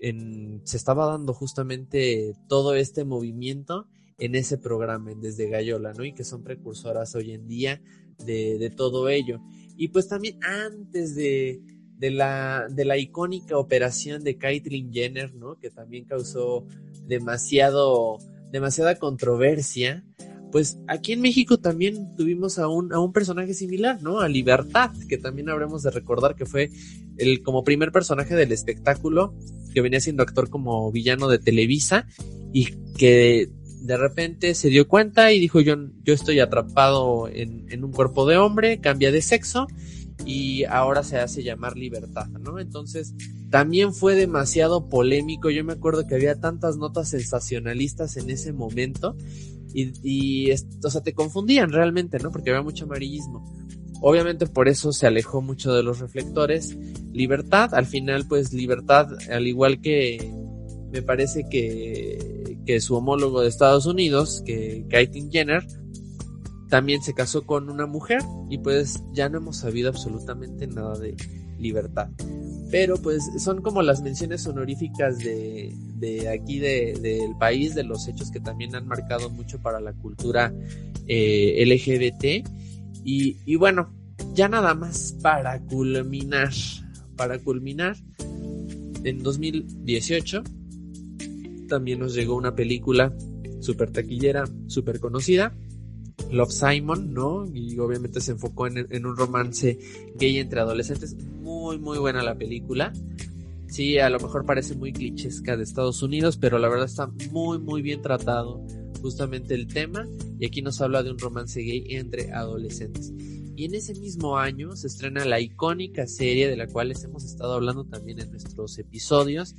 se 0.00 0.76
estaba 0.76 1.06
dando 1.06 1.34
justamente 1.34 2.34
todo 2.48 2.74
este 2.74 3.04
movimiento 3.04 3.86
en 4.18 4.34
ese 4.34 4.58
programa, 4.58 5.12
Desde 5.14 5.48
Gallola, 5.48 5.92
¿no? 5.94 6.04
Y 6.04 6.12
que 6.12 6.24
son 6.24 6.42
precursoras 6.42 7.14
hoy 7.14 7.32
en 7.32 7.46
día 7.48 7.80
de, 8.24 8.72
todo 8.76 9.08
ello. 9.08 9.40
Y 9.76 9.88
pues 9.88 10.08
también 10.08 10.38
antes 10.44 11.14
de, 11.14 11.60
de, 11.96 12.10
la, 12.10 12.66
de 12.70 12.84
la 12.84 12.98
icónica 12.98 13.56
operación 13.58 14.22
de 14.22 14.36
Caitlyn 14.36 14.92
Jenner, 14.92 15.34
¿no? 15.34 15.58
Que 15.58 15.70
también 15.70 16.04
causó 16.04 16.66
demasiado, 17.06 18.18
demasiada 18.50 18.96
controversia. 18.96 20.04
Pues 20.50 20.78
aquí 20.88 21.12
en 21.12 21.20
México 21.20 21.58
también 21.58 22.14
tuvimos 22.16 22.58
a 22.58 22.68
un, 22.68 22.92
a 22.92 22.98
un 22.98 23.12
personaje 23.12 23.54
similar, 23.54 24.02
¿no? 24.02 24.20
A 24.20 24.28
Libertad, 24.28 24.90
que 25.08 25.18
también 25.18 25.48
habremos 25.48 25.82
de 25.82 25.90
recordar 25.90 26.34
que 26.34 26.46
fue 26.46 26.70
el 27.18 27.42
como 27.42 27.64
primer 27.64 27.92
personaje 27.92 28.34
del 28.34 28.52
espectáculo 28.52 29.34
que 29.72 29.80
venía 29.80 30.00
siendo 30.00 30.22
actor 30.22 30.50
como 30.50 30.90
villano 30.90 31.28
de 31.28 31.38
Televisa 31.38 32.06
y 32.52 32.66
que 32.96 33.50
de 33.82 33.96
repente 33.96 34.54
se 34.54 34.68
dio 34.68 34.88
cuenta 34.88 35.32
y 35.32 35.40
dijo 35.40 35.60
yo, 35.60 35.76
yo 36.02 36.14
estoy 36.14 36.40
atrapado 36.40 37.28
en, 37.28 37.66
en 37.70 37.84
un 37.84 37.92
cuerpo 37.92 38.26
de 38.26 38.36
hombre, 38.36 38.80
cambia 38.80 39.10
de 39.10 39.22
sexo 39.22 39.66
y 40.26 40.64
ahora 40.64 41.02
se 41.02 41.18
hace 41.18 41.42
llamar 41.42 41.76
libertad, 41.76 42.26
¿no? 42.28 42.58
Entonces 42.58 43.14
también 43.50 43.94
fue 43.94 44.14
demasiado 44.14 44.88
polémico, 44.88 45.50
yo 45.50 45.64
me 45.64 45.72
acuerdo 45.72 46.06
que 46.06 46.14
había 46.14 46.38
tantas 46.40 46.76
notas 46.76 47.08
sensacionalistas 47.08 48.16
en 48.16 48.30
ese 48.30 48.52
momento 48.52 49.16
y, 49.74 49.92
y 50.02 50.52
o 50.52 50.90
sea, 50.90 51.02
te 51.02 51.12
confundían 51.12 51.70
realmente, 51.70 52.18
¿no? 52.18 52.30
Porque 52.30 52.50
había 52.50 52.62
mucho 52.62 52.84
amarillismo. 52.84 53.44
Obviamente 54.02 54.46
por 54.46 54.68
eso 54.68 54.92
se 54.92 55.06
alejó 55.06 55.42
mucho 55.42 55.72
de 55.74 55.82
los 55.82 56.00
reflectores. 56.00 56.76
Libertad, 57.12 57.74
al 57.74 57.86
final 57.86 58.26
pues 58.28 58.52
Libertad, 58.52 59.08
al 59.30 59.46
igual 59.46 59.80
que 59.80 60.32
me 60.90 61.02
parece 61.02 61.44
que, 61.50 62.58
que 62.64 62.80
su 62.80 62.96
homólogo 62.96 63.42
de 63.42 63.48
Estados 63.48 63.86
Unidos, 63.86 64.42
que 64.44 64.86
Caitlyn 64.88 65.30
Jenner, 65.30 65.66
también 66.68 67.02
se 67.02 67.14
casó 67.14 67.44
con 67.44 67.68
una 67.68 67.86
mujer 67.86 68.22
y 68.48 68.58
pues 68.58 69.02
ya 69.12 69.28
no 69.28 69.38
hemos 69.38 69.58
sabido 69.58 69.90
absolutamente 69.90 70.66
nada 70.66 70.98
de 70.98 71.14
Libertad. 71.58 72.08
Pero 72.70 72.96
pues 72.96 73.28
son 73.38 73.62
como 73.62 73.82
las 73.82 74.00
menciones 74.02 74.46
honoríficas 74.46 75.18
de, 75.18 75.74
de 75.96 76.28
aquí 76.28 76.58
del 76.58 77.02
de, 77.02 77.34
país, 77.38 77.74
de 77.74 77.82
los 77.82 78.06
hechos 78.06 78.30
que 78.30 78.40
también 78.40 78.74
han 78.76 78.86
marcado 78.86 79.28
mucho 79.28 79.60
para 79.60 79.80
la 79.80 79.92
cultura 79.92 80.52
eh, 81.06 81.64
LGBT 81.66 82.48
y, 83.04 83.56
bueno, 83.56 83.92
ya 84.34 84.48
nada 84.48 84.74
más 84.74 85.16
para 85.22 85.60
culminar, 85.60 86.52
para 87.16 87.38
culminar, 87.38 87.96
en 89.02 89.22
2018 89.22 90.42
también 91.68 92.00
nos 92.00 92.14
llegó 92.14 92.36
una 92.36 92.54
película 92.54 93.14
súper 93.60 93.90
taquillera, 93.90 94.44
súper 94.66 95.00
conocida, 95.00 95.56
Love 96.30 96.52
Simon, 96.52 97.12
¿no? 97.12 97.46
Y 97.52 97.78
obviamente 97.78 98.20
se 98.20 98.32
enfocó 98.32 98.66
en, 98.66 98.86
en, 98.90 99.06
un 99.06 99.16
romance 99.16 99.78
gay 100.16 100.38
entre 100.38 100.60
adolescentes. 100.60 101.16
Muy, 101.40 101.78
muy 101.78 101.98
buena 101.98 102.22
la 102.22 102.36
película. 102.36 102.92
Sí, 103.68 103.98
a 103.98 104.10
lo 104.10 104.18
mejor 104.18 104.44
parece 104.44 104.74
muy 104.74 104.92
clichesca 104.92 105.56
de 105.56 105.62
Estados 105.62 106.02
Unidos, 106.02 106.36
pero 106.36 106.58
la 106.58 106.68
verdad 106.68 106.86
está 106.86 107.06
muy, 107.30 107.58
muy 107.58 107.82
bien 107.82 108.02
tratado 108.02 108.64
justamente 109.00 109.54
el 109.54 109.66
tema 109.66 110.06
y 110.38 110.46
aquí 110.46 110.62
nos 110.62 110.80
habla 110.80 111.02
de 111.02 111.10
un 111.10 111.18
romance 111.18 111.60
gay 111.60 111.84
entre 111.90 112.32
adolescentes. 112.32 113.12
Y 113.56 113.66
en 113.66 113.74
ese 113.74 113.94
mismo 113.94 114.38
año 114.38 114.74
se 114.74 114.86
estrena 114.86 115.24
la 115.24 115.40
icónica 115.40 116.06
serie 116.06 116.48
de 116.48 116.56
la 116.56 116.66
cual 116.66 116.88
les 116.88 117.04
hemos 117.04 117.24
estado 117.24 117.54
hablando 117.54 117.84
también 117.84 118.20
en 118.20 118.30
nuestros 118.30 118.78
episodios. 118.78 119.54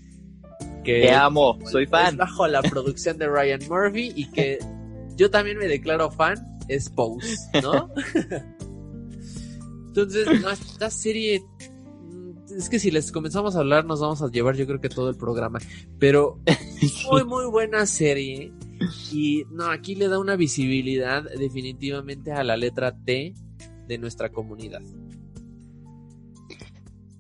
Que 0.83 1.01
Te 1.01 1.11
amo, 1.11 1.59
soy 1.69 1.85
fan. 1.85 2.17
bajo 2.17 2.47
la 2.47 2.61
producción 2.63 3.17
de 3.17 3.27
Ryan 3.27 3.61
Murphy 3.69 4.11
y 4.15 4.29
que 4.31 4.59
yo 5.15 5.29
también 5.29 5.57
me 5.57 5.67
declaro 5.67 6.09
fan, 6.09 6.50
es 6.71 6.89
Pose, 6.89 7.37
¿no? 7.61 7.89
Entonces, 9.87 10.25
esta 10.51 10.89
serie 10.89 11.43
mm, 12.01 12.53
es 12.57 12.69
que 12.69 12.79
si 12.79 12.91
les 12.91 13.11
comenzamos 13.11 13.55
a 13.55 13.59
hablar 13.59 13.85
nos 13.85 13.99
vamos 13.99 14.21
a 14.21 14.29
llevar 14.29 14.55
yo 14.55 14.65
creo 14.65 14.79
que 14.79 14.87
todo 14.89 15.09
el 15.09 15.17
programa, 15.17 15.59
pero 15.99 16.39
muy 17.11 17.25
muy 17.25 17.45
buena 17.45 17.85
serie 17.85 18.53
y 19.11 19.43
no, 19.51 19.65
aquí 19.65 19.95
le 19.95 20.07
da 20.07 20.17
una 20.17 20.37
visibilidad 20.37 21.23
definitivamente 21.37 22.31
a 22.31 22.43
la 22.43 22.55
letra 22.55 22.97
T 23.03 23.33
de 23.87 23.97
nuestra 23.97 24.31
comunidad. 24.31 24.81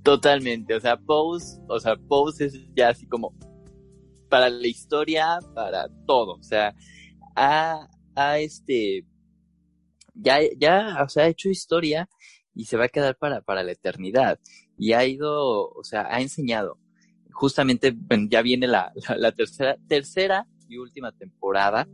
Totalmente, 0.01 0.73
o 0.73 0.79
sea, 0.79 0.97
Pose, 0.97 1.59
o 1.67 1.79
sea, 1.79 1.95
Pose 1.95 2.45
es 2.45 2.59
ya 2.73 2.89
así 2.89 3.05
como 3.05 3.33
para 4.29 4.49
la 4.49 4.67
historia, 4.67 5.39
para 5.53 5.89
todo, 6.07 6.35
o 6.35 6.43
sea, 6.43 6.73
ha, 7.35 7.87
ha 8.15 8.39
este, 8.39 9.05
ya, 10.13 10.39
ya, 10.57 11.03
o 11.03 11.09
sea, 11.09 11.25
ha 11.25 11.27
hecho 11.27 11.49
historia 11.49 12.09
y 12.53 12.65
se 12.65 12.77
va 12.77 12.85
a 12.85 12.89
quedar 12.89 13.17
para, 13.17 13.41
para 13.41 13.63
la 13.63 13.71
eternidad. 13.71 14.39
Y 14.77 14.93
ha 14.93 15.05
ido, 15.05 15.69
o 15.69 15.83
sea, 15.83 16.07
ha 16.09 16.21
enseñado. 16.21 16.77
Justamente, 17.31 17.95
ya 18.29 18.41
viene 18.41 18.67
la, 18.67 18.91
la 19.17 19.31
tercera, 19.31 19.77
tercera 19.87 20.47
y 20.67 20.77
última 20.77 21.11
temporada, 21.11 21.87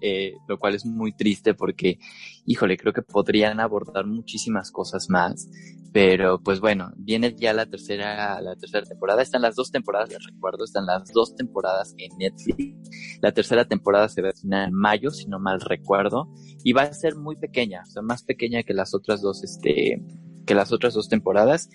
eh, 0.00 0.34
lo 0.48 0.58
cual 0.58 0.74
es 0.74 0.84
muy 0.84 1.12
triste 1.12 1.54
porque, 1.54 1.98
híjole, 2.46 2.76
creo 2.76 2.92
que 2.92 3.02
podrían 3.02 3.60
abordar 3.60 4.06
muchísimas 4.06 4.70
cosas 4.70 5.08
más, 5.10 5.48
pero 5.92 6.40
pues 6.40 6.60
bueno, 6.60 6.92
viene 6.96 7.34
ya 7.36 7.52
la 7.52 7.66
tercera, 7.66 8.40
la 8.40 8.56
tercera 8.56 8.86
temporada, 8.86 9.22
están 9.22 9.42
las 9.42 9.56
dos 9.56 9.70
temporadas, 9.70 10.10
les 10.10 10.24
recuerdo, 10.24 10.64
están 10.64 10.86
las 10.86 11.12
dos 11.12 11.34
temporadas 11.34 11.94
en 11.98 12.16
Netflix, 12.18 13.18
la 13.20 13.32
tercera 13.32 13.66
temporada 13.66 14.08
se 14.08 14.22
va 14.22 14.28
a 14.28 14.30
estrenar 14.30 14.68
en 14.68 14.74
mayo, 14.74 15.10
si 15.10 15.26
no 15.26 15.38
mal 15.38 15.60
recuerdo, 15.60 16.32
y 16.64 16.72
va 16.72 16.82
a 16.82 16.92
ser 16.92 17.16
muy 17.16 17.36
pequeña, 17.36 17.82
o 17.86 17.90
sea, 17.90 18.02
más 18.02 18.22
pequeña 18.22 18.62
que 18.62 18.74
las 18.74 18.94
otras 18.94 19.20
dos, 19.20 19.42
este, 19.42 20.02
que 20.46 20.54
las 20.54 20.72
otras 20.72 20.94
dos 20.94 21.08
temporadas, 21.08 21.68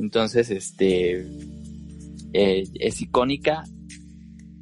entonces, 0.00 0.50
este, 0.50 1.26
eh, 2.32 2.64
es 2.74 3.02
icónica, 3.02 3.64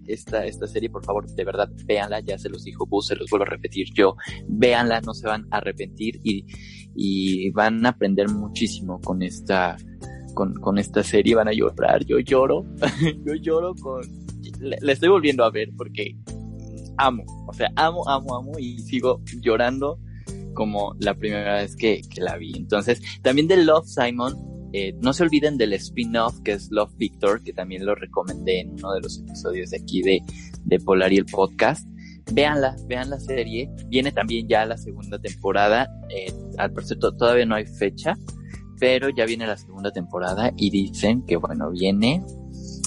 esta, 0.08 0.44
esta 0.44 0.66
serie, 0.66 0.90
por 0.90 1.04
favor, 1.04 1.28
de 1.28 1.44
verdad, 1.44 1.70
véanla, 1.84 2.20
ya 2.20 2.38
se 2.38 2.48
los 2.48 2.64
dijo 2.64 2.86
Bus, 2.86 3.06
se 3.06 3.16
los 3.16 3.30
vuelvo 3.30 3.44
a 3.44 3.50
repetir 3.50 3.88
yo, 3.94 4.16
véanla, 4.48 5.00
no 5.00 5.14
se 5.14 5.26
van 5.26 5.46
a 5.50 5.58
arrepentir 5.58 6.20
y, 6.22 6.44
y 6.94 7.50
van 7.50 7.84
a 7.86 7.90
aprender 7.90 8.28
muchísimo 8.28 9.00
con 9.00 9.22
esta, 9.22 9.76
con, 10.34 10.54
con 10.54 10.78
esta 10.78 11.02
serie, 11.02 11.34
van 11.34 11.48
a 11.48 11.52
llorar, 11.52 12.04
yo 12.04 12.18
lloro, 12.18 12.64
yo 13.26 13.34
lloro 13.34 13.74
con, 13.74 14.02
la 14.60 14.92
estoy 14.92 15.08
volviendo 15.08 15.44
a 15.44 15.50
ver 15.50 15.70
porque 15.76 16.16
amo, 16.96 17.24
o 17.46 17.52
sea, 17.52 17.70
amo, 17.76 18.08
amo, 18.08 18.36
amo 18.36 18.52
y 18.58 18.78
sigo 18.80 19.22
llorando 19.40 19.98
como 20.54 20.94
la 20.98 21.14
primera 21.14 21.54
vez 21.54 21.76
que 21.76 22.00
la 22.16 22.36
vi. 22.36 22.52
Entonces, 22.56 23.00
también 23.22 23.46
de 23.46 23.58
Love 23.58 23.86
Simon, 23.86 24.34
eh, 24.72 24.94
no 25.00 25.12
se 25.12 25.22
olviden 25.22 25.56
del 25.56 25.72
spin-off 25.74 26.40
que 26.44 26.52
es 26.52 26.68
Love 26.70 26.92
Victor, 26.96 27.42
que 27.42 27.52
también 27.52 27.84
lo 27.86 27.94
recomendé 27.94 28.60
en 28.60 28.72
uno 28.72 28.92
de 28.92 29.00
los 29.00 29.18
episodios 29.18 29.70
de 29.70 29.78
aquí 29.78 30.02
de, 30.02 30.20
de 30.64 30.78
Polar 30.80 31.12
y 31.12 31.16
el 31.18 31.26
podcast. 31.26 31.86
Véanla, 32.32 32.76
vean 32.86 33.08
la 33.10 33.18
serie. 33.18 33.70
Viene 33.86 34.12
también 34.12 34.46
ya 34.48 34.66
la 34.66 34.76
segunda 34.76 35.18
temporada. 35.18 35.88
Eh, 36.10 36.32
al 36.58 36.72
parecer 36.72 36.98
to- 36.98 37.16
todavía 37.16 37.46
no 37.46 37.54
hay 37.54 37.64
fecha, 37.66 38.18
pero 38.78 39.08
ya 39.08 39.24
viene 39.24 39.46
la 39.46 39.56
segunda 39.56 39.90
temporada 39.90 40.52
y 40.56 40.70
dicen 40.70 41.24
que 41.24 41.36
bueno, 41.36 41.70
viene, 41.70 42.22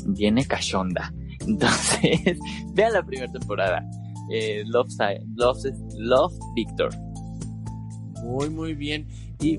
viene 0.07 0.45
cachonda. 0.45 1.11
Entonces, 1.47 2.37
vean 2.75 2.93
la 2.93 3.03
primera 3.03 3.31
temporada. 3.31 3.83
Eh, 4.31 4.63
Love, 4.67 4.89
Love, 5.35 5.57
Love 5.97 6.33
Victor. 6.55 6.89
Muy, 8.23 8.49
muy 8.51 8.75
bien. 8.75 9.07
Y 9.39 9.57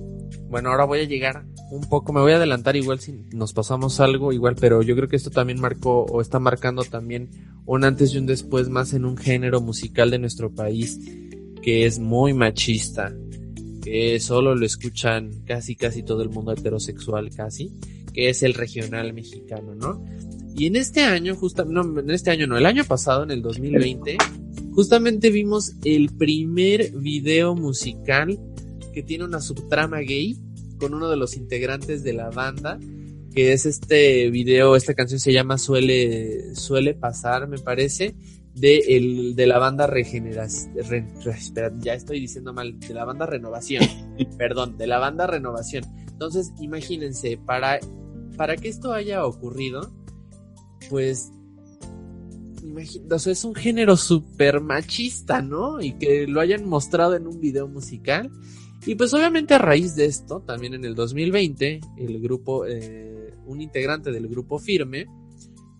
bueno, 0.48 0.70
ahora 0.70 0.84
voy 0.84 1.00
a 1.00 1.04
llegar 1.04 1.44
un 1.72 1.88
poco, 1.88 2.12
me 2.12 2.20
voy 2.20 2.32
a 2.32 2.36
adelantar 2.36 2.76
igual 2.76 3.00
si 3.00 3.12
nos 3.32 3.54
pasamos 3.54 3.98
algo 3.98 4.30
igual, 4.34 4.56
pero 4.60 4.82
yo 4.82 4.94
creo 4.94 5.08
que 5.08 5.16
esto 5.16 5.30
también 5.30 5.58
marcó 5.58 6.04
o 6.04 6.20
está 6.20 6.38
marcando 6.38 6.84
también 6.84 7.30
un 7.64 7.84
antes 7.84 8.12
y 8.12 8.18
un 8.18 8.26
después 8.26 8.68
más 8.68 8.92
en 8.92 9.06
un 9.06 9.16
género 9.16 9.62
musical 9.62 10.10
de 10.10 10.18
nuestro 10.18 10.54
país 10.54 11.00
que 11.62 11.86
es 11.86 11.98
muy 11.98 12.34
machista, 12.34 13.16
que 13.82 14.20
solo 14.20 14.54
lo 14.54 14.66
escuchan 14.66 15.30
casi 15.46 15.74
casi 15.74 16.02
todo 16.02 16.22
el 16.22 16.28
mundo 16.28 16.52
heterosexual 16.52 17.30
casi, 17.34 17.72
que 18.12 18.28
es 18.28 18.42
el 18.42 18.52
regional 18.52 19.14
mexicano, 19.14 19.74
¿no? 19.74 20.04
Y 20.54 20.66
en 20.66 20.76
este 20.76 21.00
año, 21.00 21.34
justamente, 21.36 21.74
no, 21.74 22.00
en 22.00 22.10
este 22.10 22.30
año 22.30 22.46
no, 22.46 22.58
el 22.58 22.66
año 22.66 22.84
pasado, 22.84 23.22
en 23.22 23.30
el 23.30 23.40
2020, 23.40 24.18
justamente 24.74 25.30
vimos 25.30 25.72
el 25.86 26.10
primer 26.10 26.92
video 26.92 27.54
musical 27.54 28.38
que 28.92 29.02
tiene 29.02 29.24
una 29.24 29.40
subtrama 29.40 30.00
gay 30.00 30.36
con 30.82 30.94
uno 30.94 31.08
de 31.08 31.16
los 31.16 31.36
integrantes 31.36 32.02
de 32.02 32.12
la 32.12 32.30
banda, 32.30 32.80
que 33.32 33.52
es 33.52 33.66
este 33.66 34.30
video, 34.30 34.74
esta 34.74 34.94
canción 34.94 35.20
se 35.20 35.32
llama 35.32 35.56
Suele, 35.56 36.56
Suele 36.56 36.94
Pasar, 36.94 37.46
me 37.46 37.58
parece, 37.58 38.16
de, 38.56 38.78
el, 38.88 39.36
de 39.36 39.46
la 39.46 39.60
banda 39.60 39.86
Regeneración, 39.86 40.76
espera, 40.76 41.72
ya 41.78 41.94
estoy 41.94 42.18
diciendo 42.18 42.52
mal, 42.52 42.80
de 42.80 42.94
la 42.94 43.04
banda 43.04 43.26
Renovación, 43.26 43.84
perdón, 44.38 44.76
de 44.76 44.88
la 44.88 44.98
banda 44.98 45.28
Renovación. 45.28 45.84
Entonces, 46.10 46.50
imagínense, 46.60 47.38
para, 47.38 47.78
para 48.36 48.56
que 48.56 48.68
esto 48.68 48.92
haya 48.92 49.24
ocurrido, 49.24 49.88
pues 50.90 51.30
o 53.08 53.18
sea, 53.20 53.32
es 53.32 53.44
un 53.44 53.54
género 53.54 53.96
súper 53.96 54.60
machista, 54.60 55.42
¿no? 55.42 55.80
Y 55.80 55.92
que 55.92 56.26
lo 56.26 56.40
hayan 56.40 56.68
mostrado 56.68 57.14
en 57.14 57.28
un 57.28 57.40
video 57.40 57.68
musical. 57.68 58.32
Y 58.84 58.96
pues 58.96 59.14
obviamente 59.14 59.54
a 59.54 59.58
raíz 59.58 59.94
de 59.94 60.06
esto, 60.06 60.40
también 60.40 60.74
en 60.74 60.84
el 60.84 60.96
2020, 60.96 61.80
el 61.98 62.20
grupo, 62.20 62.66
eh, 62.66 63.32
un 63.46 63.60
integrante 63.60 64.10
del 64.10 64.26
grupo 64.26 64.58
Firme, 64.58 65.06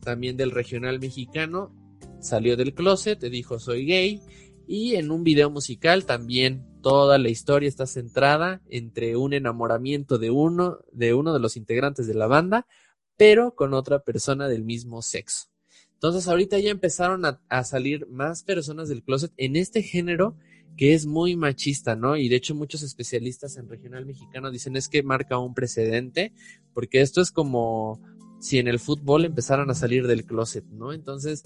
también 0.02 0.36
del 0.36 0.52
regional 0.52 1.00
mexicano, 1.00 1.74
salió 2.20 2.56
del 2.56 2.74
closet, 2.74 3.20
dijo 3.20 3.58
soy 3.58 3.86
gay. 3.86 4.20
Y 4.68 4.94
en 4.94 5.10
un 5.10 5.24
video 5.24 5.50
musical 5.50 6.06
también 6.06 6.64
toda 6.80 7.18
la 7.18 7.28
historia 7.28 7.68
está 7.68 7.86
centrada 7.86 8.62
entre 8.70 9.16
un 9.16 9.32
enamoramiento 9.32 10.18
de 10.18 10.30
uno, 10.30 10.78
de 10.92 11.12
uno 11.12 11.32
de 11.32 11.40
los 11.40 11.56
integrantes 11.56 12.06
de 12.06 12.14
la 12.14 12.28
banda, 12.28 12.68
pero 13.16 13.56
con 13.56 13.74
otra 13.74 14.04
persona 14.04 14.46
del 14.46 14.62
mismo 14.62 15.02
sexo. 15.02 15.48
Entonces 15.94 16.28
ahorita 16.28 16.58
ya 16.60 16.70
empezaron 16.70 17.24
a, 17.24 17.40
a, 17.48 17.64
salir 17.64 18.06
más 18.08 18.44
personas 18.44 18.88
del 18.88 19.02
closet 19.02 19.32
en 19.36 19.56
este 19.56 19.82
género 19.82 20.36
que 20.76 20.94
es 20.94 21.06
muy 21.06 21.36
machista, 21.36 21.96
¿no? 21.96 22.16
Y 22.16 22.28
de 22.28 22.36
hecho 22.36 22.54
muchos 22.54 22.82
especialistas 22.82 23.56
en 23.56 23.68
regional 23.68 24.06
mexicano 24.06 24.50
dicen 24.50 24.76
es 24.76 24.88
que 24.88 25.02
marca 25.02 25.38
un 25.38 25.54
precedente, 25.54 26.32
porque 26.72 27.00
esto 27.00 27.20
es 27.20 27.30
como 27.30 28.00
si 28.40 28.58
en 28.58 28.68
el 28.68 28.78
fútbol 28.78 29.24
empezaran 29.24 29.70
a 29.70 29.74
salir 29.74 30.06
del 30.06 30.24
closet, 30.24 30.64
¿no? 30.66 30.92
Entonces 30.92 31.42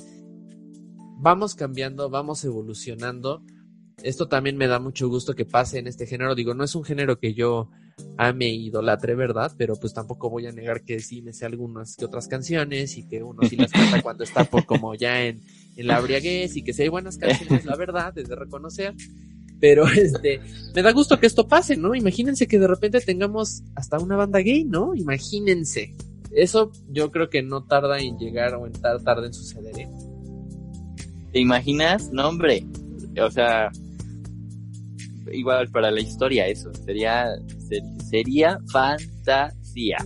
vamos 1.18 1.54
cambiando, 1.54 2.08
vamos 2.08 2.44
evolucionando. 2.44 3.42
Esto 4.02 4.28
también 4.28 4.56
me 4.56 4.68
da 4.68 4.78
mucho 4.78 5.08
gusto 5.08 5.34
que 5.34 5.44
pase 5.44 5.78
en 5.78 5.86
este 5.86 6.06
género. 6.06 6.34
Digo, 6.34 6.54
no 6.54 6.64
es 6.64 6.74
un 6.74 6.84
género 6.84 7.18
que 7.18 7.34
yo 7.34 7.70
ame 8.18 8.46
e 8.46 8.54
idolatre, 8.54 9.14
¿verdad? 9.14 9.52
Pero 9.56 9.76
pues 9.76 9.94
tampoco 9.94 10.30
voy 10.30 10.46
a 10.46 10.52
negar 10.52 10.82
que 10.82 11.00
sí 11.00 11.22
me 11.22 11.32
sé 11.32 11.46
algunas 11.46 11.96
que 11.96 12.04
otras 12.04 12.28
canciones 12.28 12.96
y 12.96 13.06
que 13.06 13.22
uno 13.22 13.42
sí 13.48 13.56
las 13.56 13.72
canta 13.72 14.02
cuando 14.02 14.24
está 14.24 14.44
por 14.44 14.64
como 14.66 14.94
ya 14.94 15.24
en, 15.24 15.42
en 15.76 15.86
la 15.86 16.00
briaguez 16.00 16.56
y 16.56 16.62
que 16.62 16.72
si 16.72 16.82
hay 16.82 16.88
buenas 16.88 17.18
canciones, 17.18 17.64
la 17.64 17.76
verdad, 17.76 18.16
es 18.18 18.28
de 18.28 18.36
reconocer. 18.36 18.94
Pero 19.60 19.86
este, 19.96 20.40
me 20.74 20.82
da 20.82 20.92
gusto 20.92 21.18
que 21.18 21.26
esto 21.26 21.48
pase, 21.48 21.76
¿no? 21.76 21.94
Imagínense 21.94 22.46
que 22.46 22.58
de 22.58 22.66
repente 22.66 23.00
tengamos 23.00 23.62
hasta 23.74 23.98
una 23.98 24.16
banda 24.16 24.40
gay, 24.40 24.64
¿no? 24.64 24.94
Imagínense. 24.94 25.94
Eso 26.32 26.72
yo 26.90 27.10
creo 27.10 27.30
que 27.30 27.42
no 27.42 27.64
tarda 27.64 27.98
en 27.98 28.18
llegar 28.18 28.54
o 28.54 28.66
en 28.66 28.72
tar 28.72 29.02
tarda 29.02 29.26
en 29.26 29.32
suceder, 29.32 29.78
¿eh? 29.78 29.88
¿Te 31.32 31.40
imaginas? 31.40 32.10
No, 32.12 32.28
hombre. 32.28 32.66
O 33.22 33.30
sea, 33.30 33.70
igual 35.32 35.68
para 35.68 35.90
la 35.90 36.00
historia 36.00 36.46
eso, 36.46 36.72
sería, 36.74 37.26
ser, 37.68 37.82
sería 38.08 38.58
fantasía. 38.72 39.98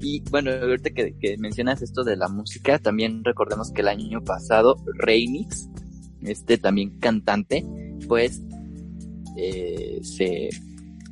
Y 0.00 0.22
bueno, 0.30 0.50
ahorita 0.52 0.90
que, 0.90 1.16
que, 1.18 1.36
mencionas 1.38 1.82
esto 1.82 2.04
de 2.04 2.16
la 2.16 2.28
música, 2.28 2.78
también 2.78 3.24
recordemos 3.24 3.72
que 3.72 3.80
el 3.80 3.88
año 3.88 4.22
pasado 4.22 4.76
Remix, 4.98 5.68
este 6.22 6.58
también 6.58 6.98
cantante, 6.98 7.66
pues 8.06 8.40
eh, 9.36 10.00
se, 10.02 10.48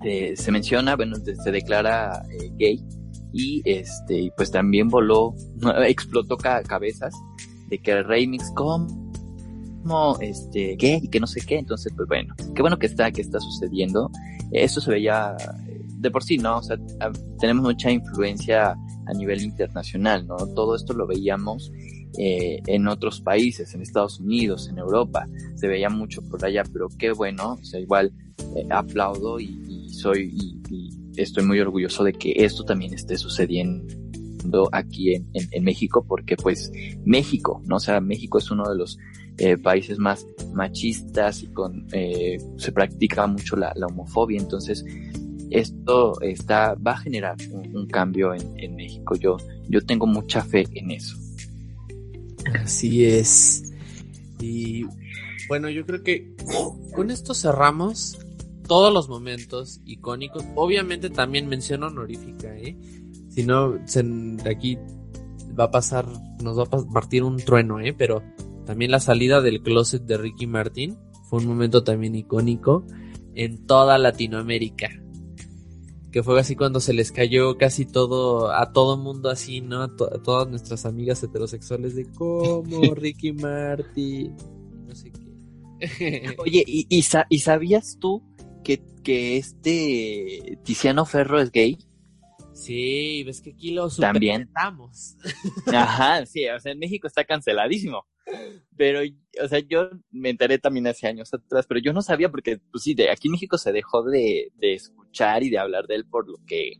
eh, 0.04 0.36
se 0.36 0.52
menciona, 0.52 0.96
bueno, 0.96 1.16
se 1.16 1.50
declara 1.52 2.24
eh, 2.28 2.50
gay 2.58 2.84
y 3.32 3.62
este, 3.64 4.32
pues 4.36 4.50
también 4.50 4.88
voló, 4.88 5.34
explotó 5.86 6.36
ca 6.36 6.62
cabezas 6.64 7.14
de 7.68 7.78
que 7.78 8.02
Remix, 8.02 8.50
como 8.50 10.18
este 10.20 10.76
qué 10.76 10.98
y 11.00 11.08
que 11.08 11.20
no 11.20 11.28
sé 11.28 11.40
qué. 11.46 11.58
Entonces 11.58 11.92
pues 11.94 12.08
bueno 12.08 12.34
qué 12.54 12.62
bueno 12.62 12.78
que 12.78 12.86
está 12.86 13.12
que 13.12 13.22
está 13.22 13.38
sucediendo. 13.38 14.10
Esto 14.50 14.80
se 14.80 14.90
veía 14.90 15.36
de 15.98 16.10
por 16.10 16.22
sí 16.22 16.38
no 16.38 16.58
o 16.58 16.62
sea 16.62 16.76
tenemos 17.38 17.64
mucha 17.64 17.90
influencia 17.90 18.76
a 19.06 19.12
nivel 19.14 19.42
internacional 19.42 20.26
no 20.26 20.36
todo 20.54 20.74
esto 20.74 20.92
lo 20.92 21.06
veíamos 21.06 21.72
eh, 22.18 22.60
en 22.66 22.88
otros 22.88 23.20
países 23.20 23.74
en 23.74 23.82
Estados 23.82 24.20
Unidos 24.20 24.68
en 24.70 24.78
Europa. 24.78 25.26
Se 25.54 25.68
veía 25.68 25.90
mucho 25.90 26.22
por 26.22 26.42
allá 26.44 26.62
pero 26.72 26.88
qué 26.98 27.12
bueno 27.12 27.58
o 27.60 27.64
sea 27.64 27.78
igual 27.80 28.12
eh, 28.56 28.66
aplaudo 28.70 29.38
y, 29.38 29.88
soy 29.90 30.34
y, 30.70 31.20
estoy 31.20 31.44
muy 31.44 31.60
orgulloso 31.60 32.04
de 32.04 32.12
que 32.12 32.32
esto 32.36 32.64
también 32.64 32.92
esté 32.92 33.16
sucediendo 33.16 34.68
aquí 34.72 35.14
en, 35.14 35.28
en, 35.32 35.48
en 35.50 35.64
México 35.64 36.04
porque 36.06 36.36
pues 36.36 36.70
México 37.04 37.62
no 37.66 37.76
o 37.76 37.80
sea 37.80 38.00
México 38.00 38.38
es 38.38 38.50
uno 38.50 38.68
de 38.68 38.76
los 38.76 38.98
eh, 39.38 39.58
países 39.58 39.98
más 39.98 40.26
machistas 40.54 41.42
y 41.42 41.48
con 41.48 41.86
eh, 41.92 42.38
se 42.56 42.72
practica 42.72 43.26
mucho 43.26 43.54
la, 43.54 43.70
la, 43.76 43.86
homofobia. 43.86 44.40
Entonces 44.40 44.82
esto 45.50 46.20
está 46.20 46.74
va 46.74 46.92
a 46.92 46.98
generar 46.98 47.36
un, 47.50 47.86
cambio 47.86 48.32
en, 48.34 48.76
México. 48.76 49.14
Yo 49.16 49.36
yo 49.68 49.84
tengo 49.84 50.06
mucha 50.06 50.42
fe 50.42 50.66
en 50.74 50.90
eso. 50.90 51.16
Así 52.62 53.04
es. 53.04 53.72
Y 54.40 54.84
bueno 55.48 55.68
yo 55.70 55.86
creo 55.86 56.02
que 56.02 56.34
con 56.94 57.10
esto 57.10 57.34
cerramos 57.34 58.18
todos 58.66 58.92
los 58.92 59.08
momentos 59.08 59.80
icónicos. 59.84 60.44
Obviamente 60.54 61.10
también 61.10 61.48
mención 61.48 61.82
honorífica 61.82 62.56
eh 62.56 62.76
si 63.30 63.44
no 63.44 63.78
se, 63.86 64.02
aquí 64.48 64.78
va 65.58 65.64
a 65.64 65.70
pasar 65.70 66.06
nos 66.42 66.58
va 66.58 66.62
a 66.62 66.92
partir 66.92 67.22
un 67.22 67.36
trueno 67.36 67.80
eh 67.80 67.92
pero 67.92 68.22
también 68.64 68.90
la 68.90 68.98
salida 68.98 69.42
del 69.42 69.62
closet 69.62 70.02
de 70.02 70.16
Ricky 70.16 70.46
Martin 70.46 70.96
fue 71.28 71.40
un 71.40 71.46
momento 71.46 71.84
también 71.84 72.14
icónico 72.14 72.84
en 73.34 73.66
toda 73.66 73.98
Latinoamérica. 73.98 74.88
Que 76.16 76.22
fue 76.22 76.40
así 76.40 76.56
cuando 76.56 76.80
se 76.80 76.94
les 76.94 77.12
cayó 77.12 77.58
casi 77.58 77.84
todo, 77.84 78.50
a 78.50 78.72
todo 78.72 78.96
mundo 78.96 79.28
así, 79.28 79.60
¿no? 79.60 79.82
A, 79.82 79.94
to 79.94 80.06
a 80.06 80.22
todas 80.22 80.48
nuestras 80.48 80.86
amigas 80.86 81.22
heterosexuales 81.22 81.94
de 81.94 82.10
cómo 82.10 82.64
Ricky 82.94 83.34
Martin, 83.34 84.34
no 84.86 84.94
sé 84.94 85.12
qué. 85.12 86.34
Oye, 86.38 86.64
¿y, 86.66 86.86
y, 86.88 87.02
sa 87.02 87.26
¿y 87.28 87.40
sabías 87.40 87.98
tú 88.00 88.22
que, 88.64 88.82
que 89.04 89.36
este 89.36 90.58
Tiziano 90.64 91.04
Ferro 91.04 91.38
es 91.38 91.52
gay? 91.52 91.76
Sí, 92.54 93.22
ves 93.24 93.42
que 93.42 93.50
aquí 93.50 93.72
lo 93.72 93.90
También. 93.90 94.48
Ajá, 95.66 96.24
sí, 96.24 96.48
o 96.48 96.58
sea, 96.58 96.72
en 96.72 96.78
México 96.78 97.06
está 97.08 97.24
canceladísimo. 97.24 98.06
Pero, 98.76 99.00
o 99.42 99.48
sea, 99.48 99.60
yo 99.60 99.90
me 100.10 100.30
enteré 100.30 100.58
también 100.58 100.86
hace 100.86 101.06
años 101.06 101.32
atrás, 101.32 101.66
pero 101.68 101.80
yo 101.80 101.92
no 101.92 102.02
sabía 102.02 102.30
porque, 102.30 102.58
pues 102.70 102.82
sí, 102.84 102.94
de 102.94 103.10
aquí 103.10 103.28
en 103.28 103.32
México 103.32 103.58
se 103.58 103.72
dejó 103.72 104.02
de, 104.02 104.52
de 104.56 104.74
escuchar 104.74 105.42
y 105.42 105.50
de 105.50 105.58
hablar 105.58 105.86
de 105.86 105.94
él 105.96 106.06
por 106.06 106.28
lo 106.28 106.38
que, 106.46 106.72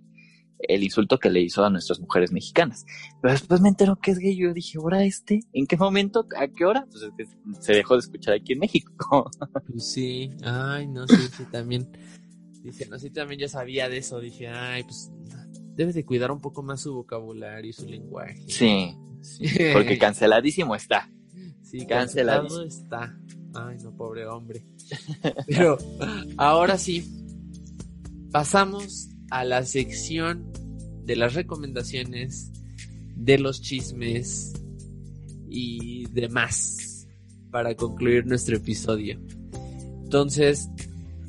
el 0.59 0.83
insulto 0.83 1.19
que 1.19 1.31
le 1.31 1.41
hizo 1.41 1.65
a 1.65 1.71
nuestras 1.71 2.01
mujeres 2.01 2.33
mexicanas. 2.33 2.85
Pero 3.21 3.33
después 3.33 3.61
me 3.61 3.69
entero 3.69 3.97
que 3.97 4.11
es 4.11 4.19
gay. 4.19 4.37
Yo 4.37 4.53
dije, 4.53 4.79
¿ahora 4.79 5.05
este? 5.05 5.41
¿En 5.53 5.67
qué 5.67 5.77
momento? 5.77 6.27
¿A 6.37 6.49
qué 6.49 6.65
hora? 6.65 6.87
Pues 6.91 7.03
es 7.05 7.11
que 7.17 7.25
se 7.61 7.73
dejó 7.75 7.95
de 7.95 8.01
escuchar 8.01 8.35
aquí 8.35 8.53
en 8.55 8.61
México. 8.61 9.31
Pues 9.69 9.93
sí, 9.93 10.31
ay, 10.45 10.87
no, 10.89 11.07
sí, 11.07 11.17
sí, 11.37 11.45
también. 11.51 11.89
Dice, 12.63 12.87
no, 12.89 12.99
sí, 12.99 13.11
también 13.11 13.41
yo 13.41 13.49
sabía 13.49 13.89
de 13.89 13.99
eso. 13.99 14.19
Dije, 14.21 14.49
ay, 14.49 14.83
pues 14.85 15.11
debe 15.75 15.93
de 15.93 16.05
cuidar 16.05 16.31
un 16.33 16.41
poco 16.41 16.63
más 16.63 16.81
su 16.81 16.95
vocabulario 16.95 17.71
y 17.71 17.73
su 17.73 17.87
lenguaje. 17.87 18.43
Sí, 18.49 18.97
Sí. 19.21 19.47
porque 19.73 19.99
canceladísimo 19.99 20.75
está. 20.75 21.11
Sí, 21.67 21.85
cancelado 21.85 22.63
está. 22.63 23.19
Ay, 23.53 23.79
no, 23.83 23.91
pobre 23.97 24.25
hombre. 24.27 24.65
Pero 25.49 25.77
ahora 26.37 26.79
sí, 26.79 27.05
pasamos 28.31 29.09
a 29.31 29.45
la 29.45 29.65
sección 29.65 30.53
de 31.05 31.17
las 31.17 31.35
recomendaciones, 31.35 32.53
de 33.17 33.39
los 33.39 33.61
chismes 33.61 34.53
y 35.49 36.07
demás 36.11 37.09
para 37.51 37.75
concluir 37.75 38.27
nuestro 38.27 38.57
episodio. 38.57 39.19
Entonces, 40.05 40.69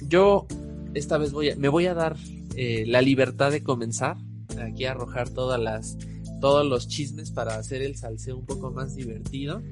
yo 0.08 0.46
esta 0.94 1.18
vez 1.18 1.32
voy 1.32 1.50
a, 1.50 1.56
me 1.56 1.70
voy 1.70 1.88
a 1.88 1.96
dar 1.96 2.16
eh, 2.56 2.84
la 2.86 3.02
libertad 3.02 3.52
de 3.52 3.64
comenzar 3.64 4.18
aquí 4.60 4.86
a 4.86 4.92
arrojar 4.92 5.30
todas 5.30 5.60
las 5.60 5.98
todos 6.40 6.68
los 6.68 6.88
chismes 6.88 7.32
para 7.32 7.56
hacer 7.56 7.82
el 7.82 7.96
salseo 7.96 8.38
un 8.38 8.46
poco 8.46 8.72
más 8.72 8.96
divertido. 8.96 9.64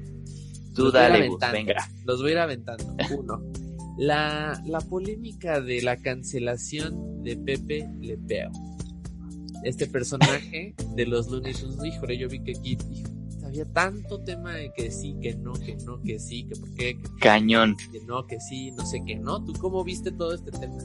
Tú 0.76 0.84
Los 0.84 0.92
voy 0.92 1.00
a 1.00 1.06
ir 1.06 1.12
dale, 1.12 1.28
Gus, 1.28 1.42
aventando. 1.42 1.52
venga. 1.74 1.90
Los 2.04 2.20
voy 2.22 2.28
a 2.30 2.32
ir 2.32 2.38
aventando. 2.38 2.96
Uno. 3.18 3.42
La, 3.98 4.62
la 4.66 4.80
polémica 4.80 5.60
de 5.60 5.80
la 5.82 5.96
cancelación 5.96 7.22
de 7.24 7.36
Pepe 7.38 7.88
Le 8.00 8.18
Pew. 8.18 8.50
Este 9.64 9.86
personaje 9.86 10.74
de 10.94 11.06
los 11.06 11.28
Looney 11.30 11.54
Tunes. 11.54 11.82
Híjole, 11.82 12.18
yo 12.18 12.28
vi 12.28 12.40
que 12.44 12.52
aquí 12.58 12.72
hijo, 12.72 12.86
había 13.44 13.64
tanto 13.72 14.22
tema 14.22 14.52
de 14.52 14.70
que 14.76 14.90
sí, 14.90 15.16
que 15.22 15.34
no, 15.34 15.54
que 15.54 15.76
no, 15.76 16.00
que 16.02 16.18
sí, 16.18 16.44
que 16.44 16.56
por 16.56 16.74
qué, 16.74 16.98
que, 17.00 17.08
Cañón. 17.20 17.74
que 17.90 18.00
no, 18.02 18.26
que 18.26 18.38
sí, 18.38 18.70
no 18.72 18.84
sé 18.84 19.02
qué 19.06 19.16
no. 19.16 19.42
¿Tú 19.44 19.54
cómo 19.54 19.82
viste 19.82 20.12
todo 20.12 20.34
este 20.34 20.50
tema? 20.50 20.76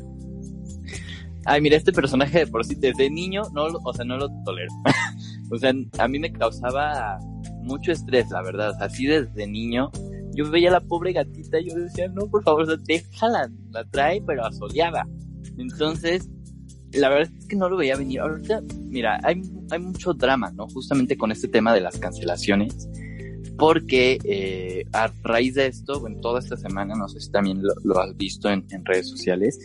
Ay, 1.45 1.59
mira, 1.59 1.75
este 1.75 1.91
personaje 1.91 2.39
de 2.39 2.47
por 2.47 2.63
sí, 2.63 2.75
desde 2.75 3.09
niño, 3.09 3.41
no, 3.53 3.67
lo- 3.67 3.79
o 3.83 3.93
sea, 3.93 4.05
no 4.05 4.15
lo 4.17 4.29
tolero. 4.45 4.71
o 5.51 5.57
sea, 5.57 5.73
a 5.99 6.07
mí 6.07 6.17
me 6.19 6.31
causaba 6.31 7.19
mucho 7.61 7.91
estrés, 7.91 8.29
la 8.29 8.41
verdad. 8.41 8.73
Así 8.79 9.05
desde 9.05 9.47
niño, 9.47 9.91
yo 10.33 10.49
veía 10.49 10.69
a 10.69 10.73
la 10.73 10.81
pobre 10.81 11.13
gatita 11.13 11.59
y 11.59 11.69
yo 11.69 11.75
decía, 11.75 12.07
no, 12.09 12.27
por 12.27 12.43
favor, 12.43 12.81
déjala, 12.83 13.49
la 13.71 13.83
trae, 13.85 14.21
pero 14.25 14.45
asoleada. 14.45 15.07
Entonces, 15.57 16.29
la 16.93 17.09
verdad 17.09 17.31
es 17.37 17.47
que 17.47 17.55
no 17.55 17.69
lo 17.69 17.77
veía 17.77 17.95
venir. 17.95 18.21
Ahorita, 18.21 18.61
mira, 18.85 19.19
hay, 19.23 19.41
hay 19.69 19.79
mucho 19.79 20.13
drama, 20.13 20.51
¿no? 20.51 20.67
Justamente 20.69 21.17
con 21.17 21.31
este 21.31 21.47
tema 21.47 21.73
de 21.73 21.81
las 21.81 21.97
cancelaciones. 21.97 22.89
Porque 23.57 24.17
eh, 24.23 24.85
a 24.93 25.11
raíz 25.23 25.55
de 25.55 25.67
esto, 25.67 25.99
bueno, 25.99 26.19
toda 26.19 26.39
esta 26.39 26.57
semana, 26.57 26.95
no 26.95 27.07
sé 27.07 27.19
si 27.19 27.29
también 27.29 27.61
lo, 27.61 27.73
lo 27.83 27.99
has 27.99 28.15
visto 28.17 28.49
en, 28.49 28.65
en 28.71 28.83
redes 28.85 29.09
sociales, 29.09 29.59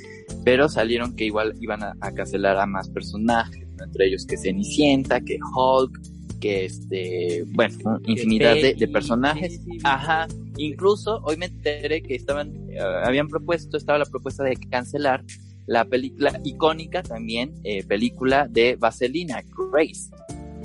pero 0.44 0.68
salieron 0.68 1.14
que 1.16 1.24
igual 1.24 1.54
iban 1.60 1.82
a, 1.82 1.94
a 2.00 2.12
cancelar 2.12 2.58
a 2.58 2.66
más 2.66 2.90
personajes, 2.90 3.66
¿no? 3.76 3.84
entre 3.84 4.08
ellos 4.08 4.26
que 4.26 4.36
Cenicienta, 4.36 5.20
que 5.20 5.38
Hulk, 5.54 5.98
que 6.38 6.64
este, 6.64 7.44
bueno, 7.48 7.74
¿no? 7.84 8.00
infinidad 8.06 8.54
de, 8.54 8.88
personajes. 8.88 9.60
Ajá, 9.84 10.26
incluso 10.56 11.20
hoy 11.24 11.36
me 11.36 11.46
enteré 11.46 12.02
que 12.02 12.14
estaban, 12.14 12.52
eh, 12.70 12.78
habían 12.80 13.28
propuesto, 13.28 13.76
estaba 13.76 13.98
la 13.98 14.04
propuesta 14.06 14.44
de 14.44 14.56
cancelar 14.56 15.24
la 15.66 15.84
película 15.84 16.40
icónica 16.44 17.02
también, 17.02 17.54
eh, 17.64 17.82
película 17.84 18.46
de 18.48 18.76
Vaselina, 18.76 19.42
Grace, 19.72 20.10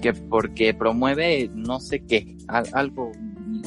que 0.02 0.14
porque 0.14 0.74
promueve 0.74 1.50
no 1.56 1.80
sé 1.80 2.06
qué, 2.06 2.38
al- 2.48 2.70
algo, 2.74 3.12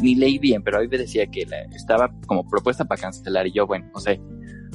ni 0.00 0.14
leí 0.14 0.38
bien, 0.38 0.62
pero 0.62 0.78
hoy 0.78 0.88
me 0.88 0.98
decía 0.98 1.26
que 1.26 1.44
la- 1.46 1.62
estaba 1.74 2.12
como 2.26 2.48
propuesta 2.48 2.84
para 2.84 3.00
cancelar 3.00 3.46
y 3.48 3.52
yo, 3.52 3.66
bueno, 3.66 3.90
o 3.94 4.00
sea, 4.00 4.16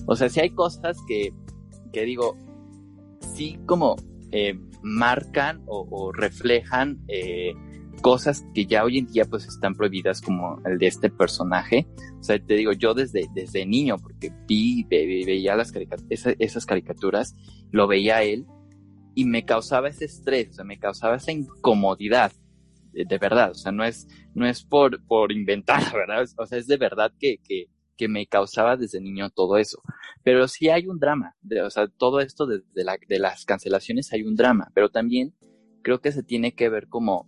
o 0.05 0.15
sea, 0.15 0.27
si 0.29 0.39
hay 0.41 0.49
cosas 0.49 0.97
que, 1.07 1.31
que 1.93 2.03
digo, 2.03 2.35
sí 3.35 3.57
como 3.65 3.95
eh, 4.31 4.59
marcan 4.81 5.63
o, 5.67 6.11
reflejan 6.11 6.99
eh, 7.07 7.53
cosas 8.01 8.45
que 8.53 8.65
ya 8.65 8.83
hoy 8.85 8.97
en 8.97 9.07
día 9.07 9.25
pues 9.25 9.45
están 9.47 9.75
prohibidas 9.75 10.21
como 10.21 10.61
el 10.65 10.77
de 10.77 10.87
este 10.87 11.09
personaje. 11.09 11.87
O 12.19 12.23
sea, 12.23 12.39
te 12.39 12.53
digo, 12.55 12.71
yo 12.71 12.93
desde, 12.93 13.27
desde 13.33 13.65
niño, 13.65 13.97
porque 13.97 14.31
vi, 14.47 14.83
ve- 14.89 15.23
veía 15.25 15.55
las 15.55 15.71
carica- 15.71 15.97
esa- 16.09 16.35
esas 16.39 16.65
caricaturas, 16.65 17.35
lo 17.71 17.87
veía 17.87 18.23
él 18.23 18.45
y 19.15 19.25
me 19.25 19.43
causaba 19.43 19.89
ese 19.89 20.05
estrés, 20.05 20.49
o 20.49 20.53
sea, 20.53 20.63
me 20.65 20.79
causaba 20.79 21.15
esa 21.17 21.31
incomodidad. 21.31 22.31
De, 22.93 23.05
de 23.05 23.17
verdad, 23.17 23.51
o 23.51 23.55
sea, 23.55 23.71
no 23.71 23.83
es, 23.83 24.07
no 24.33 24.47
es 24.47 24.63
por, 24.63 25.03
por 25.05 25.31
inventar, 25.31 25.83
¿verdad? 25.93 26.25
O 26.37 26.45
sea, 26.45 26.57
es 26.57 26.67
de 26.67 26.77
verdad 26.77 27.11
que, 27.19 27.37
que, 27.43 27.65
que 27.99 28.07
me 28.07 28.25
causaba 28.27 28.77
desde 28.77 29.01
niño 29.01 29.29
todo 29.29 29.57
eso. 29.57 29.83
Pero 30.23 30.47
sí 30.47 30.69
hay 30.69 30.87
un 30.87 30.99
drama, 30.99 31.35
de- 31.41 31.61
o 31.63 31.69
sea, 31.69 31.89
todo 31.89 32.21
esto 32.21 32.47
de, 32.47 32.63
la, 32.75 32.97
de 33.07 33.19
las 33.19 33.45
cancelaciones 33.45 34.13
hay 34.13 34.23
un 34.23 34.35
drama, 34.37 34.71
pero 34.73 34.89
también 34.89 35.35
creo 35.83 35.99
que 36.01 36.13
se 36.13 36.23
tiene 36.23 36.53
que 36.55 36.69
ver 36.69 36.87
como 36.87 37.27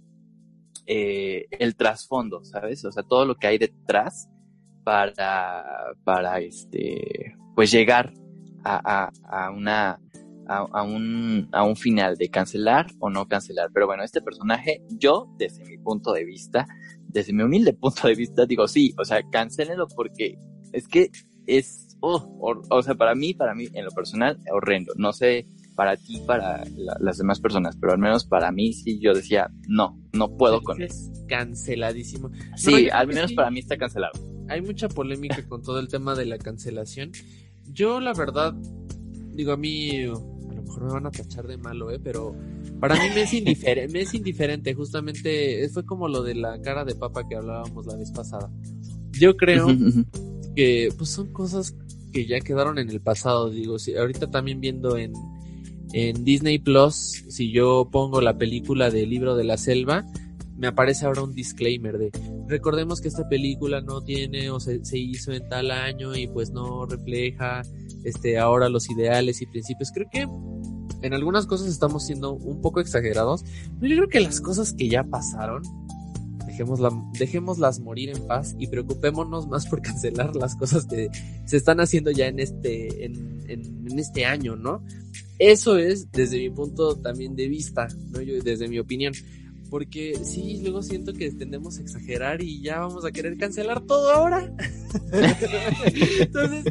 eh, 0.88 1.46
el 1.52 1.76
trasfondo, 1.76 2.44
¿sabes? 2.44 2.84
O 2.86 2.92
sea, 2.92 3.04
todo 3.04 3.26
lo 3.26 3.36
que 3.36 3.48
hay 3.48 3.58
detrás 3.58 4.30
para, 4.84 5.64
para 6.04 6.40
este, 6.40 7.36
pues 7.56 7.72
llegar 7.72 8.14
a, 8.64 9.10
a, 9.26 9.52
una, 9.52 10.00
a, 10.48 10.84
un, 10.84 11.48
a 11.52 11.64
un 11.64 11.76
final 11.76 12.18
de 12.18 12.30
cancelar 12.30 12.88
o 13.00 13.10
no 13.10 13.28
cancelar. 13.28 13.70
Pero 13.74 13.88
bueno, 13.88 14.04
este 14.04 14.22
personaje, 14.22 14.84
yo, 14.90 15.28
desde 15.38 15.64
mi 15.66 15.78
punto 15.78 16.14
de 16.14 16.26
vista, 16.26 16.66
desde 17.08 17.34
mi 17.34 17.44
humilde 17.44 17.74
punto 17.80 18.08
de 18.08 18.16
vista, 18.16 18.46
digo, 18.46 18.68
sí, 18.68 18.94
o 18.98 19.06
sea, 19.06 19.22
cancélenlo 19.32 19.88
porque 19.96 20.38
es 20.74 20.88
que 20.88 21.12
es, 21.48 21.98
oh, 22.02 22.38
hor- 22.40 22.66
o 22.70 22.82
sea, 22.84 22.96
para 22.96 23.16
mí, 23.16 23.34
para 23.34 23.54
mí, 23.56 23.68
en 23.74 23.86
lo 23.86 23.92
personal, 23.92 24.40
horrendo. 24.54 24.94
No 24.98 25.12
sé, 25.14 25.48
para 25.76 25.96
ti, 25.98 26.22
para 26.28 26.64
la- 26.76 26.98
las 27.00 27.18
demás 27.18 27.40
personas, 27.40 27.76
pero 27.78 27.94
al 27.94 28.00
menos 28.00 28.26
para 28.26 28.52
mí, 28.52 28.74
sí, 28.74 29.00
yo 29.00 29.14
decía, 29.14 29.50
no, 29.68 30.00
no 30.14 30.36
puedo 30.38 30.62
con 30.62 30.82
eso. 30.82 30.94
Es 30.94 31.26
canceladísimo. 31.28 32.30
Sí, 32.56 32.88
No, 32.92 32.96
al 32.98 33.08
menos 33.08 33.34
para 33.34 33.50
mí 33.52 33.60
está 33.60 33.78
cancelado. 33.78 34.14
hay 34.50 34.62
mucha 34.62 34.88
polémica 34.90 35.46
con 35.48 35.62
todo 35.62 35.80
el 35.80 35.88
tema 35.88 36.14
de 36.16 36.26
la 36.26 36.38
cancelación. 36.38 37.12
Yo, 37.72 38.00
la 38.02 38.14
verdad, 38.14 38.54
digo, 39.34 39.54
a 39.54 39.58
mí, 39.58 40.04
a 40.04 40.08
lo 40.10 40.62
mejor 40.64 40.84
me 40.86 40.92
van 40.94 41.06
a 41.08 41.12
tachar 41.12 41.48
de 41.48 41.58
malo, 41.58 41.90
¿eh? 41.90 42.00
Pero 42.04 42.36
para 42.80 42.96
mí 42.96 43.02
me 43.16 43.22
es 43.24 43.34
indiferente, 43.34 43.94
me 43.94 44.02
es 44.02 44.14
indiferente, 44.14 44.74
justamente, 44.74 45.68
fue 45.70 45.86
como 45.86 46.08
lo 46.10 46.22
de 46.22 46.36
la 46.36 46.60
cara 46.62 46.84
de 46.84 46.96
papa 46.96 47.28
que 47.28 47.36
hablábamos 47.36 47.86
la 47.88 47.96
vez 47.96 48.12
pasada. 48.12 48.52
Yo 49.12 49.36
creo. 49.38 49.68
Que, 50.56 50.90
pues, 50.98 51.10
son 51.10 51.32
cosas 51.32 51.76
que 52.12 52.26
ya 52.26 52.40
quedaron 52.42 52.78
en 52.78 52.90
el 52.90 53.02
pasado, 53.02 53.50
digo, 53.50 53.80
si 53.80 53.96
ahorita 53.96 54.30
también 54.30 54.60
viendo 54.60 54.98
en, 54.98 55.14
en 55.94 56.24
Disney 56.24 56.60
Plus, 56.60 57.24
si 57.30 57.52
yo 57.52 57.90
pongo 57.92 58.22
la 58.22 58.38
película 58.38 58.90
del 58.90 59.10
libro 59.10 59.36
de 59.36 59.46
la 59.46 59.58
selva, 59.58 60.06
me 60.58 60.68
aparece 60.68 61.06
ahora 61.06 61.24
un 61.24 61.34
disclaimer 61.34 61.98
de 61.98 62.12
recordemos 62.48 63.02
que 63.02 63.08
esta 63.08 63.28
película 63.28 63.82
no 63.82 64.02
tiene 64.02 64.52
o 64.52 64.60
se, 64.60 64.86
se 64.86 65.00
hizo 65.00 65.32
en 65.32 65.48
tal 65.50 65.72
año 65.72 66.16
y 66.16 66.28
pues 66.28 66.52
no 66.52 66.86
refleja 66.86 67.64
este 68.04 68.38
ahora 68.38 68.70
los 68.70 68.90
ideales 68.92 69.42
y 69.42 69.48
principios. 69.48 69.92
Creo 69.92 70.08
que 70.12 70.28
en 71.02 71.14
algunas 71.14 71.48
cosas 71.48 71.68
estamos 71.68 72.06
siendo 72.06 72.34
un 72.34 72.62
poco 72.62 72.80
exagerados, 72.80 73.44
pero 73.80 73.88
yo 73.88 73.96
creo 73.98 74.10
que 74.10 74.20
las 74.20 74.40
cosas 74.40 74.74
que 74.74 74.88
ya 74.88 75.04
pasaron 75.04 75.64
dejémosla, 76.52 76.92
dejémoslas 77.18 77.80
morir 77.80 78.10
en 78.10 78.28
paz 78.28 78.56
y 78.60 78.68
preocupémonos 78.68 79.48
más 79.48 79.66
por 79.68 79.82
cancelar 79.88 80.36
las 80.36 80.56
cosas 80.56 80.86
que 80.86 81.10
se 81.46 81.58
están 81.58 81.80
haciendo 81.80 82.12
ya 82.12 82.28
en 82.28 82.40
este 82.40 83.06
en, 83.06 83.44
en, 83.48 84.00
este 84.00 84.26
año, 84.26 84.56
¿no? 84.56 84.84
Eso 85.38 85.78
es 85.78 86.12
desde 86.12 86.38
mi 86.38 86.50
punto 86.50 86.96
también 86.96 87.36
de 87.36 87.48
vista, 87.48 87.88
¿no? 88.10 88.22
Yo, 88.22 88.42
desde 88.42 88.68
mi 88.68 88.80
opinión. 88.80 89.14
Porque 89.70 90.18
sí, 90.24 90.60
luego 90.62 90.82
siento 90.82 91.14
que 91.14 91.32
tendemos 91.32 91.78
a 91.78 91.82
exagerar 91.82 92.42
y 92.42 92.62
ya 92.62 92.80
vamos 92.80 93.06
a 93.06 93.12
querer 93.12 93.38
cancelar 93.38 93.82
todo 93.82 94.12
ahora. 94.12 94.54
Entonces, 96.20 96.66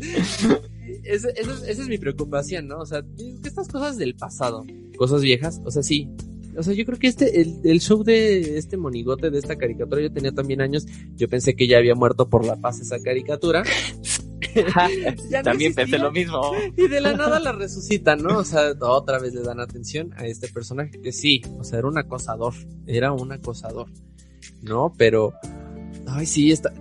esa, 1.05 1.31
esa 1.31 1.53
es, 1.53 1.63
esa 1.63 1.83
es 1.83 1.89
mi 1.89 1.99
preocupación, 1.99 2.69
¿no? 2.69 2.79
O 2.79 2.87
sea, 2.87 3.03
estas 3.45 3.69
cosas 3.69 3.97
del 3.97 4.17
pasado, 4.17 4.67
cosas 4.99 5.23
viejas, 5.23 5.61
o 5.65 5.71
sea, 5.71 5.83
sí. 5.83 6.11
O 6.57 6.63
sea, 6.63 6.75
yo 6.75 6.85
creo 6.85 6.99
que 6.99 7.09
este, 7.09 7.41
el, 7.41 7.61
el 7.65 7.81
show 7.81 8.03
de 8.03 8.59
este 8.59 8.77
monigote 8.77 9.31
de 9.31 9.39
esta 9.39 9.57
caricatura, 9.57 10.03
yo 10.03 10.13
tenía 10.13 10.33
también 10.33 10.61
años, 10.61 10.87
yo 11.17 11.29
pensé 11.29 11.55
que 11.55 11.67
ya 11.67 11.79
había 11.79 11.95
muerto 11.95 12.29
por 12.29 12.45
la 12.45 12.57
paz 12.57 12.81
esa 12.81 13.01
caricatura. 13.01 13.63
No 14.55 15.43
También 15.43 15.75
pensé 15.75 15.99
lo 15.99 16.11
mismo. 16.11 16.41
Y 16.77 16.89
de 16.89 17.01
la 17.01 17.13
nada 17.13 17.39
la 17.39 17.53
resucitan, 17.53 18.23
¿no? 18.23 18.39
O 18.39 18.45
sea, 18.45 18.73
otra 18.81 19.19
vez 19.19 19.35
le 19.35 19.43
dan 19.43 19.61
atención 19.61 20.13
a 20.17 20.27
este 20.27 20.49
personaje 20.49 21.01
que 21.01 21.13
sí, 21.13 21.43
o 21.59 21.65
sea, 21.65 21.79
era 21.79 21.89
un 21.89 21.99
acosador, 21.99 22.55
era 22.87 23.13
un 23.13 23.33
acosador, 23.33 23.89
¿no? 24.63 24.93
Pero, 24.97 25.35
ay, 26.07 26.27
sí, 26.27 26.51
está, 26.51 26.73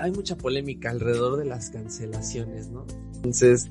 hay 0.00 0.10
mucha 0.12 0.36
polémica 0.36 0.90
alrededor 0.90 1.36
de 1.36 1.44
las 1.44 1.70
cancelaciones, 1.70 2.70
¿no? 2.70 2.86
Entonces, 3.16 3.70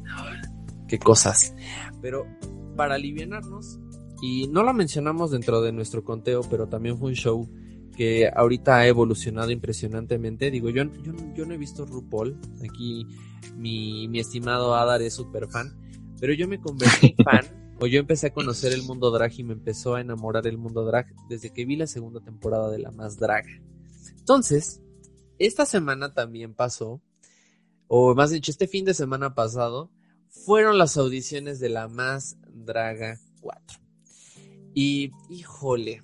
qué 0.88 1.00
cosas. 1.00 1.56
Pero 2.02 2.28
para 2.76 2.96
alivianarnos, 2.96 3.80
Y 4.22 4.48
no 4.48 4.64
lo 4.64 4.74
mencionamos 4.74 5.32
dentro 5.32 5.62
de 5.62 5.72
nuestro 5.72 6.04
conteo, 6.04 6.42
pero 6.50 6.68
también 6.68 6.98
fue 6.98 7.10
un 7.10 7.16
show 7.16 7.50
que 7.96 8.30
ahorita 8.34 8.78
ha 8.78 8.88
evolucionado 8.88 9.52
impresionantemente. 9.52 10.52
Digo, 10.52 10.70
yo, 10.70 10.84
yo, 11.04 11.14
yo 11.36 11.46
no 11.46 11.54
he 11.54 11.58
visto 11.58 11.86
RuPaul. 11.86 12.40
Aquí 12.70 13.06
mi, 13.56 14.08
mi 14.08 14.20
estimado 14.20 14.76
Adar 14.76 15.02
es 15.02 15.14
súper 15.14 15.50
fan. 15.50 15.76
Pero 16.20 16.34
yo 16.34 16.48
me 16.48 16.60
convertí 16.60 17.16
en 17.18 17.24
fan. 17.26 17.76
O 17.82 17.88
yo 17.88 18.00
empecé 18.00 18.28
a 18.28 18.34
conocer 18.34 18.74
el 18.74 18.84
mundo 18.84 19.10
drag 19.10 19.32
y 19.38 19.44
me 19.44 19.54
empezó 19.54 19.96
a 19.96 20.02
enamorar 20.02 20.46
el 20.48 20.58
mundo 20.58 20.84
drag 20.84 21.14
desde 21.30 21.52
que 21.52 21.66
vi 21.66 21.78
la 21.78 21.88
segunda 21.88 22.20
temporada 22.20 22.70
de 22.70 22.80
La 22.80 22.92
Más 22.92 23.18
Drag. 23.18 23.46
Entonces, 24.18 24.82
esta 25.38 25.66
semana 25.66 26.14
también 26.14 26.54
pasó, 26.54 27.02
o 27.88 28.14
más 28.16 28.32
dicho, 28.32 28.52
este 28.52 28.68
fin 28.68 28.84
de 28.84 28.94
semana 28.94 29.34
pasado, 29.34 29.90
fueron 30.28 30.78
las 30.78 30.98
audiciones 30.98 31.60
de 31.60 31.70
La 31.70 31.88
Más 31.88 32.38
Draga 32.50 33.18
4. 33.40 33.89
Y, 34.80 35.12
híjole, 35.28 36.02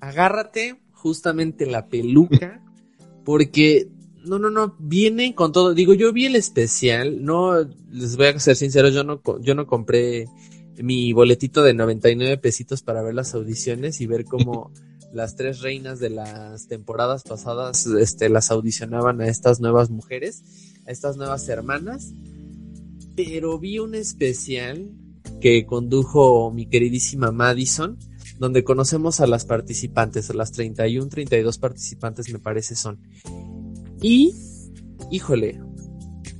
agárrate 0.00 0.80
justamente 0.92 1.66
la 1.66 1.86
peluca, 1.88 2.64
porque, 3.26 3.90
no, 4.24 4.38
no, 4.38 4.48
no, 4.48 4.74
viene 4.78 5.34
con 5.34 5.52
todo. 5.52 5.74
Digo, 5.74 5.92
yo 5.92 6.10
vi 6.14 6.24
el 6.24 6.36
especial, 6.36 7.22
no, 7.22 7.58
les 7.90 8.16
voy 8.16 8.28
a 8.28 8.38
ser 8.38 8.56
sincero, 8.56 8.88
yo 8.88 9.04
no, 9.04 9.20
yo 9.42 9.54
no 9.54 9.66
compré 9.66 10.28
mi 10.82 11.12
boletito 11.12 11.62
de 11.62 11.74
99 11.74 12.38
pesitos 12.38 12.80
para 12.80 13.02
ver 13.02 13.12
las 13.12 13.34
audiciones 13.34 14.00
y 14.00 14.06
ver 14.06 14.24
cómo 14.24 14.72
las 15.12 15.36
tres 15.36 15.60
reinas 15.60 16.00
de 16.00 16.08
las 16.08 16.68
temporadas 16.68 17.22
pasadas 17.22 17.86
este, 17.86 18.30
las 18.30 18.50
audicionaban 18.50 19.20
a 19.20 19.28
estas 19.28 19.60
nuevas 19.60 19.90
mujeres, 19.90 20.42
a 20.86 20.90
estas 20.90 21.18
nuevas 21.18 21.46
hermanas. 21.50 22.14
Pero 23.14 23.58
vi 23.58 23.78
un 23.78 23.94
especial 23.94 24.90
que 25.40 25.66
condujo 25.66 26.50
mi 26.50 26.66
queridísima 26.66 27.30
Madison, 27.32 27.98
donde 28.38 28.64
conocemos 28.64 29.20
a 29.20 29.26
las 29.26 29.44
participantes, 29.44 30.30
a 30.30 30.34
las 30.34 30.52
31, 30.52 31.08
32 31.08 31.58
participantes 31.58 32.32
me 32.32 32.38
parece 32.38 32.76
son. 32.76 32.98
Y, 34.00 34.34
híjole, 35.10 35.60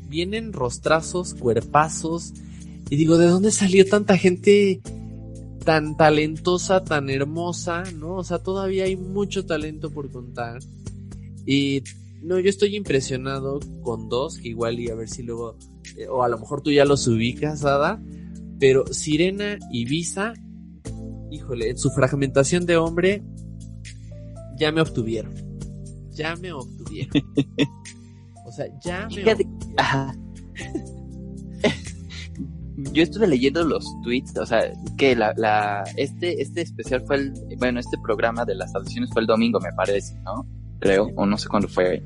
vienen 0.08 0.52
rostrazos, 0.52 1.34
cuerpazos, 1.34 2.32
y 2.90 2.96
digo, 2.96 3.18
¿de 3.18 3.26
dónde 3.26 3.50
salió 3.50 3.84
tanta 3.86 4.16
gente 4.16 4.80
tan 5.64 5.96
talentosa, 5.96 6.82
tan 6.82 7.10
hermosa, 7.10 7.84
¿no? 7.94 8.14
O 8.14 8.24
sea, 8.24 8.38
todavía 8.38 8.84
hay 8.84 8.96
mucho 8.96 9.44
talento 9.44 9.90
por 9.90 10.10
contar. 10.10 10.60
Y 11.44 11.82
no, 12.22 12.38
yo 12.38 12.48
estoy 12.48 12.76
impresionado 12.76 13.60
con 13.82 14.08
dos, 14.08 14.38
que 14.38 14.48
igual 14.48 14.80
y 14.80 14.88
a 14.88 14.94
ver 14.94 15.08
si 15.08 15.22
luego, 15.22 15.56
eh, 15.96 16.08
o 16.08 16.22
a 16.22 16.28
lo 16.28 16.38
mejor 16.38 16.62
tú 16.62 16.70
ya 16.70 16.84
los 16.84 17.06
ubicas, 17.06 17.64
Ada, 17.64 18.00
pero 18.60 18.86
Sirena 18.92 19.58
y 19.70 19.84
Visa, 19.84 20.34
híjole, 21.30 21.70
en 21.70 21.78
su 21.78 21.90
fragmentación 21.90 22.66
de 22.66 22.76
hombre, 22.76 23.22
ya 24.56 24.72
me 24.72 24.80
obtuvieron. 24.80 25.32
Ya 26.10 26.34
me 26.36 26.52
obtuvieron. 26.52 27.12
o 28.46 28.52
sea, 28.52 28.66
ya 28.84 29.06
me 29.08 29.14
Fíjate- 29.16 29.44
obtuvieron. 29.44 29.74
Ajá. 29.78 30.14
Yo 32.92 33.02
estuve 33.02 33.26
leyendo 33.26 33.64
los 33.64 33.84
tweets, 34.04 34.36
o 34.38 34.46
sea, 34.46 34.60
que 34.96 35.16
la, 35.16 35.34
la, 35.36 35.82
este, 35.96 36.40
este 36.40 36.60
especial 36.62 37.02
fue 37.06 37.16
el, 37.16 37.32
bueno, 37.58 37.80
este 37.80 37.98
programa 38.02 38.44
de 38.44 38.54
las 38.54 38.72
audiciones 38.74 39.10
fue 39.12 39.22
el 39.22 39.26
domingo, 39.26 39.58
me 39.58 39.72
parece, 39.72 40.14
¿no? 40.20 40.46
Creo, 40.78 41.10
o 41.16 41.26
no 41.26 41.36
sé 41.38 41.48
cuándo 41.48 41.66
fue. 41.66 42.04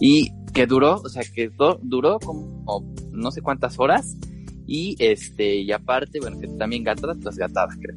Y 0.00 0.30
que 0.52 0.66
duró, 0.68 1.00
o 1.04 1.08
sea, 1.08 1.24
que 1.34 1.48
du- 1.48 1.80
duró 1.82 2.20
como 2.20 2.94
no 3.10 3.32
sé 3.32 3.42
cuántas 3.42 3.78
horas. 3.80 4.16
Y 4.66 4.96
este, 4.98 5.56
y 5.56 5.72
aparte, 5.72 6.20
bueno, 6.20 6.38
que 6.38 6.48
también 6.48 6.84
gatadas, 6.84 7.18
las 7.22 7.36
gatadas, 7.36 7.76
creo, 7.76 7.94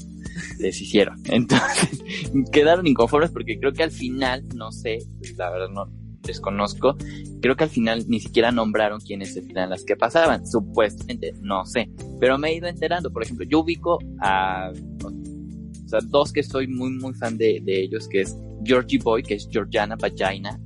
les 0.60 0.82
hicieron. 0.82 1.22
Entonces, 1.26 2.04
quedaron 2.52 2.88
inconformes 2.88 3.32
porque 3.32 3.58
creo 3.60 3.74
que 3.74 3.84
al 3.84 3.92
final, 3.92 4.48
no 4.56 4.72
sé, 4.72 5.00
la 5.38 5.50
verdad 5.50 5.70
no 5.70 5.86
desconozco, 6.22 6.98
creo 7.42 7.56
que 7.56 7.64
al 7.64 7.70
final 7.70 8.04
ni 8.08 8.20
siquiera 8.20 8.52
nombraron 8.52 9.00
quiénes 9.00 9.36
eran 9.38 9.70
las 9.70 9.86
que 9.86 9.96
pasaban, 9.96 10.46
supuestamente, 10.46 11.34
no 11.42 11.66
sé, 11.66 11.90
pero 12.20 12.38
me 12.38 12.50
he 12.50 12.56
ido 12.56 12.68
enterando, 12.68 13.12
por 13.12 13.24
ejemplo, 13.24 13.46
yo 13.50 13.62
ubico 13.62 14.00
a, 14.20 14.72
o 15.06 15.88
sea, 15.88 16.00
dos 16.04 16.34
que 16.34 16.44
soy 16.44 16.68
muy, 16.68 16.92
muy 16.92 17.14
fan 17.14 17.38
de, 17.38 17.62
de 17.64 17.84
ellos, 17.84 18.10
que 18.10 18.22
es 18.22 18.38
Georgie 18.66 19.00
Boy, 19.00 19.24
que 19.24 19.36
es 19.36 19.48
Georgiana 19.50 19.96
Vagina, 19.96 20.60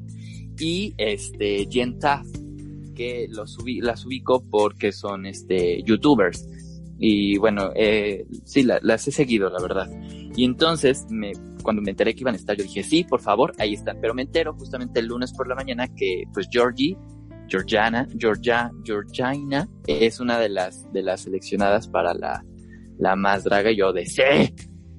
y 0.59 0.93
este, 0.97 1.67
Jen 1.69 1.97
que 2.93 3.27
los 3.29 3.57
ubi- 3.59 3.81
las 3.81 4.05
ubico 4.05 4.43
porque 4.49 4.91
son 4.91 5.25
este, 5.25 5.81
youtubers, 5.83 6.47
y 6.99 7.37
bueno, 7.37 7.71
eh, 7.75 8.25
sí, 8.45 8.63
la- 8.63 8.79
las 8.83 9.07
he 9.07 9.11
seguido, 9.11 9.49
la 9.49 9.59
verdad. 9.61 9.89
Y 10.35 10.45
entonces, 10.45 11.05
me, 11.09 11.31
cuando 11.63 11.81
me 11.81 11.89
enteré 11.91 12.13
que 12.13 12.21
iban 12.21 12.35
a 12.35 12.37
estar, 12.37 12.55
yo 12.55 12.63
dije, 12.63 12.83
sí, 12.83 13.03
por 13.03 13.19
favor, 13.21 13.53
ahí 13.57 13.73
están. 13.73 13.97
Pero 13.99 14.13
me 14.13 14.21
entero 14.21 14.53
justamente 14.53 14.99
el 14.99 15.07
lunes 15.07 15.33
por 15.33 15.47
la 15.47 15.55
mañana 15.55 15.87
que, 15.95 16.23
pues, 16.33 16.47
Georgie, 16.51 16.95
Georgiana, 17.49 18.07
Georgia, 18.17 18.71
Georgina, 18.85 19.67
es 19.87 20.19
una 20.19 20.39
de 20.39 20.49
las, 20.49 20.89
de 20.93 21.01
las 21.03 21.21
seleccionadas 21.21 21.87
para 21.87 22.13
la, 22.13 22.45
la 22.97 23.15
más 23.15 23.43
draga. 23.43 23.71
Y 23.71 23.77
yo 23.77 23.91
de, 23.93 24.05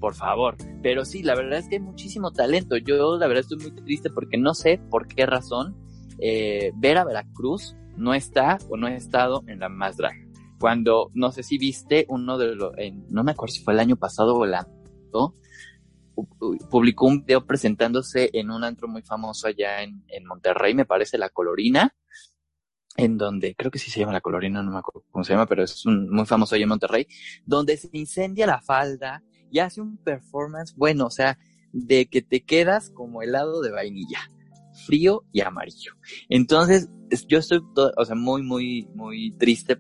por 0.01 0.15
favor. 0.15 0.57
Pero 0.83 1.05
sí, 1.05 1.23
la 1.23 1.35
verdad 1.37 1.61
es 1.61 1.69
que 1.69 1.77
hay 1.77 1.81
muchísimo 1.83 2.33
talento. 2.33 2.77
Yo, 2.77 3.17
la 3.17 3.27
verdad, 3.29 3.43
estoy 3.49 3.59
muy 3.59 3.71
triste 3.85 4.11
porque 4.11 4.37
no 4.37 4.53
sé 4.55 4.81
por 4.91 5.07
qué 5.07 5.25
razón 5.25 5.77
eh, 6.19 6.73
Vera 6.77 7.05
Veracruz 7.05 7.75
no 7.97 8.15
está 8.15 8.59
o 8.69 8.77
no 8.77 8.87
ha 8.87 8.95
estado 8.95 9.43
en 9.47 9.61
la 9.61 9.69
más 9.69 9.97
draga. 9.97 10.19
Cuando, 10.59 11.11
no 11.15 11.33
sé 11.33 11.43
si 11.43 11.59
viste 11.59 12.07
uno 12.09 12.39
de 12.39 12.55
los, 12.55 12.73
no 13.09 13.25
me 13.25 13.33
acuerdo 13.33 13.55
si 13.55 13.63
fue 13.65 13.75
el 13.75 13.81
año 13.81 13.97
pasado 13.97 14.37
o 14.37 14.45
el 14.45 14.55
año, 14.55 14.69
pu- 15.13 15.35
pu- 16.15 16.69
publicó 16.69 17.07
un 17.07 17.25
video 17.25 17.45
presentándose 17.47 18.31
en 18.33 18.51
un 18.51 18.63
antro 18.65 18.87
muy 18.89 19.03
famoso 19.03 19.49
allá 19.49 19.83
en, 19.83 20.05
en 20.09 20.25
Monterrey, 20.25 20.75
me 20.75 20.85
parece, 20.85 21.19
La 21.19 21.31
Colorina, 21.31 21.95
en 22.97 23.17
donde, 23.17 23.55
creo 23.57 23.71
que 23.71 23.79
sí 23.79 23.91
se 23.91 24.01
llama 24.01 24.13
La 24.13 24.21
Colorina, 24.21 24.63
no 24.63 24.71
me 24.71 24.79
acuerdo 24.79 25.05
cómo 25.11 25.25
se 25.25 25.33
llama, 25.33 25.47
pero 25.47 25.65
es 25.65 25.85
un, 25.87 26.11
muy 26.11 26.27
famoso 26.27 26.55
allá 26.55 26.65
en 26.65 26.69
Monterrey, 26.69 27.07
donde 27.47 27.77
se 27.77 27.89
incendia 27.93 28.47
la 28.47 28.61
falda 28.61 29.23
y 29.51 29.59
hace 29.59 29.81
un 29.81 29.97
performance, 29.97 30.75
bueno, 30.77 31.07
o 31.07 31.11
sea, 31.11 31.39
de 31.73 32.07
que 32.07 32.23
te 32.23 32.45
quedas 32.45 32.91
como 32.91 33.23
helado 33.23 33.63
de 33.63 33.71
vainilla, 33.71 34.21
frío 34.87 35.25
y 35.33 35.41
amarillo. 35.41 35.93
Entonces, 36.29 36.89
es- 37.11 37.27
yo 37.27 37.39
estoy, 37.39 37.61
to- 37.75 37.93
o 37.97 38.05
sea, 38.05 38.15
muy, 38.17 38.43
muy, 38.43 38.89
muy 38.95 39.33
triste. 39.39 39.77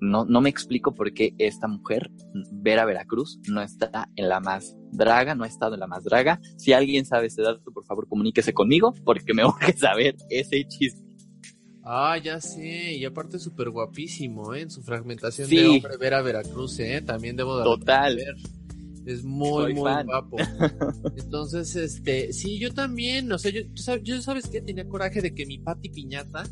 No, 0.00 0.26
no 0.26 0.42
me 0.42 0.50
explico 0.50 0.94
por 0.94 1.12
qué 1.14 1.34
esta 1.38 1.68
mujer, 1.68 2.10
Vera 2.52 2.84
Veracruz, 2.84 3.40
no 3.48 3.62
está 3.62 4.10
en 4.16 4.28
la 4.28 4.40
más 4.40 4.76
draga, 4.92 5.34
no 5.34 5.44
ha 5.44 5.46
estado 5.48 5.72
en 5.74 5.80
la 5.80 5.86
más 5.86 6.04
draga. 6.04 6.38
Si 6.58 6.74
alguien 6.74 7.06
sabe 7.06 7.28
ese 7.28 7.40
dato, 7.42 7.72
por 7.72 7.84
favor, 7.86 8.06
comuníquese 8.06 8.52
conmigo, 8.52 8.92
porque 9.04 9.32
me 9.32 9.42
urge 9.46 9.72
saber 9.76 10.16
ese 10.28 10.64
chisme. 10.68 11.06
Ah, 11.88 12.18
ya 12.18 12.40
sé, 12.40 12.94
y 12.96 13.04
aparte 13.04 13.38
súper 13.38 13.70
guapísimo, 13.70 14.52
¿eh? 14.54 14.62
En 14.62 14.70
su 14.70 14.82
fragmentación 14.82 15.48
Sí. 15.48 15.56
de 15.56 15.68
hombre 15.68 15.96
Vera 15.96 16.20
Veracruz, 16.20 16.78
¿eh? 16.80 17.00
También 17.00 17.36
debo 17.36 17.56
de 17.58 17.64
Total. 17.64 18.16
reconocer. 18.16 18.55
Es 19.06 19.24
muy, 19.24 19.48
Soy 19.48 19.74
muy 19.74 19.82
fan. 19.84 20.06
guapo. 20.06 20.36
Entonces, 21.16 21.74
este, 21.76 22.32
sí, 22.32 22.58
yo 22.58 22.74
también, 22.74 23.30
o 23.32 23.38
sea, 23.38 23.50
yo, 23.52 23.66
tú 23.68 23.80
sabes, 23.82 24.02
yo 24.02 24.20
sabes 24.20 24.46
que 24.48 24.60
tenía 24.60 24.86
coraje 24.88 25.22
de 25.22 25.34
que 25.34 25.46
mi 25.46 25.58
Pati 25.58 25.88
Piñata 25.88 26.42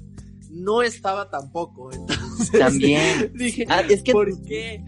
no 0.50 0.82
estaba 0.82 1.28
tampoco. 1.30 1.92
Entonces, 1.92 2.50
También. 2.52 3.32
dije, 3.38 3.66
Ah, 3.68 3.82
es 3.88 4.02
que- 4.02 4.12
¿por 4.12 4.40
qué? 4.44 4.82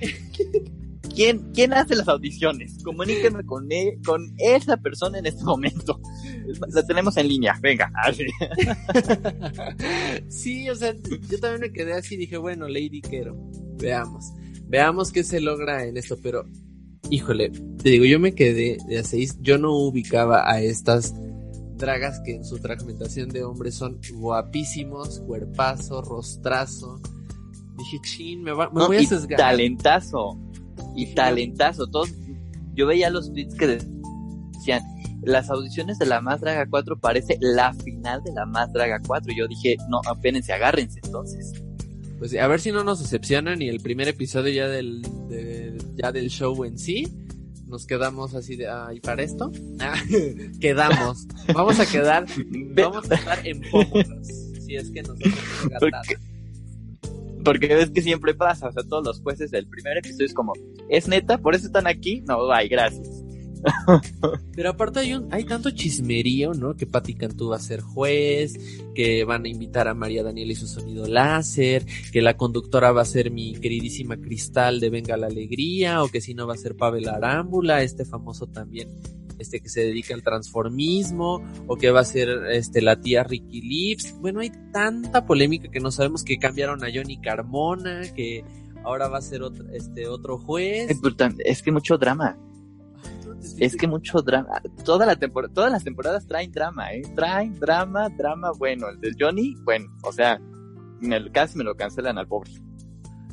¿Quién, 1.15 1.51
quién 1.55 1.73
hace 1.73 1.95
las 1.97 2.09
audiciones? 2.09 2.77
Comuníquenme 2.85 3.43
con, 3.47 3.73
e- 3.73 3.99
con 4.05 4.35
esa 4.39 4.77
persona 4.77 5.19
en 5.19 5.25
este 5.27 5.43
momento. 5.45 5.99
La 6.69 6.87
tenemos 6.87 7.17
en 7.17 7.29
línea, 7.29 7.59
venga. 7.63 7.91
Así. 8.05 8.27
sí, 10.29 10.69
o 10.69 10.75
sea, 10.75 10.95
yo 11.29 11.39
también 11.41 11.61
me 11.63 11.73
quedé 11.73 11.95
así, 11.95 12.17
dije, 12.17 12.37
bueno, 12.37 12.69
Lady 12.69 13.01
Quero, 13.01 13.37
veamos, 13.79 14.27
veamos 14.67 15.11
qué 15.13 15.25
se 15.25 15.41
logra 15.41 15.85
en 15.87 15.97
esto, 15.97 16.19
pero, 16.23 16.45
híjole, 17.11 17.51
te 17.83 17.91
digo, 17.91 18.05
yo 18.05 18.19
me 18.19 18.35
quedé 18.35 18.79
de 18.89 18.99
a 18.99 19.05
seis, 19.05 19.37
yo 19.41 19.59
no 19.59 19.73
ubicaba 19.77 20.51
a 20.51 20.61
estas 20.61 21.15
dragas 21.77 22.21
que 22.25 22.35
en 22.37 22.45
su 22.45 22.57
fragmentación 22.59 23.29
de 23.29 23.45
hombres 23.45 23.75
son 23.75 23.99
guapísimos, 24.15 25.21
cuerpazo, 25.21 26.03
rostrazo. 26.03 27.01
Dije, 27.77 27.99
chin, 28.03 28.43
me, 28.43 28.53
va- 28.53 28.71
me 28.71 28.81
No, 28.81 28.87
voy 28.89 28.97
a 28.97 29.01
y 29.03 29.07
sesgar. 29.07 29.39
talentazo. 29.39 30.39
Y 30.95 31.15
talentazo. 31.15 31.87
Todos, 31.89 32.13
yo 32.75 32.87
veía 32.87 33.11
los 33.11 33.31
tweets 33.33 33.55
que 33.55 33.79
decían, 34.55 34.83
las 35.23 35.51
audiciones 35.51 35.99
de 35.99 36.07
la 36.07 36.21
Más 36.23 36.41
Draga 36.41 36.67
4 36.71 36.99
parece 36.99 37.37
la 37.41 37.75
final 37.75 38.23
de 38.25 38.33
la 38.33 38.47
Más 38.47 38.73
Draga 38.73 38.99
4. 39.07 39.33
Y 39.33 39.39
yo 39.39 39.47
dije, 39.47 39.77
no, 39.91 40.01
apénense, 40.09 40.53
agárrense 40.55 41.01
entonces. 41.05 41.53
Pues 42.19 42.35
a 42.37 42.47
ver 42.49 42.61
si 42.61 42.73
no 42.73 42.83
nos 42.85 43.01
decepcionan 43.01 43.61
y 43.63 43.69
el 43.69 43.81
primer 43.81 44.09
episodio 44.09 44.53
ya 44.53 44.69
del, 44.69 45.03
de- 45.29 45.77
ya 45.97 46.13
del 46.13 46.29
show 46.31 46.65
en 46.65 46.79
sí, 46.79 47.07
nos 47.67 47.85
quedamos 47.87 48.35
así 48.35 48.57
de, 48.57 48.69
ah, 48.69 48.89
¿y 48.95 49.01
para 49.01 49.23
esto? 49.23 49.53
Ah, 49.81 49.95
quedamos. 50.61 51.27
Vamos 51.53 51.79
a 51.81 51.87
quedar, 51.87 52.27
vamos 52.75 53.11
a 53.11 53.15
estar 53.17 53.47
en 53.47 53.61
pómulos. 53.71 54.27
Si 54.67 54.77
es 54.77 54.91
que 54.91 55.03
nos 55.03 55.19
gatada. 55.71 56.03
Porque 57.45 57.69
ves 57.69 57.91
que 57.91 58.03
siempre 58.03 58.35
pasa, 58.35 58.69
o 58.69 58.73
sea, 58.73 58.83
todos 58.83 59.05
los 59.05 59.21
jueces 59.21 59.51
del 59.53 59.69
primer 59.69 59.99
episodio 59.99 60.27
es 60.27 60.35
como, 60.35 60.53
¿Es 60.89 61.07
neta? 61.07 61.39
¿Por 61.39 61.55
eso 61.55 61.67
están 61.67 61.87
aquí? 61.87 62.23
No, 62.27 62.49
bye, 62.49 62.67
gracias. 62.69 63.09
Pero 64.55 64.71
aparte 64.71 65.01
hay 65.01 65.15
un, 65.15 65.33
hay 65.33 65.45
tanto 65.45 65.71
chismerío, 65.71 66.55
¿no? 66.55 66.77
Que 66.77 66.87
Patti 66.87 67.15
Cantú 67.15 67.49
va 67.49 67.57
a 67.57 67.61
ser 67.61 67.81
juez, 67.81 68.55
que 68.95 69.25
van 69.25 69.45
a 69.45 69.49
invitar 69.49 69.89
a 69.89 69.95
María 69.95 70.23
Daniela 70.23 70.53
y 70.53 70.57
su 70.57 70.67
sonido 70.67 71.07
láser, 71.07 71.87
que 72.13 72.23
la 72.23 72.37
conductora 72.37 72.93
va 72.93 73.03
a 73.03 73.07
ser 73.07 73.31
mi 73.31 73.55
queridísima 73.55 74.17
Cristal 74.17 74.81
de 74.81 74.91
Venga 74.91 75.17
la 75.17 75.27
Alegría, 75.27 76.03
o 76.03 76.09
que 76.09 76.21
si 76.21 76.35
no 76.35 76.47
va 76.47 76.55
a 76.55 76.59
ser 76.59 76.77
Pavel 76.77 77.09
Arámbula, 77.09 77.83
este 77.83 78.05
famoso 78.05 78.47
también, 78.47 78.89
este 79.39 79.61
que 79.61 79.69
se 79.69 79.81
dedica 79.81 80.15
al 80.15 80.23
transformismo, 80.23 81.43
o 81.67 81.77
que 81.77 81.91
va 81.91 82.01
a 82.01 82.05
ser 82.05 82.29
este 82.51 82.83
la 82.83 83.01
tía 83.01 83.25
Ricky 83.25 83.61
Lips. 83.61 84.15
Bueno, 84.21 84.41
hay 84.41 84.51
tanta 84.73 85.27
polémica 85.27 85.71
que 85.71 85.81
no 85.81 85.91
sabemos 85.91 86.25
que 86.25 86.39
cambiaron 86.39 86.85
a 86.85 86.89
Johnny 86.93 87.19
Carmona, 87.21 88.03
que 88.15 88.45
ahora 88.85 89.09
va 89.09 89.19
a 89.19 89.23
ser 89.23 89.43
otro, 89.43 89.69
este 89.73 90.09
otro 90.09 90.39
juez. 90.39 90.89
Es, 91.45 91.63
que 91.63 91.73
mucho 91.73 91.99
drama. 91.99 92.39
Es 93.59 93.77
que 93.77 93.87
mucho 93.87 94.23
drama. 94.23 94.61
Toda 94.85 95.07
la 95.07 95.17
temporada, 95.17 95.53
todas 95.53 95.73
las 95.73 95.85
temporadas 95.85 96.27
traen 96.27 96.53
drama, 96.53 96.93
¿eh? 96.93 97.03
Traen 97.15 97.59
drama, 97.59 98.09
drama 98.11 98.53
bueno. 98.53 98.89
El 98.89 99.01
de 99.01 99.13
Johnny, 99.19 99.55
bueno, 99.65 99.87
o 100.03 100.13
sea, 100.13 100.41
me, 101.01 101.31
casi 101.31 101.59
me 101.59 101.65
lo 101.65 101.77
cancelan 101.77 102.19
al 102.19 102.27
pobre. 102.27 102.51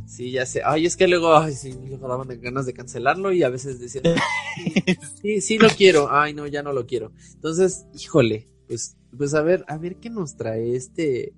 Sí, 0.05 0.31
ya 0.31 0.45
sé. 0.45 0.61
Ay, 0.63 0.85
es 0.85 0.95
que 0.95 1.07
luego, 1.07 1.35
ay, 1.35 1.53
sí, 1.53 1.73
luego 1.87 2.07
daban 2.07 2.27
ganas 2.39 2.65
de 2.67 2.73
cancelarlo 2.73 3.31
y 3.31 3.41
a 3.43 3.49
veces 3.49 3.79
decían, 3.79 4.03
sí, 5.21 5.41
sí 5.41 5.57
lo 5.57 5.69
quiero. 5.69 6.09
Ay, 6.11 6.33
no, 6.33 6.45
ya 6.45 6.61
no 6.61 6.71
lo 6.71 6.85
quiero. 6.85 7.11
Entonces, 7.33 7.87
híjole, 7.95 8.47
pues, 8.67 8.95
pues 9.17 9.33
a 9.33 9.41
ver, 9.41 9.65
a 9.67 9.77
ver 9.77 9.95
qué 9.97 10.09
nos 10.09 10.35
trae 10.35 10.75
este, 10.75 11.33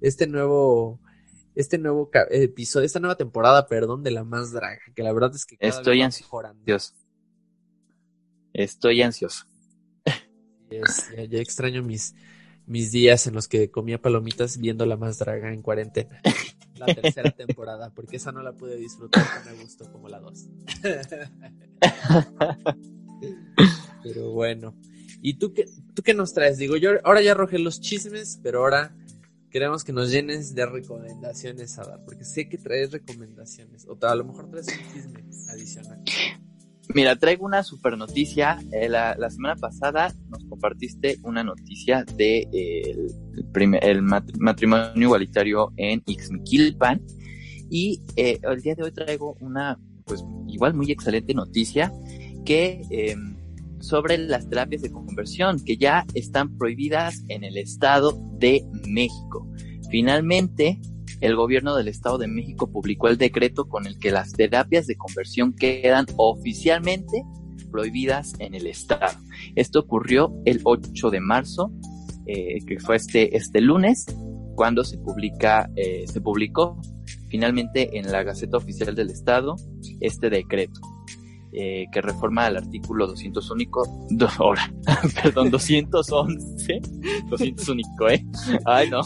este 0.00 0.26
nuevo, 0.28 1.00
este 1.56 1.78
nuevo 1.78 2.08
episodio, 2.30 2.86
esta 2.86 3.00
nueva 3.00 3.16
temporada, 3.16 3.66
perdón, 3.66 4.02
de 4.04 4.12
La 4.12 4.22
Más 4.22 4.52
Draga, 4.52 4.78
que 4.94 5.02
la 5.02 5.12
verdad 5.12 5.34
es 5.34 5.44
que 5.44 5.56
cada 5.56 5.70
Estoy 5.70 5.98
vez 5.98 6.04
ansioso. 6.06 6.26
mejorando. 6.26 6.62
Dios. 6.64 6.94
Estoy 8.62 9.02
ansioso. 9.02 9.46
Ya, 10.70 11.40
extraño 11.40 11.82
mis, 11.82 12.14
mis 12.66 12.92
días 12.92 13.26
en 13.26 13.34
los 13.34 13.48
que 13.48 13.70
comía 13.70 14.00
palomitas 14.00 14.58
viendo 14.58 14.86
La 14.86 14.96
Más 14.96 15.18
Draga 15.18 15.52
en 15.52 15.62
cuarentena. 15.62 16.20
La 16.76 16.86
tercera 16.86 17.30
temporada, 17.30 17.92
porque 17.94 18.16
esa 18.16 18.32
no 18.32 18.42
la 18.42 18.52
pude 18.52 18.76
disfrutar 18.76 19.22
tan 19.22 19.48
a 19.48 19.60
gusto 19.60 19.90
como 19.92 20.08
la 20.08 20.20
dos. 20.20 20.46
Pero 24.02 24.30
bueno. 24.30 24.74
¿Y 25.20 25.34
tú 25.34 25.52
qué, 25.52 25.66
tú 25.94 26.02
qué 26.02 26.14
nos 26.14 26.32
traes? 26.32 26.56
Digo, 26.56 26.76
yo 26.76 26.92
ahora 27.04 27.20
ya 27.20 27.32
arrojé 27.32 27.58
los 27.58 27.80
chismes, 27.80 28.40
pero 28.42 28.60
ahora 28.60 28.96
queremos 29.50 29.84
que 29.84 29.92
nos 29.92 30.10
llenes 30.10 30.54
de 30.54 30.64
recomendaciones, 30.64 31.78
Adar, 31.78 32.02
porque 32.04 32.24
sé 32.24 32.48
que 32.48 32.56
traes 32.56 32.92
recomendaciones, 32.92 33.86
o 33.86 33.98
a 34.00 34.14
lo 34.14 34.24
mejor 34.24 34.48
traes 34.50 34.68
un 34.68 34.92
chisme 34.94 35.24
adicional. 35.50 36.02
Mira, 36.92 37.16
traigo 37.16 37.46
una 37.46 37.62
super 37.62 37.96
noticia. 37.96 38.58
Eh, 38.72 38.88
la, 38.88 39.30
semana 39.30 39.56
pasada 39.56 40.12
nos 40.28 40.44
compartiste 40.44 41.18
una 41.22 41.44
noticia 41.44 42.04
de 42.16 42.48
eh, 42.52 43.06
el, 43.82 44.02
matrimonio 44.02 44.92
igualitario 44.96 45.72
en 45.76 46.02
Ixmiquilpan. 46.04 47.00
Y 47.70 48.02
eh, 48.16 48.40
el 48.42 48.60
día 48.60 48.74
de 48.74 48.82
hoy 48.82 48.90
traigo 48.90 49.36
una, 49.40 49.78
pues 50.04 50.24
igual 50.48 50.74
muy 50.74 50.90
excelente 50.90 51.32
noticia 51.34 51.92
que 52.44 52.82
eh, 52.90 53.14
sobre 53.78 54.18
las 54.18 54.48
terapias 54.48 54.82
de 54.82 54.90
conversión 54.90 55.64
que 55.64 55.76
ya 55.76 56.04
están 56.14 56.58
prohibidas 56.58 57.22
en 57.28 57.44
el 57.44 57.56
Estado 57.56 58.18
de 58.38 58.64
México. 58.88 59.48
Finalmente, 59.90 60.80
el 61.20 61.36
gobierno 61.36 61.74
del 61.76 61.88
Estado 61.88 62.18
de 62.18 62.28
México 62.28 62.70
publicó 62.70 63.08
el 63.08 63.18
decreto 63.18 63.68
con 63.68 63.86
el 63.86 63.98
que 63.98 64.10
las 64.10 64.32
terapias 64.32 64.86
de 64.86 64.96
conversión 64.96 65.52
quedan 65.54 66.06
oficialmente 66.16 67.22
prohibidas 67.70 68.32
en 68.38 68.54
el 68.54 68.66
Estado. 68.66 69.16
Esto 69.54 69.80
ocurrió 69.80 70.32
el 70.44 70.60
8 70.64 71.10
de 71.10 71.20
marzo, 71.20 71.70
eh, 72.26 72.58
que 72.66 72.78
fue 72.80 72.96
este, 72.96 73.36
este 73.36 73.60
lunes, 73.60 74.06
cuando 74.56 74.82
se 74.84 74.98
publica, 74.98 75.70
eh, 75.76 76.04
se 76.06 76.20
publicó 76.20 76.80
finalmente 77.28 77.98
en 77.98 78.10
la 78.10 78.22
Gaceta 78.24 78.56
Oficial 78.56 78.94
del 78.94 79.10
Estado 79.10 79.56
este 80.00 80.30
decreto. 80.30 80.80
eh, 81.52 81.86
que 81.92 82.00
reforma 82.00 82.46
el 82.46 82.56
artículo 82.58 83.08
200 83.08 83.50
único, 83.50 83.82
do- 84.10 84.28
perdón, 85.22 85.50
211, 85.50 86.80
200 87.28 87.68
único, 87.68 88.08
¿eh? 88.08 88.24
Ay, 88.64 88.88
no, 88.88 89.00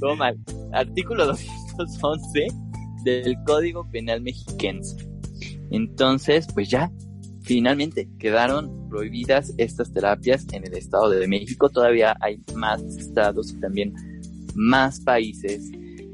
todo 0.00 0.16
mal. 0.16 0.38
Artículo 0.72 1.26
211 1.76 2.48
del 3.04 3.36
Código 3.46 3.88
Penal 3.90 4.20
Mexiquense. 4.22 5.08
Entonces, 5.70 6.48
pues 6.52 6.68
ya, 6.68 6.90
finalmente 7.42 8.08
quedaron 8.18 8.88
prohibidas 8.88 9.54
estas 9.56 9.92
terapias 9.92 10.46
en 10.52 10.66
el 10.66 10.74
Estado 10.74 11.10
de 11.10 11.28
México. 11.28 11.68
Todavía 11.68 12.16
hay 12.20 12.42
más 12.54 12.82
estados 12.82 13.52
y 13.52 13.60
también 13.60 13.94
más 14.54 15.00
países 15.00 15.70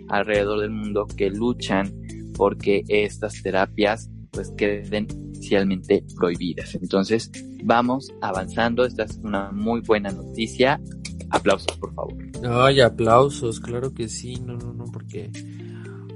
alrededor 0.09 0.61
del 0.61 0.71
mundo 0.71 1.07
que 1.07 1.31
luchan 1.31 1.93
porque 2.37 2.85
estas 2.89 3.43
terapias 3.43 4.11
pues 4.31 4.51
queden 4.51 5.09
oficialmente 5.31 6.05
prohibidas. 6.17 6.75
Entonces, 6.75 7.31
vamos 7.65 8.13
avanzando. 8.21 8.85
Esta 8.85 9.05
es 9.05 9.19
una 9.23 9.51
muy 9.53 9.81
buena 9.81 10.11
noticia. 10.11 10.81
Aplausos, 11.31 11.77
por 11.79 11.93
favor. 11.95 12.15
Ay, 12.49 12.81
aplausos, 12.81 13.61
claro 13.61 13.93
que 13.93 14.09
sí, 14.09 14.37
no, 14.37 14.57
no, 14.57 14.73
no, 14.73 14.85
porque, 14.93 15.31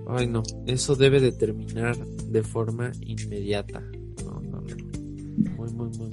ay, 0.09 0.27
no, 0.27 0.43
eso 0.67 0.95
debe 0.97 1.21
de 1.21 1.33
terminar 1.33 1.97
de 1.97 2.43
forma 2.43 2.93
inmediata. 3.01 3.81
No, 4.25 4.41
no, 4.41 4.61
no. 4.61 5.57
Muy, 5.57 5.73
muy, 5.73 5.89
muy. 5.99 6.11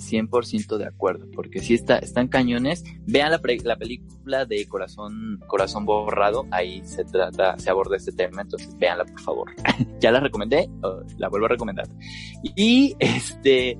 100% 0.00 0.76
de 0.78 0.86
acuerdo, 0.86 1.28
porque 1.32 1.60
si 1.60 1.74
está, 1.74 1.98
están 1.98 2.26
cañones. 2.26 2.82
Vean 3.06 3.30
la, 3.30 3.38
pre- 3.38 3.60
la 3.62 3.76
película 3.76 4.44
de 4.44 4.66
Corazón, 4.66 5.38
Corazón 5.46 5.84
Borrado, 5.84 6.46
ahí 6.50 6.82
se 6.84 7.04
trata, 7.04 7.56
se 7.58 7.70
aborda 7.70 7.96
este 7.96 8.10
tema, 8.10 8.42
entonces 8.42 8.76
véanla 8.78 9.04
por 9.04 9.20
favor. 9.20 9.50
ya 10.00 10.10
la 10.10 10.18
recomendé, 10.18 10.68
oh, 10.82 11.02
la 11.18 11.28
vuelvo 11.28 11.46
a 11.46 11.50
recomendar. 11.50 11.88
Y 12.56 12.96
este, 12.98 13.78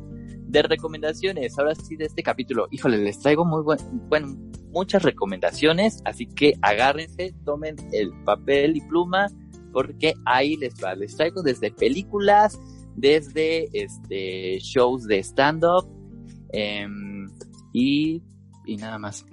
de 0.50 0.62
recomendaciones, 0.62 1.58
ahora 1.58 1.74
sí 1.74 1.96
de 1.96 2.06
este 2.06 2.22
capítulo, 2.22 2.66
híjole, 2.70 2.98
les 2.98 3.18
traigo 3.20 3.44
muy 3.44 3.62
buen, 3.62 3.78
bueno, 4.08 4.36
muchas 4.70 5.02
recomendaciones, 5.02 6.00
así 6.04 6.26
que 6.26 6.54
agárrense, 6.62 7.34
tomen 7.44 7.76
el 7.92 8.10
papel 8.24 8.76
y 8.76 8.80
pluma, 8.80 9.28
porque 9.72 10.14
ahí 10.24 10.56
les 10.56 10.74
va, 10.82 10.94
les 10.94 11.16
traigo 11.16 11.42
desde 11.42 11.70
películas, 11.70 12.58
desde 12.96 13.68
este 13.72 14.58
shows 14.58 15.06
de 15.06 15.22
stand-up, 15.22 15.88
em, 16.52 17.28
y, 17.72 18.22
y 18.66 18.76
nada 18.76 18.98
más. 18.98 19.24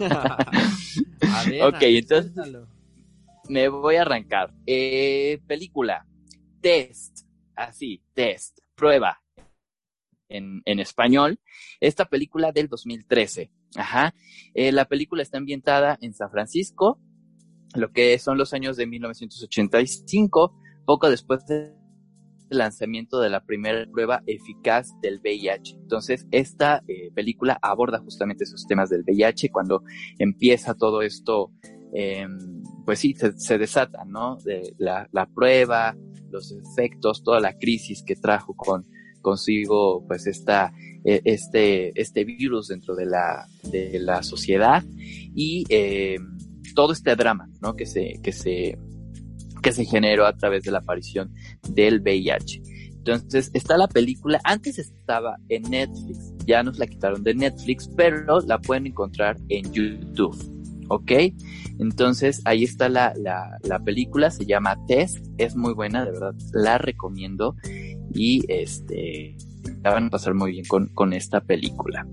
A 0.00 1.44
ver, 1.48 1.62
Ok, 1.62 1.82
entonces-. 1.82 2.32
Me 3.48 3.68
voy 3.68 3.96
a 3.96 4.02
arrancar. 4.02 4.52
Eh, 4.66 5.40
película. 5.46 6.04
Test. 6.60 7.26
Así, 7.54 8.02
test. 8.12 8.58
Prueba. 8.74 9.20
En, 10.28 10.62
en 10.64 10.80
español. 10.80 11.38
Esta 11.80 12.06
película 12.06 12.52
del 12.52 12.68
2013. 12.68 13.50
Ajá. 13.76 14.14
Eh, 14.54 14.72
la 14.72 14.86
película 14.86 15.22
está 15.22 15.38
ambientada 15.38 15.98
en 16.00 16.14
San 16.14 16.30
Francisco, 16.30 16.98
lo 17.74 17.92
que 17.92 18.18
son 18.18 18.38
los 18.38 18.52
años 18.52 18.76
de 18.76 18.86
1985, 18.86 20.54
poco 20.84 21.10
después 21.10 21.46
del 21.46 21.74
lanzamiento 22.48 23.20
de 23.20 23.30
la 23.30 23.44
primera 23.44 23.86
prueba 23.90 24.22
eficaz 24.26 24.88
del 25.02 25.20
VIH. 25.20 25.76
Entonces, 25.82 26.26
esta 26.30 26.82
eh, 26.88 27.10
película 27.14 27.58
aborda 27.60 27.98
justamente 27.98 28.44
esos 28.44 28.66
temas 28.66 28.88
del 28.88 29.02
VIH 29.02 29.50
cuando 29.50 29.82
empieza 30.18 30.74
todo 30.74 31.02
esto 31.02 31.52
eh, 31.92 32.26
pues 32.84 32.98
sí, 33.00 33.14
se, 33.14 33.32
se 33.38 33.58
desata, 33.58 34.04
¿no? 34.04 34.36
De 34.44 34.74
la, 34.78 35.08
la, 35.12 35.26
prueba, 35.26 35.96
los 36.30 36.52
efectos, 36.52 37.22
toda 37.22 37.40
la 37.40 37.56
crisis 37.56 38.02
que 38.04 38.16
trajo 38.16 38.54
con, 38.54 38.86
consigo, 39.26 40.04
pues 40.06 40.28
esta, 40.28 40.72
eh, 41.04 41.20
este, 41.24 42.00
este 42.00 42.24
virus 42.24 42.68
dentro 42.68 42.94
de 42.94 43.06
la, 43.06 43.48
de 43.64 43.98
la 43.98 44.22
sociedad 44.22 44.84
y 45.34 45.64
eh, 45.68 46.16
todo 46.76 46.92
este 46.92 47.16
drama, 47.16 47.48
¿no? 47.60 47.74
Que 47.74 47.86
se, 47.86 48.20
que 48.22 48.30
se, 48.30 48.78
que 49.64 49.72
se 49.72 49.84
generó 49.84 50.26
a 50.26 50.36
través 50.36 50.62
de 50.62 50.70
la 50.70 50.78
aparición 50.78 51.34
del 51.68 52.02
VIH. 52.02 52.62
Entonces, 52.98 53.50
está 53.52 53.76
la 53.76 53.88
película, 53.88 54.40
antes 54.44 54.78
estaba 54.78 55.38
en 55.48 55.62
Netflix, 55.62 56.32
ya 56.46 56.62
nos 56.62 56.78
la 56.78 56.86
quitaron 56.86 57.24
de 57.24 57.34
Netflix, 57.34 57.90
pero 57.96 58.38
la 58.42 58.60
pueden 58.60 58.86
encontrar 58.86 59.36
en 59.48 59.72
YouTube. 59.72 60.36
¿ok? 60.88 61.12
Entonces 61.80 62.42
ahí 62.44 62.62
está 62.62 62.88
la, 62.88 63.12
la, 63.16 63.58
la, 63.62 63.80
película, 63.80 64.30
se 64.30 64.46
llama 64.46 64.76
Test, 64.86 65.18
es 65.36 65.56
muy 65.56 65.74
buena, 65.74 66.04
de 66.04 66.12
verdad, 66.12 66.34
la 66.52 66.78
recomiendo 66.78 67.56
y 68.16 68.44
este, 68.48 69.36
la 69.82 69.92
van 69.92 70.06
a 70.06 70.10
pasar 70.10 70.34
muy 70.34 70.52
bien 70.52 70.64
con, 70.66 70.88
con 70.88 71.12
esta 71.12 71.40
película. 71.40 72.06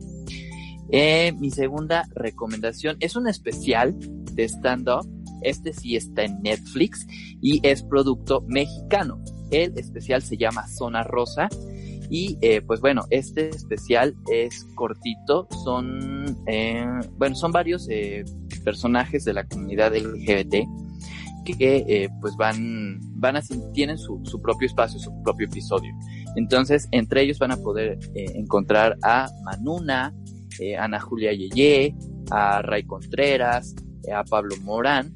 Eh, 0.92 1.34
mi 1.40 1.50
segunda 1.50 2.08
recomendación 2.14 2.98
es 3.00 3.16
un 3.16 3.28
especial 3.28 3.96
de 4.34 4.44
stand-up, 4.48 5.08
este 5.42 5.74
sí 5.74 5.96
está 5.96 6.24
en 6.24 6.42
Netflix 6.44 7.08
y 7.42 7.60
es 7.68 7.84
producto 7.84 8.44
mexicano. 8.48 9.20
El 9.50 9.78
especial 9.78 10.22
se 10.22 10.38
llama 10.38 10.68
Zona 10.68 11.04
Rosa. 11.04 11.50
Y 12.10 12.38
eh, 12.42 12.62
pues 12.62 12.80
bueno, 12.80 13.06
este 13.10 13.50
especial 13.50 14.16
es 14.32 14.68
cortito, 14.76 15.48
son, 15.64 16.38
eh, 16.46 16.86
bueno, 17.18 17.36
son 17.36 17.52
varios 17.52 17.88
personajes 18.64 19.26
de 19.26 19.34
la 19.34 19.46
comunidad 19.46 19.96
LGBT 19.96 20.68
que 21.44 22.10
pues 22.22 22.36
van, 22.38 23.00
van 23.24 23.38
a, 23.38 23.42
tienen 23.74 23.98
su, 23.98 24.22
su 24.26 24.42
propio 24.42 24.68
espacio, 24.68 25.00
su 25.00 25.10
propio 25.24 25.48
episodio. 25.48 25.92
Entonces, 26.36 26.90
entre 26.92 27.22
ellos 27.22 27.40
van 27.40 27.52
a 27.52 27.58
poder 27.58 27.98
eh, 28.14 28.26
encontrar 28.36 28.98
a 29.02 29.30
Manuna, 29.44 30.14
eh, 30.60 30.76
Ana 30.76 31.00
Julia 31.00 31.32
Yeye, 31.32 31.96
a 32.32 32.62
Ray 32.62 32.84
Contreras, 32.84 33.76
eh, 34.06 34.12
a 34.12 34.26
Pablo 34.26 34.56
Morán, 34.62 35.14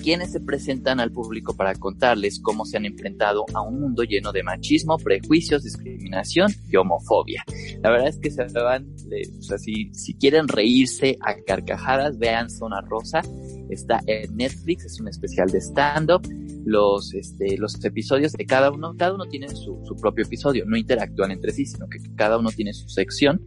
quienes 0.00 0.32
se 0.32 0.40
presentan 0.40 1.00
al 1.00 1.12
público 1.12 1.54
para 1.54 1.74
contarles 1.74 2.40
cómo 2.40 2.64
se 2.64 2.76
han 2.76 2.86
enfrentado 2.86 3.44
a 3.54 3.60
un 3.60 3.80
mundo 3.80 4.02
lleno 4.02 4.32
de 4.32 4.42
machismo, 4.42 4.98
prejuicios, 4.98 5.62
discriminación 5.62 6.50
y 6.70 6.76
homofobia. 6.76 7.44
La 7.82 7.90
verdad 7.90 8.08
es 8.08 8.18
que 8.18 8.30
se 8.30 8.44
van, 8.44 8.94
de, 9.08 9.22
o 9.38 9.42
sea, 9.42 9.58
si, 9.58 9.90
si 9.92 10.14
quieren 10.14 10.48
reírse 10.48 11.18
a 11.20 11.34
carcajadas, 11.46 12.18
vean 12.18 12.50
Zona 12.50 12.80
Rosa, 12.80 13.22
está 13.68 14.00
en 14.06 14.36
Netflix, 14.36 14.84
es 14.84 15.00
un 15.00 15.08
especial 15.08 15.48
de 15.50 15.58
stand-up. 15.60 16.26
Los, 16.62 17.14
este, 17.14 17.56
los 17.56 17.82
episodios 17.82 18.32
de 18.32 18.44
cada 18.44 18.70
uno, 18.70 18.94
cada 18.94 19.14
uno 19.14 19.24
tiene 19.24 19.48
su, 19.48 19.80
su 19.82 19.96
propio 19.96 20.24
episodio, 20.24 20.66
no 20.66 20.76
interactúan 20.76 21.30
entre 21.30 21.52
sí, 21.52 21.64
sino 21.64 21.88
que 21.88 21.98
cada 22.16 22.36
uno 22.38 22.50
tiene 22.50 22.74
su 22.74 22.86
sección. 22.88 23.42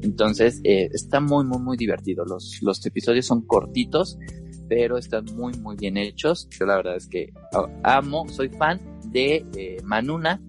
Entonces, 0.00 0.60
eh, 0.64 0.88
está 0.92 1.20
muy, 1.20 1.44
muy, 1.44 1.60
muy 1.60 1.76
divertido. 1.76 2.24
Los, 2.24 2.60
los 2.62 2.84
episodios 2.86 3.26
son 3.26 3.42
cortitos, 3.42 4.18
pero 4.68 4.98
están 4.98 5.24
muy, 5.36 5.52
muy 5.54 5.76
bien 5.76 5.96
hechos. 5.96 6.48
Yo 6.50 6.66
la 6.66 6.76
verdad 6.76 6.96
es 6.96 7.08
que 7.08 7.32
amo, 7.82 8.28
soy 8.28 8.48
fan 8.48 8.80
de 9.10 9.44
eh, 9.56 9.76
Manuna 9.84 10.40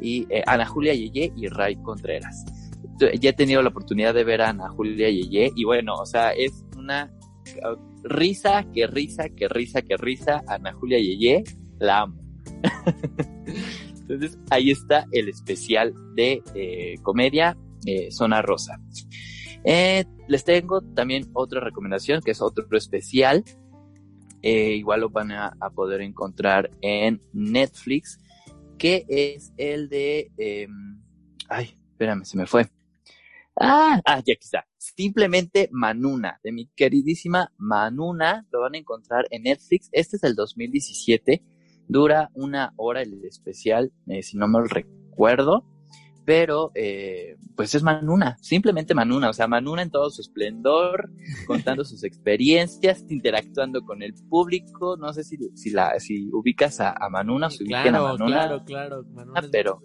y 0.00 0.26
eh, 0.30 0.42
Ana 0.46 0.66
Julia 0.66 0.94
Yeye 0.94 1.32
y 1.36 1.48
Ray 1.48 1.76
Contreras. 1.76 2.44
Ya 2.98 3.30
he 3.30 3.32
tenido 3.32 3.62
la 3.62 3.68
oportunidad 3.68 4.14
de 4.14 4.24
ver 4.24 4.42
a 4.42 4.50
Ana 4.50 4.68
Julia 4.70 5.08
Yeye 5.08 5.52
y 5.54 5.64
bueno, 5.64 5.94
o 5.94 6.06
sea, 6.06 6.30
es 6.32 6.64
una 6.76 7.12
risa, 8.02 8.66
que 8.72 8.86
risa, 8.86 9.28
que 9.28 9.48
risa, 9.48 9.82
que 9.82 9.96
risa. 9.96 10.42
Ana 10.48 10.72
Julia 10.72 10.98
Yeye, 10.98 11.44
la 11.78 12.00
amo. 12.00 12.20
Entonces 14.00 14.38
ahí 14.50 14.70
está 14.70 15.06
el 15.12 15.28
especial 15.28 15.94
de 16.14 16.42
eh, 16.54 16.94
comedia 17.02 17.56
Zona 18.10 18.42
Rosa. 18.42 18.80
Eh, 19.64 20.04
les 20.26 20.44
tengo 20.44 20.82
también 20.82 21.30
otra 21.32 21.60
recomendación 21.60 22.22
que 22.22 22.32
es 22.32 22.40
otro 22.40 22.64
especial. 22.76 23.44
Eh, 24.42 24.74
igual 24.74 25.00
lo 25.00 25.10
van 25.10 25.32
a, 25.32 25.52
poder 25.74 26.00
encontrar 26.00 26.70
en 26.80 27.20
Netflix, 27.32 28.20
que 28.78 29.04
es 29.08 29.52
el 29.56 29.88
de... 29.88 30.30
Eh, 30.38 30.68
ay, 31.48 31.74
espérame, 31.90 32.24
se 32.24 32.36
me 32.36 32.46
fue. 32.46 32.68
Ah, 33.60 34.00
ah, 34.04 34.22
ya 34.24 34.34
aquí 34.34 34.44
está. 34.44 34.66
Simplemente 34.76 35.68
Manuna, 35.72 36.38
de 36.44 36.52
mi 36.52 36.68
queridísima 36.76 37.52
Manuna. 37.58 38.46
Lo 38.52 38.60
van 38.60 38.76
a 38.76 38.78
encontrar 38.78 39.26
en 39.30 39.42
Netflix. 39.42 39.88
Este 39.90 40.16
es 40.16 40.22
del 40.22 40.36
2017. 40.36 41.42
Dura 41.88 42.30
una 42.34 42.72
hora 42.76 43.02
el 43.02 43.24
especial, 43.24 43.92
eh, 44.06 44.22
si 44.22 44.36
no 44.36 44.46
me 44.46 44.60
lo 44.60 44.66
recuerdo 44.66 45.64
pero 46.28 46.72
eh, 46.74 47.38
pues 47.56 47.74
es 47.74 47.82
Manuna, 47.82 48.36
simplemente 48.42 48.92
Manuna, 48.92 49.30
o 49.30 49.32
sea, 49.32 49.48
Manuna 49.48 49.80
en 49.80 49.90
todo 49.90 50.10
su 50.10 50.20
esplendor, 50.20 51.10
contando 51.46 51.86
sus 51.86 52.04
experiencias, 52.04 53.02
interactuando 53.08 53.80
con 53.80 54.02
el 54.02 54.12
público, 54.12 54.98
no 54.98 55.10
sé 55.14 55.24
si, 55.24 55.38
si 55.54 55.70
la, 55.70 55.98
si 55.98 56.28
ubicas 56.30 56.80
a, 56.80 56.90
a 56.90 57.08
Manuna, 57.08 57.48
si 57.48 57.64
claro, 57.64 57.80
ubican 57.80 57.94
a 57.94 58.02
Manuna, 58.02 58.36
claro, 58.36 58.64
claro, 58.66 59.04
Manuna 59.04 59.40
es 59.40 59.46
pero, 59.50 59.80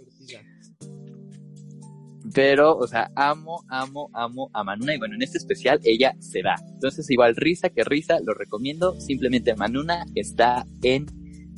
pero, 2.33 2.75
o 2.75 2.87
sea, 2.87 3.09
amo, 3.15 3.63
amo, 3.69 4.09
amo 4.11 4.49
a 4.53 4.65
Manuna 4.65 4.95
y 4.95 4.97
bueno, 4.97 5.15
en 5.15 5.21
este 5.21 5.37
especial 5.37 5.79
ella 5.85 6.13
se 6.19 6.41
da, 6.41 6.55
entonces 6.73 7.09
igual 7.09 7.37
risa 7.37 7.69
que 7.69 7.85
risa, 7.85 8.19
lo 8.21 8.33
recomiendo, 8.33 8.99
simplemente 8.99 9.55
Manuna 9.55 10.03
está 10.13 10.67
en 10.81 11.05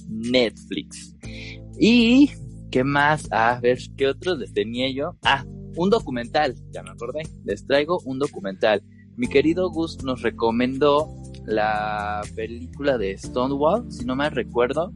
Netflix. 0.09 1.15
Y 1.79 2.29
¿Qué 2.75 2.83
más? 2.83 3.29
A 3.31 3.57
ver, 3.61 3.79
¿qué 3.95 4.05
otros 4.05 4.37
les 4.37 4.51
tenía 4.51 4.91
yo? 4.91 5.15
Ah, 5.23 5.45
un 5.77 5.89
documental, 5.89 6.55
ya 6.73 6.83
me 6.83 6.89
acordé. 6.89 7.21
Les 7.45 7.65
traigo 7.65 8.01
un 8.03 8.19
documental. 8.19 8.83
Mi 9.15 9.27
querido 9.27 9.69
Gus 9.69 10.03
nos 10.03 10.21
recomendó 10.23 11.07
la 11.45 12.21
película 12.35 12.97
de 12.97 13.17
Stonewall, 13.17 13.89
si 13.89 14.03
no 14.03 14.17
me 14.17 14.29
recuerdo. 14.29 14.91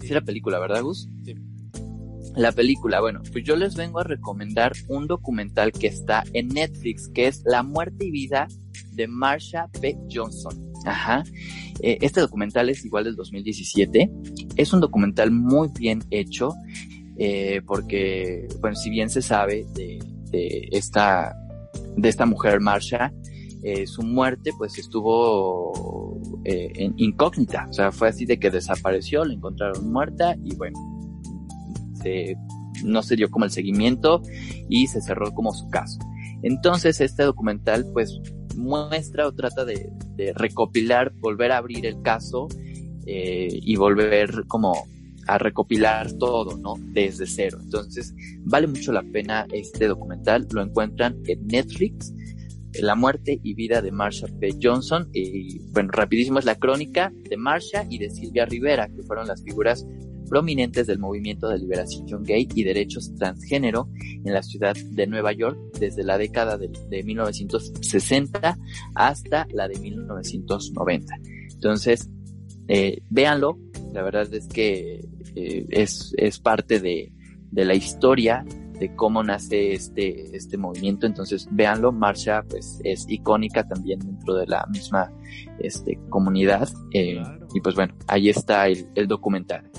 Sí, 0.00 0.10
la 0.10 0.20
película, 0.20 0.60
¿verdad, 0.60 0.82
Gus? 0.82 1.08
Sí. 1.24 1.34
La 2.36 2.52
película, 2.52 3.00
bueno, 3.00 3.22
pues 3.32 3.42
yo 3.42 3.56
les 3.56 3.74
vengo 3.74 3.98
a 3.98 4.04
recomendar 4.04 4.74
un 4.86 5.08
documental 5.08 5.72
que 5.72 5.88
está 5.88 6.22
en 6.32 6.46
Netflix, 6.46 7.08
que 7.08 7.26
es 7.26 7.42
La 7.44 7.64
muerte 7.64 8.06
y 8.06 8.12
vida 8.12 8.46
de 8.92 9.08
Marsha 9.08 9.66
P. 9.80 9.98
Johnson. 10.08 10.54
Ajá. 10.84 11.24
Eh, 11.80 11.98
este 12.02 12.20
documental 12.20 12.70
es 12.70 12.84
igual 12.84 13.02
del 13.02 13.16
2017. 13.16 14.12
Es 14.54 14.72
un 14.72 14.80
documental 14.80 15.32
muy 15.32 15.70
bien 15.76 16.04
hecho 16.12 16.54
eh, 17.18 17.60
porque, 17.66 18.48
bueno, 18.60 18.76
si 18.76 18.90
bien 18.90 19.10
se 19.10 19.22
sabe 19.22 19.66
de, 19.74 19.98
de 20.30 20.68
esta, 20.72 21.34
de 21.96 22.08
esta 22.08 22.26
mujer 22.26 22.60
Marsha, 22.60 23.12
eh, 23.62 23.86
su 23.86 24.02
muerte 24.02 24.52
pues 24.56 24.78
estuvo 24.78 26.20
eh, 26.44 26.70
en 26.76 26.94
incógnita, 26.98 27.66
o 27.68 27.72
sea, 27.72 27.90
fue 27.90 28.08
así 28.08 28.24
de 28.24 28.38
que 28.38 28.50
desapareció, 28.50 29.24
la 29.24 29.34
encontraron 29.34 29.90
muerta 29.90 30.36
y 30.44 30.54
bueno, 30.54 30.78
se, 32.00 32.36
no 32.84 33.02
se 33.02 33.16
dio 33.16 33.30
como 33.30 33.44
el 33.44 33.50
seguimiento 33.50 34.22
y 34.68 34.86
se 34.86 35.00
cerró 35.00 35.32
como 35.32 35.52
su 35.52 35.68
caso. 35.68 35.98
Entonces 36.42 37.00
este 37.00 37.24
documental 37.24 37.86
pues 37.92 38.20
muestra 38.56 39.26
o 39.26 39.32
trata 39.32 39.64
de, 39.64 39.90
de 40.14 40.32
recopilar, 40.34 41.12
volver 41.16 41.50
a 41.50 41.56
abrir 41.56 41.86
el 41.86 42.00
caso 42.02 42.48
eh, 43.06 43.48
y 43.50 43.76
volver 43.76 44.44
como 44.46 44.74
a 45.26 45.38
recopilar 45.38 46.12
todo, 46.12 46.56
¿no? 46.58 46.74
Desde 46.92 47.26
cero. 47.26 47.58
Entonces, 47.60 48.14
vale 48.44 48.66
mucho 48.66 48.92
la 48.92 49.02
pena 49.02 49.46
este 49.52 49.86
documental. 49.86 50.46
Lo 50.52 50.62
encuentran 50.62 51.20
en 51.26 51.46
Netflix. 51.46 52.12
La 52.80 52.94
muerte 52.94 53.40
y 53.42 53.54
vida 53.54 53.80
de 53.80 53.90
Marsha 53.90 54.26
P. 54.38 54.56
Johnson. 54.62 55.08
Y 55.12 55.60
bueno, 55.70 55.90
rapidísimo 55.92 56.38
es 56.38 56.44
la 56.44 56.56
crónica 56.56 57.12
de 57.28 57.36
Marsha 57.36 57.86
y 57.88 57.98
de 57.98 58.10
Silvia 58.10 58.44
Rivera, 58.44 58.88
que 58.88 59.02
fueron 59.02 59.26
las 59.26 59.42
figuras 59.42 59.86
prominentes 60.28 60.86
del 60.86 60.98
movimiento 60.98 61.48
de 61.48 61.58
liberación 61.58 62.24
gay 62.24 62.48
y 62.54 62.64
derechos 62.64 63.14
transgénero 63.14 63.88
en 64.24 64.32
la 64.32 64.42
ciudad 64.42 64.74
de 64.74 65.06
Nueva 65.06 65.32
York 65.32 65.58
desde 65.78 66.02
la 66.02 66.18
década 66.18 66.58
de, 66.58 66.68
de 66.90 67.02
1960 67.02 68.58
hasta 68.94 69.46
la 69.52 69.68
de 69.68 69.78
1990. 69.78 71.14
Entonces, 71.52 72.10
eh, 72.68 73.02
véanlo, 73.10 73.58
la 73.92 74.02
verdad 74.02 74.32
es 74.34 74.48
que 74.48 75.04
eh, 75.36 75.66
es, 75.70 76.14
es 76.16 76.38
parte 76.40 76.80
de, 76.80 77.12
de 77.50 77.64
la 77.64 77.74
historia 77.74 78.44
de 78.78 78.94
cómo 78.94 79.22
nace 79.22 79.72
este, 79.72 80.36
este 80.36 80.58
movimiento. 80.58 81.06
Entonces, 81.06 81.48
véanlo, 81.50 81.92
Marsha 81.92 82.42
pues 82.48 82.80
es 82.84 83.06
icónica 83.08 83.66
también 83.66 84.00
dentro 84.00 84.34
de 84.34 84.46
la 84.46 84.66
misma 84.66 85.12
este, 85.58 85.98
comunidad. 86.08 86.68
Eh, 86.92 87.14
claro. 87.14 87.48
Y 87.54 87.60
pues 87.60 87.74
bueno, 87.74 87.94
ahí 88.06 88.28
está 88.28 88.68
el, 88.68 88.86
el, 88.94 89.06
documental. 89.06 89.70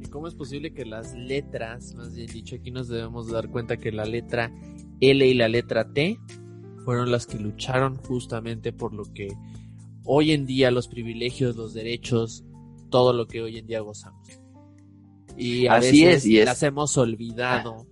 ¿Y 0.00 0.06
cómo 0.08 0.28
es 0.28 0.34
posible 0.34 0.72
que 0.72 0.84
las 0.84 1.14
letras, 1.14 1.94
más 1.94 2.14
bien 2.14 2.28
dicho, 2.28 2.56
aquí 2.56 2.70
nos 2.70 2.88
debemos 2.88 3.30
dar 3.30 3.48
cuenta 3.48 3.76
que 3.76 3.90
la 3.90 4.04
letra 4.04 4.52
L 5.00 5.26
y 5.26 5.34
la 5.34 5.48
letra 5.48 5.92
T 5.92 6.18
fueron 6.84 7.10
las 7.10 7.26
que 7.26 7.38
lucharon 7.38 7.96
justamente 7.96 8.72
por 8.72 8.92
lo 8.92 9.04
que 9.12 9.28
hoy 10.04 10.32
en 10.32 10.46
día 10.46 10.70
los 10.70 10.88
privilegios, 10.88 11.56
los 11.56 11.74
derechos, 11.74 12.44
todo 12.90 13.12
lo 13.12 13.26
que 13.26 13.42
hoy 13.42 13.58
en 13.58 13.66
día 13.66 13.80
gozamos? 13.80 14.39
Y 15.36 15.66
a 15.66 15.74
Así 15.74 16.04
veces 16.04 16.24
es, 16.24 16.26
y 16.26 16.38
es... 16.38 16.44
las 16.46 16.62
hemos 16.62 16.96
olvidado. 16.98 17.86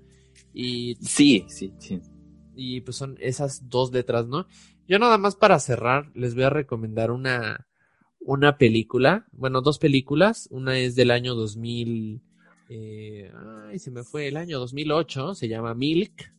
Y, 0.52 0.97
sí, 1.01 1.44
sí, 1.48 1.73
sí. 1.78 2.01
Y 2.56 2.81
pues 2.81 2.97
son 2.97 3.16
esas 3.20 3.69
dos 3.69 3.93
letras, 3.93 4.27
¿no? 4.27 4.47
Yo 4.89 4.98
nada 4.98 5.19
más 5.19 5.36
para 5.36 5.59
cerrar 5.60 6.10
les 6.15 6.35
voy 6.35 6.44
a 6.44 6.51
recomendar 6.51 7.10
una, 7.10 7.69
una 8.20 8.59
película, 8.59 9.27
bueno, 9.32 9.60
dos 9.60 9.78
películas. 9.78 10.48
Una 10.51 10.78
es 10.78 10.94
del 10.94 11.10
año 11.10 11.35
2000, 11.35 12.23
eh, 12.69 13.32
ay, 13.69 13.78
se 13.78 13.90
me 13.90 14.02
fue 14.02 14.28
el 14.28 14.36
año 14.36 14.59
2008, 14.59 15.35
se 15.35 15.48
llama 15.48 15.74
Milk. 15.74 16.35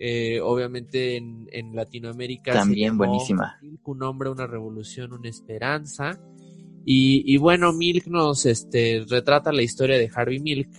Eh, 0.00 0.40
obviamente 0.40 1.16
en, 1.16 1.48
en, 1.50 1.74
Latinoamérica. 1.74 2.52
También 2.52 2.96
buenísima. 2.96 3.58
Milk, 3.60 3.86
un 3.88 4.02
hombre, 4.04 4.30
una 4.30 4.46
revolución, 4.46 5.12
una 5.12 5.28
esperanza. 5.28 6.20
Y, 6.90 7.22
y, 7.26 7.36
bueno, 7.36 7.74
Milk 7.74 8.06
nos 8.06 8.46
este, 8.46 9.04
retrata 9.06 9.52
la 9.52 9.60
historia 9.60 9.98
de 9.98 10.10
Harvey 10.10 10.40
Milk, 10.40 10.70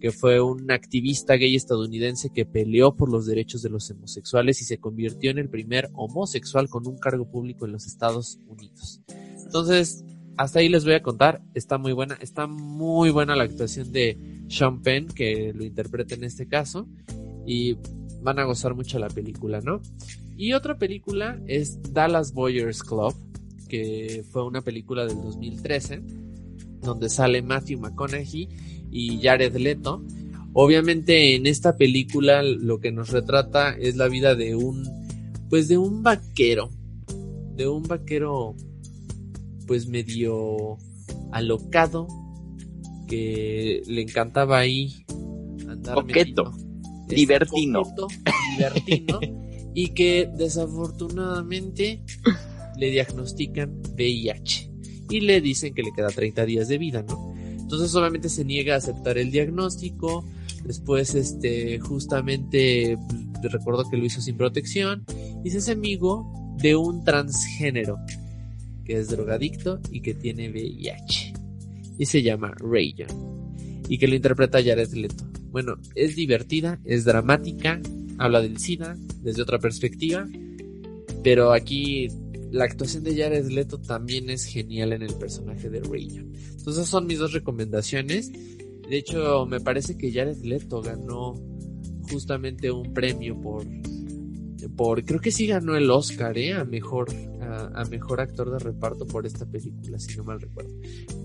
que 0.00 0.10
fue 0.10 0.40
un 0.40 0.70
activista 0.70 1.34
gay 1.34 1.54
estadounidense 1.54 2.30
que 2.30 2.46
peleó 2.46 2.96
por 2.96 3.10
los 3.10 3.26
derechos 3.26 3.60
de 3.60 3.68
los 3.68 3.90
homosexuales 3.90 4.62
y 4.62 4.64
se 4.64 4.78
convirtió 4.78 5.30
en 5.30 5.36
el 5.36 5.50
primer 5.50 5.90
homosexual 5.92 6.70
con 6.70 6.86
un 6.86 6.96
cargo 6.96 7.30
público 7.30 7.66
en 7.66 7.72
los 7.72 7.86
Estados 7.86 8.40
Unidos. 8.48 9.02
Entonces, 9.44 10.02
hasta 10.38 10.60
ahí 10.60 10.70
les 10.70 10.86
voy 10.86 10.94
a 10.94 11.02
contar. 11.02 11.42
Está 11.52 11.76
muy 11.76 11.92
buena. 11.92 12.16
Está 12.22 12.46
muy 12.46 13.10
buena 13.10 13.36
la 13.36 13.44
actuación 13.44 13.92
de 13.92 14.18
Sean 14.48 14.80
Penn, 14.80 15.08
que 15.08 15.52
lo 15.54 15.62
interpreta 15.62 16.14
en 16.14 16.24
este 16.24 16.48
caso. 16.48 16.88
Y 17.44 17.76
van 18.22 18.38
a 18.38 18.44
gozar 18.44 18.74
mucho 18.74 18.98
la 18.98 19.08
película, 19.08 19.60
¿no? 19.60 19.82
Y 20.38 20.54
otra 20.54 20.78
película 20.78 21.38
es 21.46 21.92
Dallas 21.92 22.32
Boyers 22.32 22.82
Club, 22.82 23.14
que 23.70 24.24
fue 24.28 24.44
una 24.44 24.60
película 24.60 25.06
del 25.06 25.22
2013, 25.22 26.02
donde 26.82 27.08
sale 27.08 27.40
Matthew 27.40 27.78
McConaughey 27.80 28.48
y 28.90 29.20
Jared 29.22 29.56
Leto. 29.56 30.04
Obviamente 30.52 31.36
en 31.36 31.46
esta 31.46 31.76
película 31.76 32.42
lo 32.42 32.80
que 32.80 32.90
nos 32.90 33.10
retrata 33.10 33.70
es 33.70 33.96
la 33.96 34.08
vida 34.08 34.34
de 34.34 34.56
un, 34.56 34.82
pues 35.48 35.68
de 35.68 35.78
un 35.78 36.02
vaquero, 36.02 36.70
de 37.54 37.68
un 37.68 37.84
vaquero 37.84 38.56
pues 39.66 39.86
medio 39.86 40.76
alocado, 41.30 42.08
que 43.06 43.82
le 43.86 44.02
encantaba 44.02 44.58
ahí 44.58 45.04
andar 45.68 45.94
Coqueto. 45.94 46.52
metido. 46.52 46.70
Libertino. 47.08 47.82
Coqueto, 47.82 48.08
libertino, 48.56 49.20
y 49.74 49.88
que 49.88 50.28
desafortunadamente 50.36 52.02
le 52.80 52.90
diagnostican 52.90 53.80
VIH 53.94 54.70
y 55.10 55.20
le 55.20 55.40
dicen 55.40 55.74
que 55.74 55.82
le 55.82 55.92
queda 55.92 56.08
30 56.08 56.44
días 56.46 56.68
de 56.68 56.78
vida, 56.78 57.02
¿no? 57.02 57.32
Entonces 57.36 57.94
obviamente 57.94 58.28
se 58.28 58.44
niega 58.44 58.74
a 58.74 58.78
aceptar 58.78 59.18
el 59.18 59.30
diagnóstico, 59.30 60.24
después 60.64 61.14
este 61.14 61.78
justamente 61.78 62.98
pues, 63.40 63.52
recuerdo 63.52 63.88
que 63.88 63.96
lo 63.96 64.04
hizo 64.04 64.20
sin 64.20 64.36
protección. 64.36 65.04
Y 65.44 65.50
se 65.50 65.58
hace 65.58 65.72
amigo 65.72 66.56
de 66.58 66.76
un 66.76 67.04
transgénero 67.04 67.98
que 68.84 68.98
es 68.98 69.08
drogadicto 69.08 69.80
y 69.90 70.00
que 70.00 70.14
tiene 70.14 70.50
VIH 70.50 71.34
y 71.98 72.06
se 72.06 72.22
llama 72.22 72.54
Rayon. 72.58 73.08
Y 73.88 73.98
que 73.98 74.08
lo 74.08 74.14
interpreta 74.14 74.62
Jared 74.62 74.92
Leto. 74.92 75.24
Bueno, 75.50 75.76
es 75.94 76.16
divertida, 76.16 76.80
es 76.84 77.04
dramática, 77.04 77.80
habla 78.18 78.40
del 78.40 78.58
SIDA 78.58 78.96
desde 79.22 79.42
otra 79.42 79.58
perspectiva, 79.58 80.26
pero 81.22 81.52
aquí 81.52 82.08
la 82.50 82.64
actuación 82.64 83.04
de 83.04 83.16
Jared 83.16 83.48
Leto 83.48 83.80
también 83.80 84.30
es 84.30 84.44
genial 84.44 84.92
en 84.92 85.02
el 85.02 85.14
personaje 85.14 85.70
de 85.70 85.80
Rayon. 85.80 86.32
Entonces 86.58 86.88
son 86.88 87.06
mis 87.06 87.18
dos 87.18 87.32
recomendaciones. 87.32 88.32
De 88.32 88.96
hecho, 88.96 89.46
me 89.46 89.60
parece 89.60 89.96
que 89.96 90.12
Jared 90.12 90.42
Leto 90.42 90.82
ganó 90.82 91.34
justamente 92.10 92.70
un 92.70 92.92
premio 92.92 93.40
por 93.40 93.64
por 94.76 95.04
creo 95.04 95.20
que 95.20 95.30
sí 95.30 95.46
ganó 95.46 95.76
el 95.76 95.90
Oscar 95.90 96.36
¿eh? 96.36 96.52
a 96.52 96.64
mejor 96.64 97.08
a, 97.40 97.80
a, 97.80 97.84
mejor 97.86 98.20
actor 98.20 98.50
de 98.50 98.58
reparto 98.58 99.06
por 99.06 99.26
esta 99.26 99.46
película 99.46 99.98
si 99.98 100.16
no 100.16 100.24
mal 100.24 100.40
recuerdo 100.40 100.74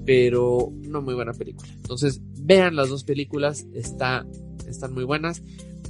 pero 0.06 0.66
una 0.66 1.00
muy 1.00 1.14
buena 1.14 1.34
película 1.34 1.70
entonces 1.74 2.22
vean 2.38 2.76
las 2.76 2.90
dos 2.90 3.04
películas 3.04 3.66
está 3.74 4.26
están 4.68 4.94
muy 4.94 5.04
buenas 5.04 5.42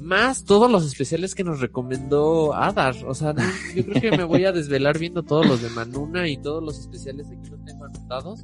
más 0.02 0.46
todos 0.46 0.72
los 0.72 0.86
especiales 0.86 1.36
que 1.36 1.44
nos 1.44 1.60
recomendó 1.60 2.54
Adar. 2.54 2.96
O 3.06 3.14
sea 3.14 3.34
yo 3.76 3.86
creo 3.86 4.02
que 4.02 4.18
me 4.18 4.24
voy 4.24 4.46
a 4.46 4.52
desvelar 4.52 5.00
viendo 5.00 5.24
todos 5.24 5.46
los 5.46 5.62
de 5.62 5.70
Manuna 5.70 6.28
y 6.28 6.38
todos 6.38 6.64
los 6.64 6.80
especiales 6.80 7.28
aquí 7.28 7.50
los 7.50 7.64
tengo 7.66 7.86
anotados 7.86 8.42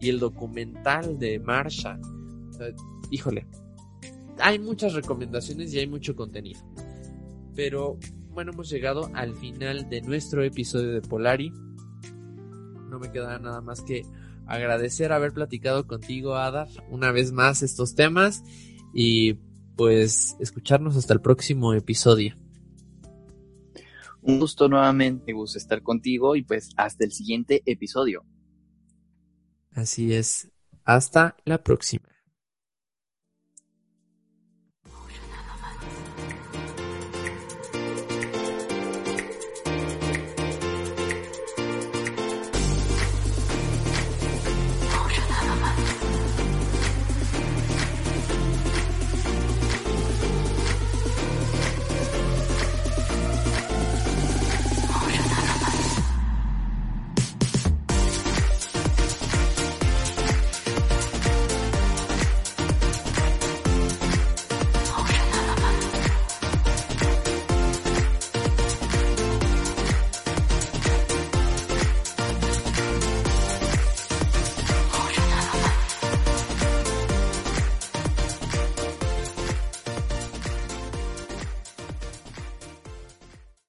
y 0.00 0.08
el 0.08 0.18
documental 0.18 1.18
de 1.18 1.38
Marsha. 1.40 1.98
O 2.50 2.52
sea, 2.52 2.68
híjole 3.10 3.46
hay 4.40 4.58
muchas 4.58 4.94
recomendaciones 4.94 5.72
y 5.74 5.78
hay 5.78 5.86
mucho 5.86 6.16
contenido. 6.16 6.60
Pero 7.54 7.98
bueno, 8.30 8.52
hemos 8.52 8.68
llegado 8.68 9.10
al 9.14 9.34
final 9.34 9.88
de 9.88 10.02
nuestro 10.02 10.42
episodio 10.42 10.92
de 10.92 11.00
Polari. 11.00 11.52
No 12.90 12.98
me 12.98 13.10
queda 13.10 13.38
nada 13.38 13.60
más 13.60 13.80
que 13.82 14.02
agradecer 14.46 15.12
haber 15.12 15.32
platicado 15.32 15.86
contigo, 15.86 16.34
Adar, 16.34 16.68
una 16.90 17.12
vez 17.12 17.32
más 17.32 17.62
estos 17.62 17.94
temas 17.94 18.42
y 18.92 19.38
pues 19.76 20.36
escucharnos 20.40 20.96
hasta 20.96 21.14
el 21.14 21.20
próximo 21.20 21.72
episodio. 21.74 22.36
Un 24.22 24.38
gusto 24.38 24.68
nuevamente, 24.68 25.32
Gus, 25.32 25.56
estar 25.56 25.82
contigo 25.82 26.34
y 26.34 26.42
pues 26.42 26.70
hasta 26.76 27.04
el 27.04 27.12
siguiente 27.12 27.62
episodio. 27.66 28.24
Así 29.72 30.14
es. 30.14 30.50
Hasta 30.84 31.36
la 31.44 31.62
próxima. 31.62 32.13